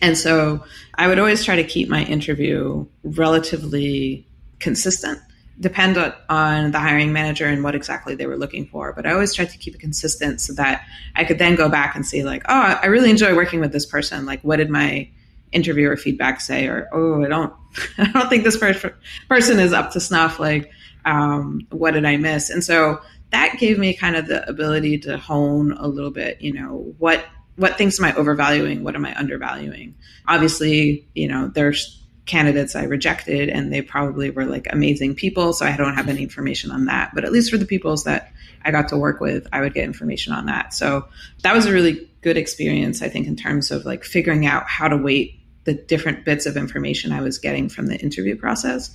And 0.00 0.16
so 0.16 0.64
I 0.94 1.06
would 1.06 1.18
always 1.18 1.44
try 1.44 1.56
to 1.56 1.64
keep 1.64 1.88
my 1.88 2.04
interview 2.04 2.86
relatively 3.04 4.26
consistent 4.58 5.20
depend 5.60 5.96
on 6.28 6.72
the 6.72 6.78
hiring 6.78 7.12
manager 7.12 7.46
and 7.46 7.62
what 7.62 7.74
exactly 7.74 8.14
they 8.14 8.26
were 8.26 8.36
looking 8.36 8.66
for. 8.66 8.92
But 8.92 9.06
I 9.06 9.12
always 9.12 9.34
tried 9.34 9.50
to 9.50 9.58
keep 9.58 9.74
it 9.74 9.80
consistent 9.80 10.40
so 10.40 10.52
that 10.54 10.84
I 11.14 11.24
could 11.24 11.38
then 11.38 11.54
go 11.54 11.68
back 11.68 11.94
and 11.94 12.04
see, 12.04 12.24
like, 12.24 12.42
oh, 12.48 12.78
I 12.82 12.86
really 12.86 13.10
enjoy 13.10 13.34
working 13.34 13.60
with 13.60 13.72
this 13.72 13.86
person. 13.86 14.26
Like, 14.26 14.42
what 14.42 14.56
did 14.56 14.70
my 14.70 15.08
interviewer 15.52 15.96
feedback 15.96 16.40
say? 16.40 16.66
Or, 16.66 16.88
oh, 16.92 17.24
I 17.24 17.28
don't, 17.28 17.52
I 17.98 18.10
don't 18.12 18.28
think 18.28 18.44
this 18.44 18.56
per- 18.56 18.94
person 19.28 19.60
is 19.60 19.72
up 19.72 19.92
to 19.92 20.00
snuff. 20.00 20.40
Like, 20.40 20.70
um, 21.04 21.66
what 21.70 21.92
did 21.92 22.04
I 22.04 22.16
miss? 22.16 22.50
And 22.50 22.64
so 22.64 23.00
that 23.32 23.58
gave 23.58 23.78
me 23.78 23.94
kind 23.94 24.14
of 24.14 24.28
the 24.28 24.48
ability 24.48 24.98
to 24.98 25.18
hone 25.18 25.72
a 25.72 25.88
little 25.88 26.10
bit. 26.10 26.40
You 26.40 26.52
know, 26.52 26.94
what 26.98 27.24
what 27.56 27.76
things 27.76 27.98
am 27.98 28.04
I 28.04 28.12
overvaluing? 28.12 28.82
What 28.82 28.94
am 28.94 29.04
I 29.04 29.14
undervaluing? 29.14 29.94
Obviously, 30.26 31.06
you 31.14 31.28
know, 31.28 31.48
there's 31.48 32.02
candidates 32.24 32.76
I 32.76 32.84
rejected, 32.84 33.48
and 33.48 33.72
they 33.72 33.82
probably 33.82 34.30
were 34.30 34.44
like 34.44 34.66
amazing 34.70 35.16
people. 35.16 35.52
So 35.52 35.66
I 35.66 35.76
don't 35.76 35.94
have 35.94 36.08
any 36.08 36.22
information 36.22 36.70
on 36.70 36.86
that. 36.86 37.14
But 37.14 37.24
at 37.24 37.32
least 37.32 37.50
for 37.50 37.58
the 37.58 37.66
peoples 37.66 38.04
that 38.04 38.32
I 38.64 38.70
got 38.70 38.88
to 38.88 38.96
work 38.96 39.20
with, 39.20 39.46
I 39.52 39.60
would 39.60 39.74
get 39.74 39.84
information 39.84 40.32
on 40.32 40.46
that. 40.46 40.72
So 40.72 41.08
that 41.42 41.54
was 41.54 41.66
a 41.66 41.72
really 41.72 42.08
good 42.20 42.36
experience, 42.36 43.02
I 43.02 43.08
think, 43.08 43.26
in 43.26 43.36
terms 43.36 43.70
of 43.70 43.84
like 43.84 44.04
figuring 44.04 44.46
out 44.46 44.68
how 44.68 44.88
to 44.88 44.96
weight 44.96 45.40
the 45.64 45.74
different 45.74 46.24
bits 46.24 46.46
of 46.46 46.56
information 46.56 47.12
I 47.12 47.20
was 47.20 47.38
getting 47.38 47.68
from 47.68 47.86
the 47.86 47.96
interview 47.98 48.36
process. 48.36 48.90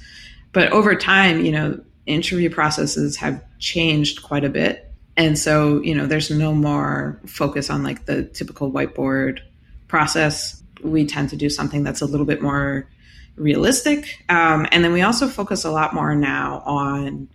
But 0.53 0.71
over 0.71 0.95
time, 0.95 1.43
you 1.43 1.51
know, 1.51 1.81
interview 2.07 2.49
processes 2.49 3.17
have 3.17 3.43
changed 3.59 4.23
quite 4.23 4.43
a 4.43 4.49
bit. 4.49 4.91
And 5.15 5.37
so, 5.37 5.81
you 5.81 5.95
know, 5.95 6.05
there's 6.05 6.29
no 6.29 6.53
more 6.53 7.19
focus 7.25 7.69
on 7.69 7.83
like 7.83 8.05
the 8.05 8.23
typical 8.23 8.71
whiteboard 8.71 9.39
process. 9.87 10.61
We 10.83 11.05
tend 11.05 11.29
to 11.31 11.35
do 11.35 11.49
something 11.49 11.83
that's 11.83 12.01
a 12.01 12.05
little 12.05 12.25
bit 12.25 12.41
more 12.41 12.87
realistic. 13.35 14.23
Um, 14.29 14.67
and 14.71 14.83
then 14.83 14.93
we 14.93 15.01
also 15.01 15.27
focus 15.27 15.63
a 15.63 15.71
lot 15.71 15.93
more 15.93 16.15
now 16.15 16.61
on, 16.65 17.27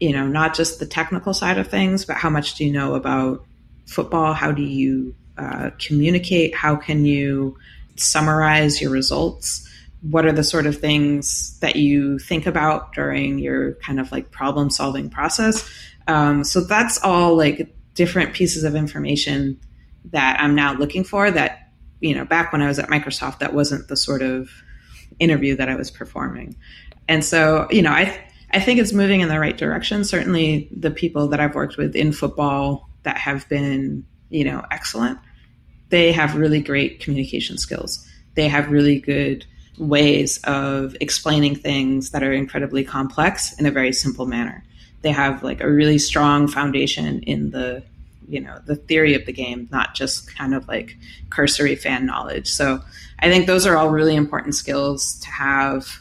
you 0.00 0.12
know, 0.12 0.26
not 0.26 0.54
just 0.54 0.78
the 0.78 0.86
technical 0.86 1.34
side 1.34 1.58
of 1.58 1.68
things, 1.68 2.04
but 2.04 2.16
how 2.16 2.30
much 2.30 2.54
do 2.54 2.64
you 2.64 2.72
know 2.72 2.94
about 2.94 3.44
football? 3.86 4.32
How 4.34 4.52
do 4.52 4.62
you 4.62 5.14
uh, 5.36 5.70
communicate? 5.78 6.54
How 6.54 6.76
can 6.76 7.04
you 7.04 7.56
summarize 7.96 8.80
your 8.80 8.90
results? 8.90 9.67
What 10.02 10.26
are 10.26 10.32
the 10.32 10.44
sort 10.44 10.66
of 10.66 10.78
things 10.78 11.58
that 11.60 11.76
you 11.76 12.18
think 12.18 12.46
about 12.46 12.92
during 12.92 13.38
your 13.38 13.74
kind 13.74 13.98
of 13.98 14.12
like 14.12 14.30
problem 14.30 14.70
solving 14.70 15.10
process? 15.10 15.68
Um, 16.06 16.44
so 16.44 16.60
that's 16.60 17.02
all 17.02 17.36
like 17.36 17.74
different 17.94 18.32
pieces 18.32 18.64
of 18.64 18.74
information 18.74 19.60
that 20.12 20.38
I'm 20.40 20.54
now 20.54 20.74
looking 20.74 21.04
for 21.04 21.30
that, 21.30 21.70
you 22.00 22.14
know, 22.14 22.24
back 22.24 22.52
when 22.52 22.62
I 22.62 22.68
was 22.68 22.78
at 22.78 22.88
Microsoft, 22.88 23.40
that 23.40 23.54
wasn't 23.54 23.88
the 23.88 23.96
sort 23.96 24.22
of 24.22 24.48
interview 25.18 25.56
that 25.56 25.68
I 25.68 25.74
was 25.74 25.90
performing. 25.90 26.56
And 27.08 27.24
so, 27.24 27.66
you 27.70 27.82
know, 27.82 27.90
I 27.90 28.18
I 28.50 28.60
think 28.60 28.80
it's 28.80 28.92
moving 28.92 29.20
in 29.20 29.28
the 29.28 29.38
right 29.38 29.56
direction. 29.56 30.04
Certainly, 30.04 30.68
the 30.74 30.90
people 30.90 31.28
that 31.28 31.40
I've 31.40 31.54
worked 31.54 31.76
with 31.76 31.94
in 31.94 32.12
football 32.12 32.88
that 33.02 33.18
have 33.18 33.48
been, 33.48 34.06
you 34.30 34.44
know, 34.44 34.64
excellent, 34.70 35.18
they 35.90 36.12
have 36.12 36.36
really 36.36 36.60
great 36.60 37.00
communication 37.00 37.58
skills. 37.58 38.06
They 38.34 38.48
have 38.48 38.70
really 38.70 39.00
good 39.00 39.44
ways 39.78 40.38
of 40.44 40.96
explaining 41.00 41.54
things 41.54 42.10
that 42.10 42.22
are 42.22 42.32
incredibly 42.32 42.84
complex 42.84 43.52
in 43.58 43.66
a 43.66 43.70
very 43.70 43.92
simple 43.92 44.26
manner. 44.26 44.64
They 45.02 45.12
have 45.12 45.42
like 45.42 45.60
a 45.60 45.70
really 45.70 45.98
strong 45.98 46.48
foundation 46.48 47.22
in 47.22 47.50
the 47.50 47.82
you 48.28 48.40
know 48.40 48.60
the 48.66 48.76
theory 48.76 49.14
of 49.14 49.24
the 49.24 49.32
game, 49.32 49.68
not 49.70 49.94
just 49.94 50.34
kind 50.34 50.54
of 50.54 50.68
like 50.68 50.96
cursory 51.30 51.76
fan 51.76 52.04
knowledge. 52.04 52.48
So 52.48 52.80
I 53.20 53.30
think 53.30 53.46
those 53.46 53.66
are 53.66 53.76
all 53.76 53.90
really 53.90 54.14
important 54.14 54.54
skills 54.54 55.18
to 55.20 55.30
have 55.30 56.00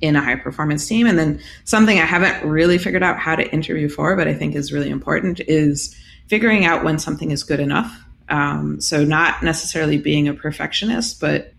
in 0.00 0.16
a 0.16 0.20
high 0.20 0.36
performance 0.36 0.86
team. 0.86 1.06
And 1.06 1.18
then 1.18 1.40
something 1.64 1.98
I 1.98 2.04
haven't 2.04 2.46
really 2.46 2.76
figured 2.76 3.04
out 3.04 3.18
how 3.18 3.36
to 3.36 3.50
interview 3.52 3.88
for, 3.88 4.16
but 4.16 4.28
I 4.28 4.34
think 4.34 4.54
is 4.54 4.72
really 4.72 4.90
important 4.90 5.40
is 5.40 5.96
figuring 6.26 6.64
out 6.64 6.84
when 6.84 6.98
something 6.98 7.30
is 7.30 7.44
good 7.44 7.60
enough. 7.60 8.04
Um, 8.28 8.80
so 8.80 9.04
not 9.04 9.42
necessarily 9.42 9.98
being 9.98 10.26
a 10.26 10.34
perfectionist, 10.34 11.20
but 11.20 11.51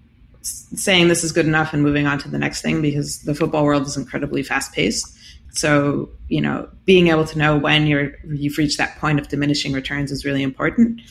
saying 0.44 1.08
this 1.08 1.24
is 1.24 1.32
good 1.32 1.46
enough 1.46 1.74
and 1.74 1.82
moving 1.84 2.06
on 2.08 2.20
to 2.20 2.30
the 2.30 2.38
next 2.38 2.62
thing 2.62 2.82
because 2.82 3.20
the 3.24 3.34
football 3.34 3.64
world 3.64 3.88
is 3.88 3.98
incredibly 3.98 4.44
fast 4.44 4.74
paced. 4.74 5.18
So, 5.52 6.10
you 6.28 6.42
know, 6.42 6.68
being 6.86 7.08
able 7.08 7.26
to 7.26 7.38
know 7.38 7.58
when 7.58 7.88
you're 7.88 8.14
you've 8.26 8.58
reached 8.58 8.78
that 8.80 8.98
point 8.98 9.20
of 9.20 9.28
diminishing 9.28 9.74
returns 9.74 10.12
is 10.12 10.26
really 10.26 10.44
important. 10.44 11.02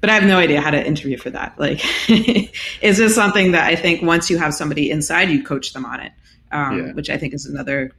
But 0.00 0.10
I 0.10 0.14
have 0.14 0.22
no 0.22 0.38
idea 0.38 0.60
how 0.60 0.70
to 0.70 0.86
interview 0.86 1.18
for 1.18 1.30
that. 1.30 1.58
Like, 1.58 1.80
it's 2.08 2.98
just 2.98 3.16
something 3.16 3.50
that 3.50 3.66
I 3.66 3.74
think 3.74 4.00
once 4.00 4.30
you 4.30 4.38
have 4.38 4.54
somebody 4.54 4.90
inside, 4.92 5.28
you 5.28 5.42
coach 5.42 5.72
them 5.72 5.84
on 5.84 5.98
it 5.98 6.12
um, 6.52 6.78
yeah. 6.78 6.92
which 6.92 7.10
I 7.10 7.16
think 7.16 7.34
is 7.34 7.46
another 7.46 7.92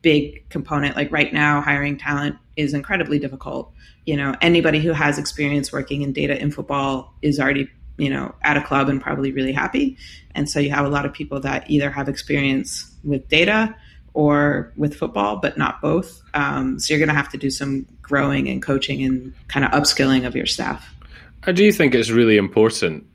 big 0.00 0.48
component. 0.48 0.96
Like 0.96 1.12
right 1.12 1.32
now, 1.32 1.60
hiring 1.60 1.96
talent 1.96 2.36
is 2.56 2.74
incredibly 2.74 3.18
difficult. 3.18 3.72
You 4.04 4.16
know, 4.16 4.34
anybody 4.40 4.80
who 4.80 4.92
has 4.92 5.18
experience 5.18 5.72
working 5.72 6.02
in 6.02 6.12
data 6.12 6.40
in 6.40 6.50
football 6.50 7.14
is 7.22 7.38
already, 7.38 7.68
you 7.96 8.10
know, 8.10 8.34
at 8.42 8.56
a 8.56 8.62
club 8.62 8.88
and 8.88 9.00
probably 9.00 9.32
really 9.32 9.52
happy. 9.52 9.96
And 10.34 10.48
so 10.48 10.60
you 10.60 10.70
have 10.70 10.84
a 10.84 10.88
lot 10.88 11.06
of 11.06 11.12
people 11.12 11.40
that 11.40 11.70
either 11.70 11.90
have 11.90 12.08
experience 12.08 12.90
with 13.04 13.28
data 13.28 13.74
or 14.14 14.72
with 14.76 14.94
football, 14.94 15.36
but 15.36 15.56
not 15.56 15.80
both. 15.80 16.22
Um, 16.34 16.78
so 16.78 16.92
you're 16.92 16.98
going 16.98 17.08
to 17.08 17.14
have 17.14 17.30
to 17.30 17.38
do 17.38 17.50
some 17.50 17.86
growing 18.02 18.48
and 18.48 18.62
coaching 18.62 19.02
and 19.02 19.34
kind 19.48 19.64
of 19.64 19.72
upskilling 19.72 20.26
of 20.26 20.36
your 20.36 20.46
staff. 20.46 20.94
I 21.44 21.52
do 21.52 21.72
think 21.72 21.94
it's 21.94 22.10
really 22.10 22.36
important, 22.36 23.06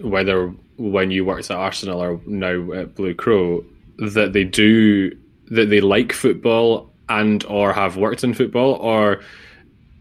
whether 0.00 0.48
when 0.76 1.10
you 1.10 1.24
worked 1.24 1.50
at 1.50 1.56
Arsenal 1.56 2.02
or 2.02 2.20
now 2.26 2.72
at 2.72 2.94
Blue 2.94 3.14
Crow, 3.14 3.64
that 3.98 4.32
they 4.32 4.44
do 4.44 5.16
that 5.48 5.70
they 5.70 5.80
like 5.80 6.12
football 6.12 6.90
and 7.08 7.44
or 7.44 7.72
have 7.72 7.96
worked 7.96 8.24
in 8.24 8.34
football 8.34 8.74
or 8.74 9.20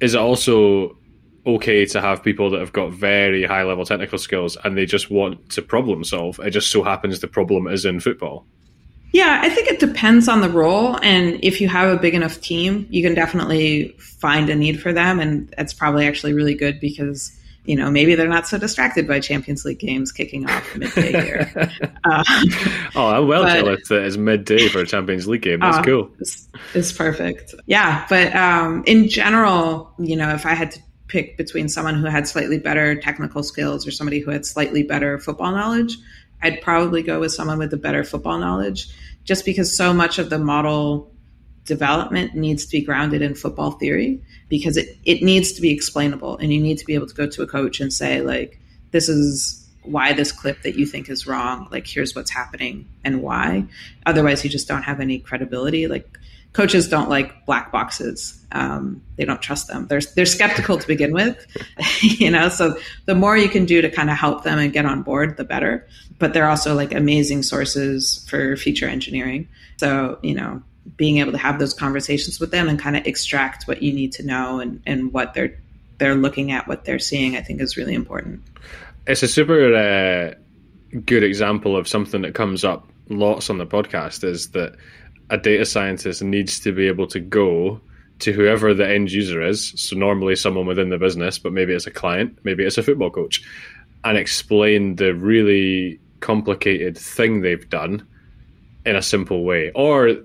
is 0.02 0.16
it 0.16 0.20
also 0.20 0.98
okay 1.46 1.86
to 1.86 2.02
have 2.02 2.24
people 2.24 2.50
that 2.50 2.60
have 2.60 2.74
got 2.74 2.92
very 2.92 3.44
high 3.44 3.64
level 3.64 3.86
technical 3.86 4.18
skills 4.18 4.58
and 4.64 4.78
they 4.78 4.86
just 4.86 5.12
want 5.12 5.50
to 5.50 5.62
problem 5.62 6.04
solve 6.04 6.40
it 6.40 6.52
just 6.52 6.72
so 6.72 6.84
happens 6.84 7.20
the 7.20 7.28
problem 7.28 7.68
is 7.68 7.86
in 7.86 8.00
football 8.00 8.46
yeah 9.12 9.40
i 9.44 9.50
think 9.50 9.68
it 9.68 9.80
depends 9.80 10.28
on 10.28 10.42
the 10.42 10.50
role 10.50 10.98
and 11.04 11.40
if 11.44 11.62
you 11.62 11.68
have 11.68 11.96
a 11.96 12.00
big 12.00 12.14
enough 12.14 12.42
team 12.42 12.88
you 12.90 13.04
can 13.04 13.14
definitely 13.14 13.90
find 14.00 14.50
a 14.50 14.56
need 14.56 14.82
for 14.82 14.92
them 14.92 15.20
and 15.20 15.54
that's 15.58 15.74
probably 15.74 16.08
actually 16.08 16.34
really 16.34 16.56
good 16.56 16.80
because 16.80 17.32
you 17.66 17.76
know, 17.76 17.90
maybe 17.90 18.16
they're 18.16 18.28
not 18.28 18.48
so 18.48 18.58
distracted 18.58 19.08
by 19.08 19.20
Champions 19.20 19.66
League 19.66 19.80
games 19.80 20.12
kicking 20.12 20.50
off 20.50 20.76
midday 20.76 21.12
here. 21.12 21.52
uh, 22.04 22.24
oh, 22.96 23.08
I'm 23.08 23.28
well 23.28 23.44
but, 23.44 23.54
jealous 23.54 23.88
that 23.90 24.04
it's 24.04 24.18
midday 24.18 24.68
for 24.68 24.82
a 24.82 24.86
Champions 24.86 25.28
League 25.28 25.42
game. 25.42 25.60
That's 25.60 25.78
uh, 25.78 25.84
cool. 25.84 26.10
It's, 26.20 26.48
it's, 26.74 26.92
perfect. 26.92 27.56
Yeah, 27.66 28.06
but 28.08 28.36
um, 28.36 28.84
in 28.86 29.10
general, 29.10 29.92
you 29.98 30.16
know, 30.16 30.30
if 30.30 30.46
I 30.46 30.54
had 30.54 30.72
to 30.72 30.80
pick 31.08 31.38
between 31.38 31.70
someone 31.70 31.96
who 31.96 32.08
had 32.08 32.28
slightly 32.28 32.58
better 32.58 32.96
technical 32.96 33.44
skills 33.44 33.86
or 33.88 33.92
somebody 33.92 34.20
who 34.20 34.32
had 34.32 34.46
slightly 34.46 34.84
better 34.84 35.20
football 35.20 35.52
knowledge, 35.52 35.98
I'd 36.42 36.62
probably 36.62 37.04
go 37.04 37.20
with 37.20 37.32
someone 37.32 37.60
with 37.60 37.74
a 37.74 37.78
better 37.78 38.04
football 38.04 38.38
knowledge, 38.38 38.90
just 39.24 39.46
because 39.46 39.76
so 39.76 39.94
much 39.94 40.20
of 40.20 40.30
the 40.30 40.40
model 40.40 41.12
development 41.66 42.36
needs 42.36 42.66
to 42.66 42.78
be 42.78 42.86
grounded 42.86 43.22
in 43.22 43.34
football 43.34 43.72
theory 43.72 44.22
because 44.50 44.78
it, 44.78 44.98
it 45.04 45.24
needs 45.24 45.54
to 45.54 45.62
be 45.62 45.72
explainable 45.72 46.38
and 46.38 46.54
you 46.54 46.62
need 46.62 46.78
to 46.78 46.86
be 46.86 46.94
able 46.94 47.08
to 47.08 47.16
go 47.16 47.28
to 47.28 47.42
a 47.42 47.48
coach 47.48 47.80
and 47.80 47.92
say 47.92 48.22
like 48.22 48.60
this 48.92 49.10
is 49.10 49.68
why 49.82 50.14
this 50.14 50.32
clip 50.32 50.62
that 50.62 50.76
you 50.76 50.86
think 50.86 51.10
is 51.10 51.26
wrong 51.26 51.68
like 51.72 51.88
here's 51.88 52.16
what's 52.16 52.30
happening 52.30 52.88
and 53.04 53.22
why. 53.22 53.66
Otherwise 54.06 54.44
you 54.44 54.50
just 54.50 54.68
don't 54.68 54.84
have 54.84 55.00
any 55.00 55.18
credibility. 55.18 55.88
Like 55.88 56.20
coaches 56.56 56.88
don't 56.88 57.10
like 57.10 57.46
black 57.46 57.70
boxes. 57.70 58.42
Um, 58.54 59.02
they 59.18 59.26
don't 59.26 59.42
trust 59.42 59.68
them. 59.68 59.88
They're, 59.88 60.00
they're 60.16 60.26
skeptical 60.26 60.78
to 60.78 60.88
begin 60.88 61.12
with 61.12 61.46
you 62.02 62.32
know 62.32 62.48
so 62.48 62.78
the 63.06 63.14
more 63.14 63.36
you 63.36 63.50
can 63.50 63.66
do 63.66 63.82
to 63.82 63.90
kind 63.90 64.10
of 64.10 64.18
help 64.18 64.46
them 64.46 64.58
and 64.58 64.72
get 64.72 64.86
on 64.86 65.04
board 65.04 65.36
the 65.36 65.44
better. 65.44 65.86
But 66.18 66.34
they're 66.34 66.50
also 66.50 66.74
like 66.74 66.94
amazing 66.94 67.44
sources 67.44 68.26
for 68.30 68.56
feature 68.56 68.88
engineering. 68.88 69.50
So 69.78 70.18
you 70.24 70.34
know 70.34 70.64
being 70.96 71.18
able 71.18 71.34
to 71.34 71.38
have 71.38 71.60
those 71.60 71.74
conversations 71.74 72.40
with 72.40 72.52
them 72.52 72.70
and 72.70 72.80
kind 72.80 72.96
of 72.96 73.06
extract 73.06 73.68
what 73.68 73.82
you 73.82 73.92
need 73.92 74.14
to 74.14 74.24
know 74.24 74.60
and, 74.60 74.82
and 74.86 75.12
what 75.12 75.34
they're 75.34 75.60
they're 75.98 76.16
looking 76.16 76.52
at, 76.52 76.68
what 76.68 76.86
they're 76.86 77.00
seeing, 77.00 77.36
I 77.36 77.42
think 77.42 77.62
is 77.62 77.76
really 77.76 77.94
important. 77.94 78.42
It's 79.08 79.24
a 79.24 79.28
super 79.28 79.74
uh, 79.76 80.34
good 81.06 81.24
example 81.24 81.76
of 81.76 81.88
something 81.88 82.22
that 82.22 82.34
comes 82.34 82.64
up 82.64 82.88
lots 83.10 83.50
on 83.50 83.58
the 83.58 83.66
podcast 83.66 84.24
is 84.24 84.52
that 84.52 84.76
a 85.30 85.38
data 85.38 85.66
scientist 85.66 86.22
needs 86.22 86.60
to 86.62 86.72
be 86.72 86.88
able 86.88 87.08
to 87.08 87.20
go 87.20 87.82
to 88.20 88.32
whoever 88.32 88.74
the 88.74 88.88
end 88.88 89.12
user 89.12 89.42
is. 89.42 89.74
So 89.76 89.96
normally 89.96 90.36
someone 90.36 90.66
within 90.66 90.90
the 90.90 90.98
business, 90.98 91.38
but 91.38 91.54
maybe 91.54 91.74
it's 91.74 91.88
a 91.88 91.92
client, 91.92 92.38
maybe 92.44 92.64
it's 92.64 92.78
a 92.78 92.84
football 92.84 93.10
coach, 93.10 93.44
and 94.04 94.18
explain 94.18 94.96
the 94.96 95.14
really 95.14 96.00
complicated 96.20 96.98
thing 96.98 97.42
they've 97.42 97.70
done 97.70 98.08
in 98.86 98.96
a 98.96 99.02
simple 99.02 99.44
way. 99.44 99.72
Or 99.76 100.16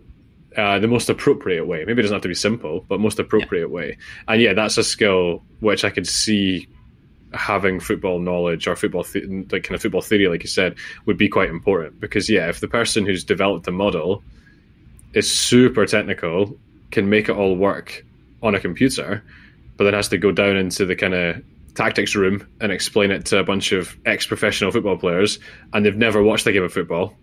uh, 0.57 0.79
the 0.79 0.89
most 0.89 1.09
appropriate 1.09 1.67
way. 1.67 1.85
Maybe 1.85 2.01
it 2.01 2.03
doesn't 2.03 2.17
have 2.17 2.23
to 2.23 2.29
be 2.29 2.35
simple, 2.35 2.85
but 2.89 3.01
most 3.01 3.19
appropriate 3.19 3.69
yeah. 3.69 3.75
way. 3.75 3.99
And 4.29 4.43
yeah, 4.43 4.53
that's 4.53 4.79
a 4.79 4.85
skill 4.85 5.43
which 5.61 5.85
I 5.85 5.91
could 5.91 6.07
see 6.07 6.69
having 7.33 7.79
football 7.79 8.19
knowledge 8.19 8.67
or 8.67 8.75
football 8.75 9.05
th- 9.05 9.25
like 9.53 9.63
kind 9.63 9.77
of 9.77 9.83
football 9.83 10.01
theory, 10.01 10.29
like 10.29 10.43
you 10.43 10.49
said, 10.49 10.75
would 11.07 11.17
be 11.17 11.29
quite 11.29 11.49
important 11.49 12.01
because 12.01 12.29
yeah, 12.29 12.49
if 12.49 12.61
the 12.61 12.69
person 12.69 13.07
who's 13.07 13.23
developed 13.23 13.65
the 13.65 13.73
model 13.73 14.23
is 15.15 15.31
super 15.31 15.87
technical, 15.87 16.57
can 16.91 17.09
make 17.09 17.29
it 17.29 17.37
all 17.37 17.57
work 17.57 18.05
on 18.43 18.55
a 18.55 18.61
computer, 18.61 19.23
but 19.77 19.85
then 19.85 19.95
has 19.95 20.09
to 20.09 20.19
go 20.19 20.33
down 20.33 20.57
into 20.57 20.87
the 20.87 20.97
kind 20.97 21.15
of 21.15 21.43
tactics 21.75 22.15
room 22.15 22.47
and 22.61 22.73
explain 22.73 23.11
it 23.11 23.27
to 23.27 23.39
a 23.39 23.45
bunch 23.45 23.73
of 23.73 23.97
ex-professional 24.07 24.71
football 24.71 24.97
players, 24.97 25.39
and 25.73 25.85
they've 25.85 25.97
never 25.97 26.23
watched 26.23 26.47
a 26.47 26.53
game 26.53 26.63
of 26.63 26.73
football 26.73 27.15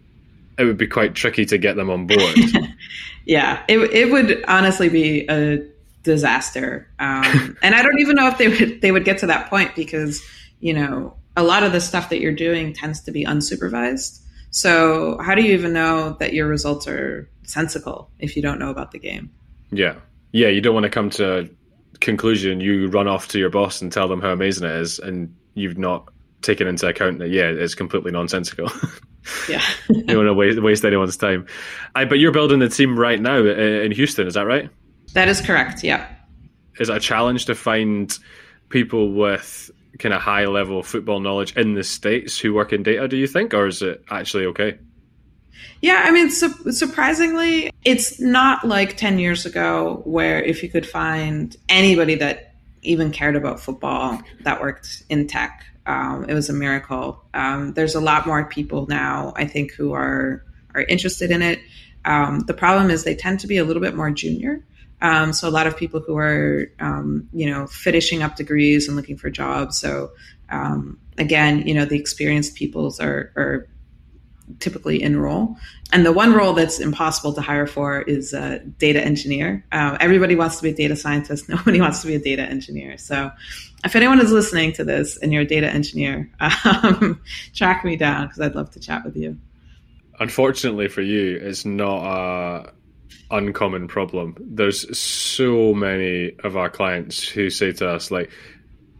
it 0.58 0.66
would 0.66 0.78
be 0.78 0.88
quite 0.88 1.16
tricky 1.16 1.46
to 1.46 1.58
get 1.58 1.76
them 1.76 1.90
on 1.90 2.08
board. 2.08 2.36
yeah, 3.26 3.64
it 3.68 3.78
it 3.78 4.12
would 4.12 4.44
honestly 4.48 4.90
be 4.90 5.26
a 5.30 5.64
disaster, 6.04 6.90
um, 7.00 7.58
and 7.62 7.76
I 7.76 7.84
don't 7.84 8.00
even 8.00 8.16
know 8.16 8.28
if 8.28 8.38
they 8.38 8.48
would 8.48 8.82
they 8.82 8.92
would 8.92 9.06
get 9.06 9.20
to 9.20 9.28
that 9.28 9.50
point 9.50 9.76
because 9.76 10.24
you 10.60 10.74
know 10.74 11.16
a 11.36 11.44
lot 11.44 11.64
of 11.64 11.72
the 11.72 11.82
stuff 11.82 12.10
that 12.10 12.20
you're 12.20 12.34
doing 12.34 12.74
tends 12.74 13.02
to 13.02 13.12
be 13.12 13.24
unsupervised. 13.24 14.22
So 14.50 15.20
how 15.20 15.36
do 15.36 15.44
you 15.44 15.54
even 15.54 15.74
know 15.74 16.16
that 16.20 16.34
your 16.34 16.48
results 16.48 16.88
are 16.88 17.30
sensical 17.48 18.12
if 18.20 18.36
you 18.36 18.41
don't 18.41 18.60
know 18.60 18.70
about 18.70 18.91
the 18.91 19.00
game? 19.00 19.32
Yeah, 19.72 19.95
yeah, 20.32 20.50
you 20.50 20.62
don't 20.62 20.74
want 20.74 20.84
to 20.84 20.89
come 20.89 21.10
to 21.12 21.39
a 21.39 21.50
conclusion. 22.00 22.60
You 22.60 22.88
run 22.88 23.08
off 23.08 23.28
to 23.30 23.39
your 23.39 23.50
boss 23.50 23.82
and 23.82 23.91
tell 23.91 24.08
them 24.08 24.22
how 24.22 24.30
amazing 24.30 24.68
it 24.68 24.76
is, 24.76 25.00
and 25.00 25.36
you've 25.56 25.78
not 25.78 26.08
taken 26.41 26.68
into 26.68 26.88
account 26.88 27.20
that 27.20 27.30
yeah, 27.30 27.45
it's 27.45 27.76
completely 27.76 28.12
nonsensical. 28.12 28.70
Yeah. 29.50 29.62
you 29.89 30.04
don't 30.04 30.18
want 30.18 30.28
to 30.28 30.34
waste, 30.34 30.62
waste 30.62 30.86
anyone's 30.86 31.18
time. 31.18 31.48
I, 31.95 32.06
but 32.06 32.20
you're 32.20 32.32
building 32.32 32.60
the 32.60 32.70
team 32.70 32.98
right 32.98 33.20
now 33.20 33.39
uh, 33.39 33.84
in 33.84 33.91
Houston, 33.91 34.26
is 34.26 34.36
that 34.36 34.45
right? 34.45 34.70
That 35.14 35.28
is 35.28 35.41
correct, 35.41 35.84
yeah. 35.84 36.08
Is 36.80 36.89
it 36.89 36.95
a 36.95 37.00
challenge 37.02 37.45
to 37.45 37.56
find 37.56 38.18
people 38.70 39.12
with 39.12 39.70
kind 40.00 40.14
of 40.14 40.22
high 40.22 40.45
level 40.45 40.84
football 40.84 41.20
knowledge 41.20 41.56
in 41.58 41.74
the 41.74 41.84
States 41.84 42.39
who 42.39 42.54
work 42.54 42.72
in 42.72 42.84
data, 42.84 43.08
do 43.08 43.18
you 43.18 43.28
think? 43.28 43.54
Or 43.54 43.68
is 43.68 43.82
it 43.82 44.04
actually 44.10 44.45
okay? 44.48 44.78
Yeah, 45.82 46.03
I 46.05 46.12
mean, 46.12 46.30
su- 46.30 46.72
surprisingly, 46.72 47.72
it's 47.84 48.20
not 48.20 48.68
like 48.68 48.97
10 48.97 49.20
years 49.20 49.45
ago 49.45 50.01
where 50.05 50.41
if 50.41 50.64
you 50.64 50.70
could 50.70 50.86
find 50.86 51.55
anybody 51.70 52.16
that 52.16 52.53
even 52.82 53.12
cared 53.12 53.36
about 53.36 53.60
football 53.60 54.22
that 54.41 54.62
worked 54.62 55.03
in 55.10 55.28
tech 55.28 55.66
um, 55.88 56.26
it 56.28 56.34
was 56.34 56.49
a 56.49 56.53
miracle. 56.53 57.24
Um, 57.34 57.74
there's 57.74 57.95
a 57.95 58.01
lot 58.01 58.28
more 58.28 58.43
people 58.45 58.86
now, 58.88 59.34
I 59.36 59.45
think, 59.45 59.72
who 59.72 59.93
are 59.93 60.43
are 60.76 60.82
interested 60.82 61.32
in 61.32 61.41
it. 61.41 61.60
Um, 62.05 62.41
the 62.41 62.53
problem 62.53 62.91
is 62.91 63.03
they 63.03 63.16
tend 63.16 63.39
to 63.39 63.47
be 63.47 63.58
a 63.58 63.64
little 63.64 63.82
bit 63.82 63.95
more 63.95 64.12
junior. 64.12 64.64
Um, 65.01 65.32
so 65.32 65.47
a 65.47 65.49
lot 65.49 65.66
of 65.66 65.78
people 65.78 66.01
who 66.01 66.18
are, 66.18 66.70
um, 66.80 67.30
you 67.34 67.49
know, 67.49 67.68
finishing 67.68 68.22
up 68.22 68.36
degrees 68.36 68.88
and 68.88 68.97
looking 68.97 69.18
for 69.18 69.30
jobs. 69.30 69.78
So 69.78 70.12
um, 70.49 70.99
again, 71.18 71.66
you 71.68 71.74
know, 71.74 71.86
the 71.86 71.97
experienced 71.97 72.55
peoples 72.55 72.99
are, 72.99 73.32
are 73.36 73.68
typically 74.60 75.02
enroll. 75.02 75.58
And 75.91 76.06
the 76.06 76.12
one 76.12 76.34
role 76.34 76.54
that's 76.54 76.80
impossible 76.80 77.34
to 77.34 77.41
hire 77.41 77.68
for 77.68 78.02
is 78.02 78.34
a 78.34 78.60
data 78.60 79.04
engineer. 79.04 79.66
Um, 79.72 79.98
everybody 80.00 80.36
wants 80.36 80.58
to 80.58 80.64
be 80.64 80.70
a 80.70 80.74
data 80.74 80.95
scientist. 80.95 81.50
Nobody 81.50 81.80
wants 81.80 82.02
to 82.02 82.08
be 82.08 82.16
a 82.16 82.20
data 82.20 82.43
engineer. 82.43 82.98
So 82.98 83.32
if 83.84 83.95
anyone 83.95 84.20
is 84.20 84.32
listening 84.32 84.74
to 84.74 84.84
this 84.84 85.18
and 85.18 85.32
you're 85.32 85.43
a 85.43 85.48
data 85.48 85.68
engineer, 85.68 86.32
um, 86.66 87.22
track 87.54 87.86
me 87.86 87.95
down 87.95 88.28
because 88.28 88.41
I'd 88.41 88.56
love 88.56 88.72
to 88.72 88.80
chat 88.80 89.06
with 89.06 89.16
you. 89.16 89.38
Unfortunately 90.20 90.88
for 90.88 91.02
you, 91.02 91.38
it's 91.38 91.64
not 91.64 92.04
a 92.04 92.72
uncommon 93.30 93.88
problem. 93.88 94.36
There's 94.39 94.98
so 94.98 95.74
many 95.74 96.34
of 96.43 96.58
our 96.58 96.70
clients 96.70 97.28
who 97.28 97.50
say 97.50 97.72
to 97.74 97.89
us, 97.89 98.10
like, 98.10 98.32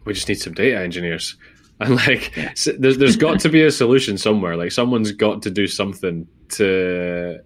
we 0.06 0.14
just 0.14 0.30
need 0.30 0.39
some 0.39 0.54
data 0.54 0.80
engineers. 0.80 1.36
And 1.80 1.95
like, 1.95 2.36
yeah. 2.36 2.53
there's 2.80 2.97
there's 2.97 3.17
got 3.17 3.39
to 3.41 3.49
be 3.49 3.61
a 3.61 3.69
solution 3.69 4.17
somewhere. 4.17 4.57
Like, 4.57 4.71
someone's 4.71 5.11
got 5.11 5.43
to 5.43 5.51
do 5.51 5.67
something 5.67 6.28
to 6.53 7.38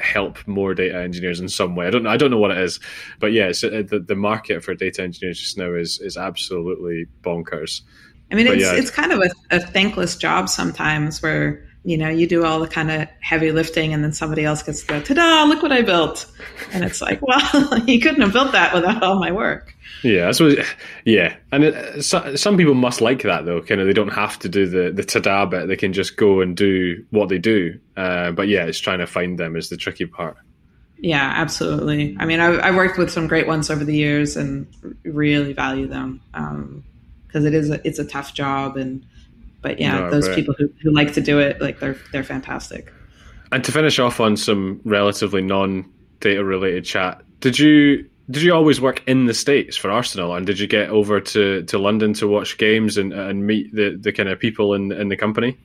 help 0.00 0.46
more 0.46 0.74
data 0.74 0.98
engineers 0.98 1.40
in 1.40 1.48
some 1.48 1.74
way. 1.74 1.86
I 1.86 1.90
don't 1.90 2.04
know. 2.04 2.10
I 2.10 2.16
don't 2.16 2.30
know 2.30 2.38
what 2.38 2.52
it 2.52 2.58
is, 2.58 2.80
but 3.18 3.32
yeah, 3.32 3.52
so 3.52 3.68
uh, 3.68 3.82
the 3.82 4.00
the 4.00 4.16
market 4.16 4.64
for 4.64 4.74
data 4.74 5.02
engineers 5.02 5.38
just 5.38 5.58
now 5.58 5.74
is 5.74 6.00
is 6.00 6.16
absolutely 6.16 7.06
bonkers. 7.22 7.82
I 8.30 8.36
mean, 8.36 8.46
but 8.46 8.56
it's 8.56 8.64
yeah. 8.64 8.74
it's 8.74 8.90
kind 8.90 9.12
of 9.12 9.20
a, 9.20 9.30
a 9.56 9.60
thankless 9.60 10.16
job 10.16 10.48
sometimes 10.48 11.22
where 11.22 11.66
you 11.84 11.96
know, 11.96 12.08
you 12.08 12.26
do 12.26 12.44
all 12.44 12.60
the 12.60 12.68
kind 12.68 12.90
of 12.90 13.08
heavy 13.20 13.52
lifting 13.52 13.94
and 13.94 14.04
then 14.04 14.12
somebody 14.12 14.44
else 14.44 14.62
gets 14.62 14.82
to 14.82 14.86
go, 14.86 15.00
ta-da, 15.00 15.44
look 15.44 15.62
what 15.62 15.72
I 15.72 15.82
built. 15.82 16.30
And 16.72 16.84
it's 16.84 17.00
like, 17.00 17.20
well, 17.26 17.78
you 17.86 18.00
couldn't 18.00 18.20
have 18.20 18.32
built 18.32 18.52
that 18.52 18.74
without 18.74 19.02
all 19.02 19.18
my 19.18 19.32
work. 19.32 19.74
Yeah, 20.02 20.32
so 20.32 20.52
yeah, 21.04 21.36
and 21.52 21.64
it, 21.64 22.02
so, 22.02 22.34
some 22.34 22.56
people 22.56 22.72
must 22.72 23.00
like 23.02 23.22
that 23.22 23.44
though. 23.44 23.60
Kind 23.60 23.82
of, 23.82 23.86
they 23.86 23.92
don't 23.92 24.12
have 24.12 24.38
to 24.38 24.48
do 24.48 24.66
the 24.66 24.90
the 24.90 25.04
ta-da 25.04 25.44
bit; 25.44 25.68
they 25.68 25.76
can 25.76 25.92
just 25.92 26.16
go 26.16 26.40
and 26.40 26.56
do 26.56 27.04
what 27.10 27.28
they 27.28 27.36
do. 27.36 27.78
Uh, 27.98 28.30
but 28.30 28.48
yeah, 28.48 28.64
it's 28.64 28.78
trying 28.78 29.00
to 29.00 29.06
find 29.06 29.38
them 29.38 29.56
is 29.56 29.68
the 29.68 29.76
tricky 29.76 30.06
part. 30.06 30.38
Yeah, 30.98 31.32
absolutely. 31.36 32.16
I 32.18 32.24
mean, 32.24 32.40
I, 32.40 32.48
I 32.56 32.70
worked 32.70 32.98
with 32.98 33.10
some 33.10 33.26
great 33.26 33.46
ones 33.46 33.70
over 33.70 33.84
the 33.84 33.94
years 33.94 34.36
and 34.36 34.66
really 35.02 35.52
value 35.52 35.86
them 35.86 36.22
because 36.32 37.42
um, 37.42 37.46
it 37.46 37.54
is 37.54 37.70
a, 37.70 37.86
it's 37.86 37.98
a 37.98 38.04
tough 38.04 38.34
job 38.34 38.76
and 38.76 39.04
but 39.62 39.78
yeah, 39.78 40.00
no, 40.00 40.10
those 40.10 40.28
people 40.34 40.54
who, 40.58 40.72
who 40.82 40.90
like 40.90 41.12
to 41.14 41.20
do 41.20 41.38
it, 41.38 41.60
like 41.60 41.80
they're 41.80 41.96
they're 42.12 42.24
fantastic. 42.24 42.92
And 43.52 43.64
to 43.64 43.72
finish 43.72 43.98
off 43.98 44.20
on 44.20 44.36
some 44.36 44.80
relatively 44.84 45.42
non 45.42 45.90
data 46.20 46.44
related 46.44 46.84
chat, 46.84 47.22
did 47.40 47.58
you 47.58 48.08
did 48.30 48.42
you 48.42 48.54
always 48.54 48.80
work 48.80 49.02
in 49.08 49.26
the 49.26 49.34
states 49.34 49.76
for 49.76 49.90
Arsenal, 49.90 50.34
and 50.34 50.46
did 50.46 50.60
you 50.60 50.66
get 50.66 50.88
over 50.90 51.20
to, 51.20 51.64
to 51.64 51.78
London 51.78 52.14
to 52.14 52.28
watch 52.28 52.58
games 52.58 52.96
and, 52.96 53.12
and 53.12 53.44
meet 53.44 53.74
the, 53.74 53.98
the 54.00 54.12
kind 54.12 54.28
of 54.28 54.38
people 54.38 54.74
in 54.74 54.92
in 54.92 55.08
the 55.08 55.16
company? 55.16 55.58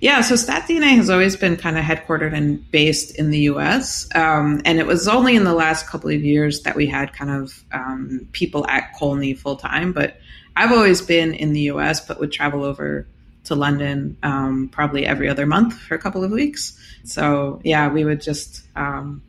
Yeah, 0.00 0.20
so 0.20 0.34
StatDNA 0.34 0.94
has 0.96 1.08
always 1.08 1.36
been 1.36 1.56
kind 1.56 1.78
of 1.78 1.84
headquartered 1.84 2.34
and 2.34 2.70
based 2.70 3.18
in 3.18 3.30
the 3.30 3.38
U.S., 3.40 4.06
um, 4.14 4.60
and 4.66 4.78
it 4.78 4.86
was 4.86 5.08
only 5.08 5.34
in 5.34 5.44
the 5.44 5.54
last 5.54 5.86
couple 5.86 6.10
of 6.10 6.22
years 6.22 6.62
that 6.62 6.76
we 6.76 6.86
had 6.86 7.14
kind 7.14 7.30
of 7.30 7.64
um, 7.72 8.28
people 8.32 8.66
at 8.68 8.92
Colney 8.98 9.32
full 9.32 9.56
time. 9.56 9.92
But 9.92 10.18
I've 10.56 10.72
always 10.72 11.02
been 11.02 11.34
in 11.34 11.52
the 11.52 11.60
US, 11.72 12.04
but 12.04 12.18
would 12.18 12.32
travel 12.32 12.64
over 12.64 13.06
to 13.44 13.54
London 13.54 14.16
um, 14.22 14.68
probably 14.72 15.06
every 15.06 15.28
other 15.28 15.46
month 15.46 15.78
for 15.78 15.94
a 15.94 15.98
couple 15.98 16.24
of 16.24 16.30
weeks. 16.30 16.78
So, 17.04 17.60
yeah, 17.62 17.88
we 17.88 18.04
would 18.04 18.20
just 18.20 18.62
um, 18.74 19.22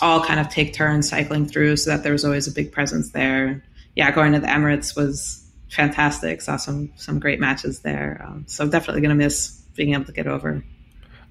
all 0.00 0.24
kind 0.24 0.40
of 0.40 0.48
take 0.48 0.74
turns 0.74 1.08
cycling 1.08 1.46
through 1.46 1.76
so 1.76 1.90
that 1.90 2.02
there 2.02 2.12
was 2.12 2.24
always 2.24 2.48
a 2.48 2.52
big 2.52 2.72
presence 2.72 3.10
there. 3.10 3.62
Yeah, 3.94 4.10
going 4.10 4.32
to 4.32 4.40
the 4.40 4.46
Emirates 4.46 4.96
was 4.96 5.46
fantastic. 5.70 6.40
Saw 6.40 6.56
some 6.56 6.92
some 6.96 7.18
great 7.18 7.38
matches 7.38 7.80
there. 7.80 8.24
Um, 8.26 8.44
so 8.48 8.66
definitely 8.66 9.02
going 9.02 9.16
to 9.16 9.22
miss 9.22 9.50
being 9.74 9.92
able 9.94 10.06
to 10.06 10.12
get 10.12 10.26
over. 10.26 10.64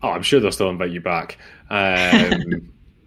Oh, 0.04 0.10
I'm 0.10 0.24
sure 0.24 0.40
they'll 0.40 0.52
still 0.52 0.70
invite 0.70 0.92
you 0.92 1.02
back. 1.02 1.38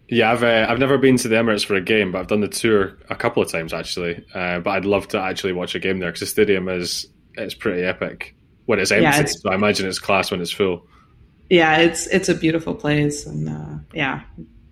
Yeah, 0.09 0.33
I've 0.33 0.43
uh, 0.43 0.67
I've 0.69 0.79
never 0.79 0.99
been 0.99 1.17
to 1.19 1.29
the 1.29 1.37
Emirates 1.37 1.65
for 1.65 1.75
a 1.75 1.81
game, 1.81 2.13
but 2.13 2.19
I've 2.19 2.27
done 2.27 2.41
the 2.41 2.49
tour 2.49 2.99
a 3.09 3.17
couple 3.17 3.43
of 3.43 3.51
times 3.51 3.73
actually. 3.73 4.25
Uh, 4.35 4.61
but 4.61 4.71
I'd 4.71 4.85
love 4.85 5.09
to 5.09 5.21
actually 5.21 5.53
watch 5.53 5.75
a 5.75 5.79
game 5.79 5.99
there 5.99 6.11
because 6.11 6.21
the 6.21 6.27
stadium 6.27 6.69
is 6.69 7.07
it's 7.35 7.55
pretty 7.55 7.83
epic 7.83 8.35
when 8.67 8.79
it's 8.79 8.91
empty. 8.91 9.05
Yeah, 9.05 9.21
it's, 9.21 9.41
so 9.41 9.51
I 9.51 9.55
imagine 9.55 9.89
it's 9.89 9.99
class 9.99 10.31
when 10.31 10.41
it's 10.41 10.51
full. 10.51 10.87
Yeah, 11.49 11.79
it's 11.79 12.07
it's 12.09 12.29
a 12.29 12.35
beautiful 12.35 12.75
place, 12.75 13.27
and 13.27 13.49
uh, 13.49 13.79
yeah, 13.95 14.23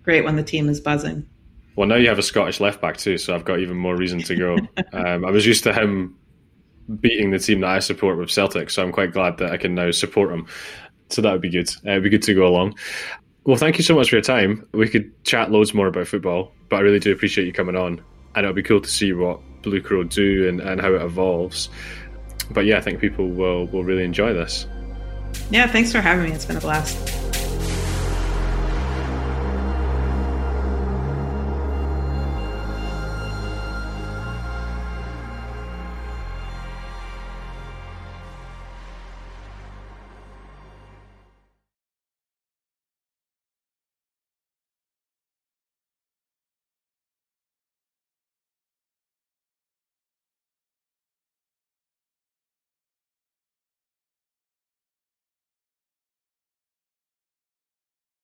great 0.03 0.23
when 0.23 0.35
the 0.35 0.43
team 0.43 0.69
is 0.69 0.79
buzzing. 0.79 1.27
Well, 1.75 1.87
now 1.87 1.95
you 1.95 2.07
have 2.09 2.19
a 2.19 2.23
Scottish 2.23 2.59
left 2.59 2.81
back 2.81 2.97
too, 2.97 3.17
so 3.17 3.33
I've 3.33 3.45
got 3.45 3.59
even 3.59 3.77
more 3.77 3.95
reason 3.95 4.19
to 4.23 4.35
go. 4.35 4.57
um, 4.93 5.25
I 5.25 5.31
was 5.31 5.45
used 5.45 5.63
to 5.63 5.73
him 5.73 6.15
beating 6.99 7.31
the 7.31 7.39
team 7.39 7.61
that 7.61 7.69
I 7.69 7.79
support 7.79 8.17
with 8.17 8.29
Celtic, 8.29 8.69
so 8.69 8.83
I'm 8.83 8.91
quite 8.91 9.13
glad 9.13 9.37
that 9.37 9.51
I 9.51 9.57
can 9.57 9.73
now 9.73 9.89
support 9.91 10.31
him. 10.31 10.47
So 11.09 11.21
that 11.21 11.31
would 11.31 11.41
be 11.41 11.49
good. 11.49 11.69
Uh, 11.85 11.91
it'd 11.91 12.03
be 12.03 12.09
good 12.09 12.23
to 12.23 12.33
go 12.33 12.47
along. 12.47 12.75
Well, 13.45 13.57
thank 13.57 13.77
you 13.77 13.83
so 13.83 13.95
much 13.95 14.09
for 14.09 14.15
your 14.15 14.23
time. 14.23 14.67
We 14.71 14.87
could 14.87 15.11
chat 15.25 15.51
loads 15.51 15.73
more 15.73 15.87
about 15.87 16.07
football, 16.07 16.51
but 16.69 16.77
I 16.77 16.79
really 16.79 16.99
do 16.99 17.11
appreciate 17.11 17.45
you 17.45 17.53
coming 17.53 17.75
on. 17.75 18.01
And 18.35 18.45
it'll 18.45 18.53
be 18.53 18.63
cool 18.63 18.81
to 18.81 18.89
see 18.89 19.11
what 19.11 19.39
Blue 19.61 19.81
Crow 19.81 20.03
do 20.03 20.47
and, 20.47 20.61
and 20.61 20.79
how 20.79 20.93
it 20.93 21.01
evolves. 21.01 21.69
But 22.51 22.65
yeah, 22.65 22.77
I 22.77 22.81
think 22.81 22.99
people 22.99 23.27
will, 23.27 23.67
will 23.67 23.83
really 23.83 24.03
enjoy 24.03 24.33
this. 24.33 24.65
Yeah, 25.51 25.67
thanks 25.67 25.91
for 25.91 25.99
having 25.99 26.25
me. 26.25 26.31
It's 26.31 26.45
been 26.45 26.57
a 26.57 26.61
blast. 26.61 27.22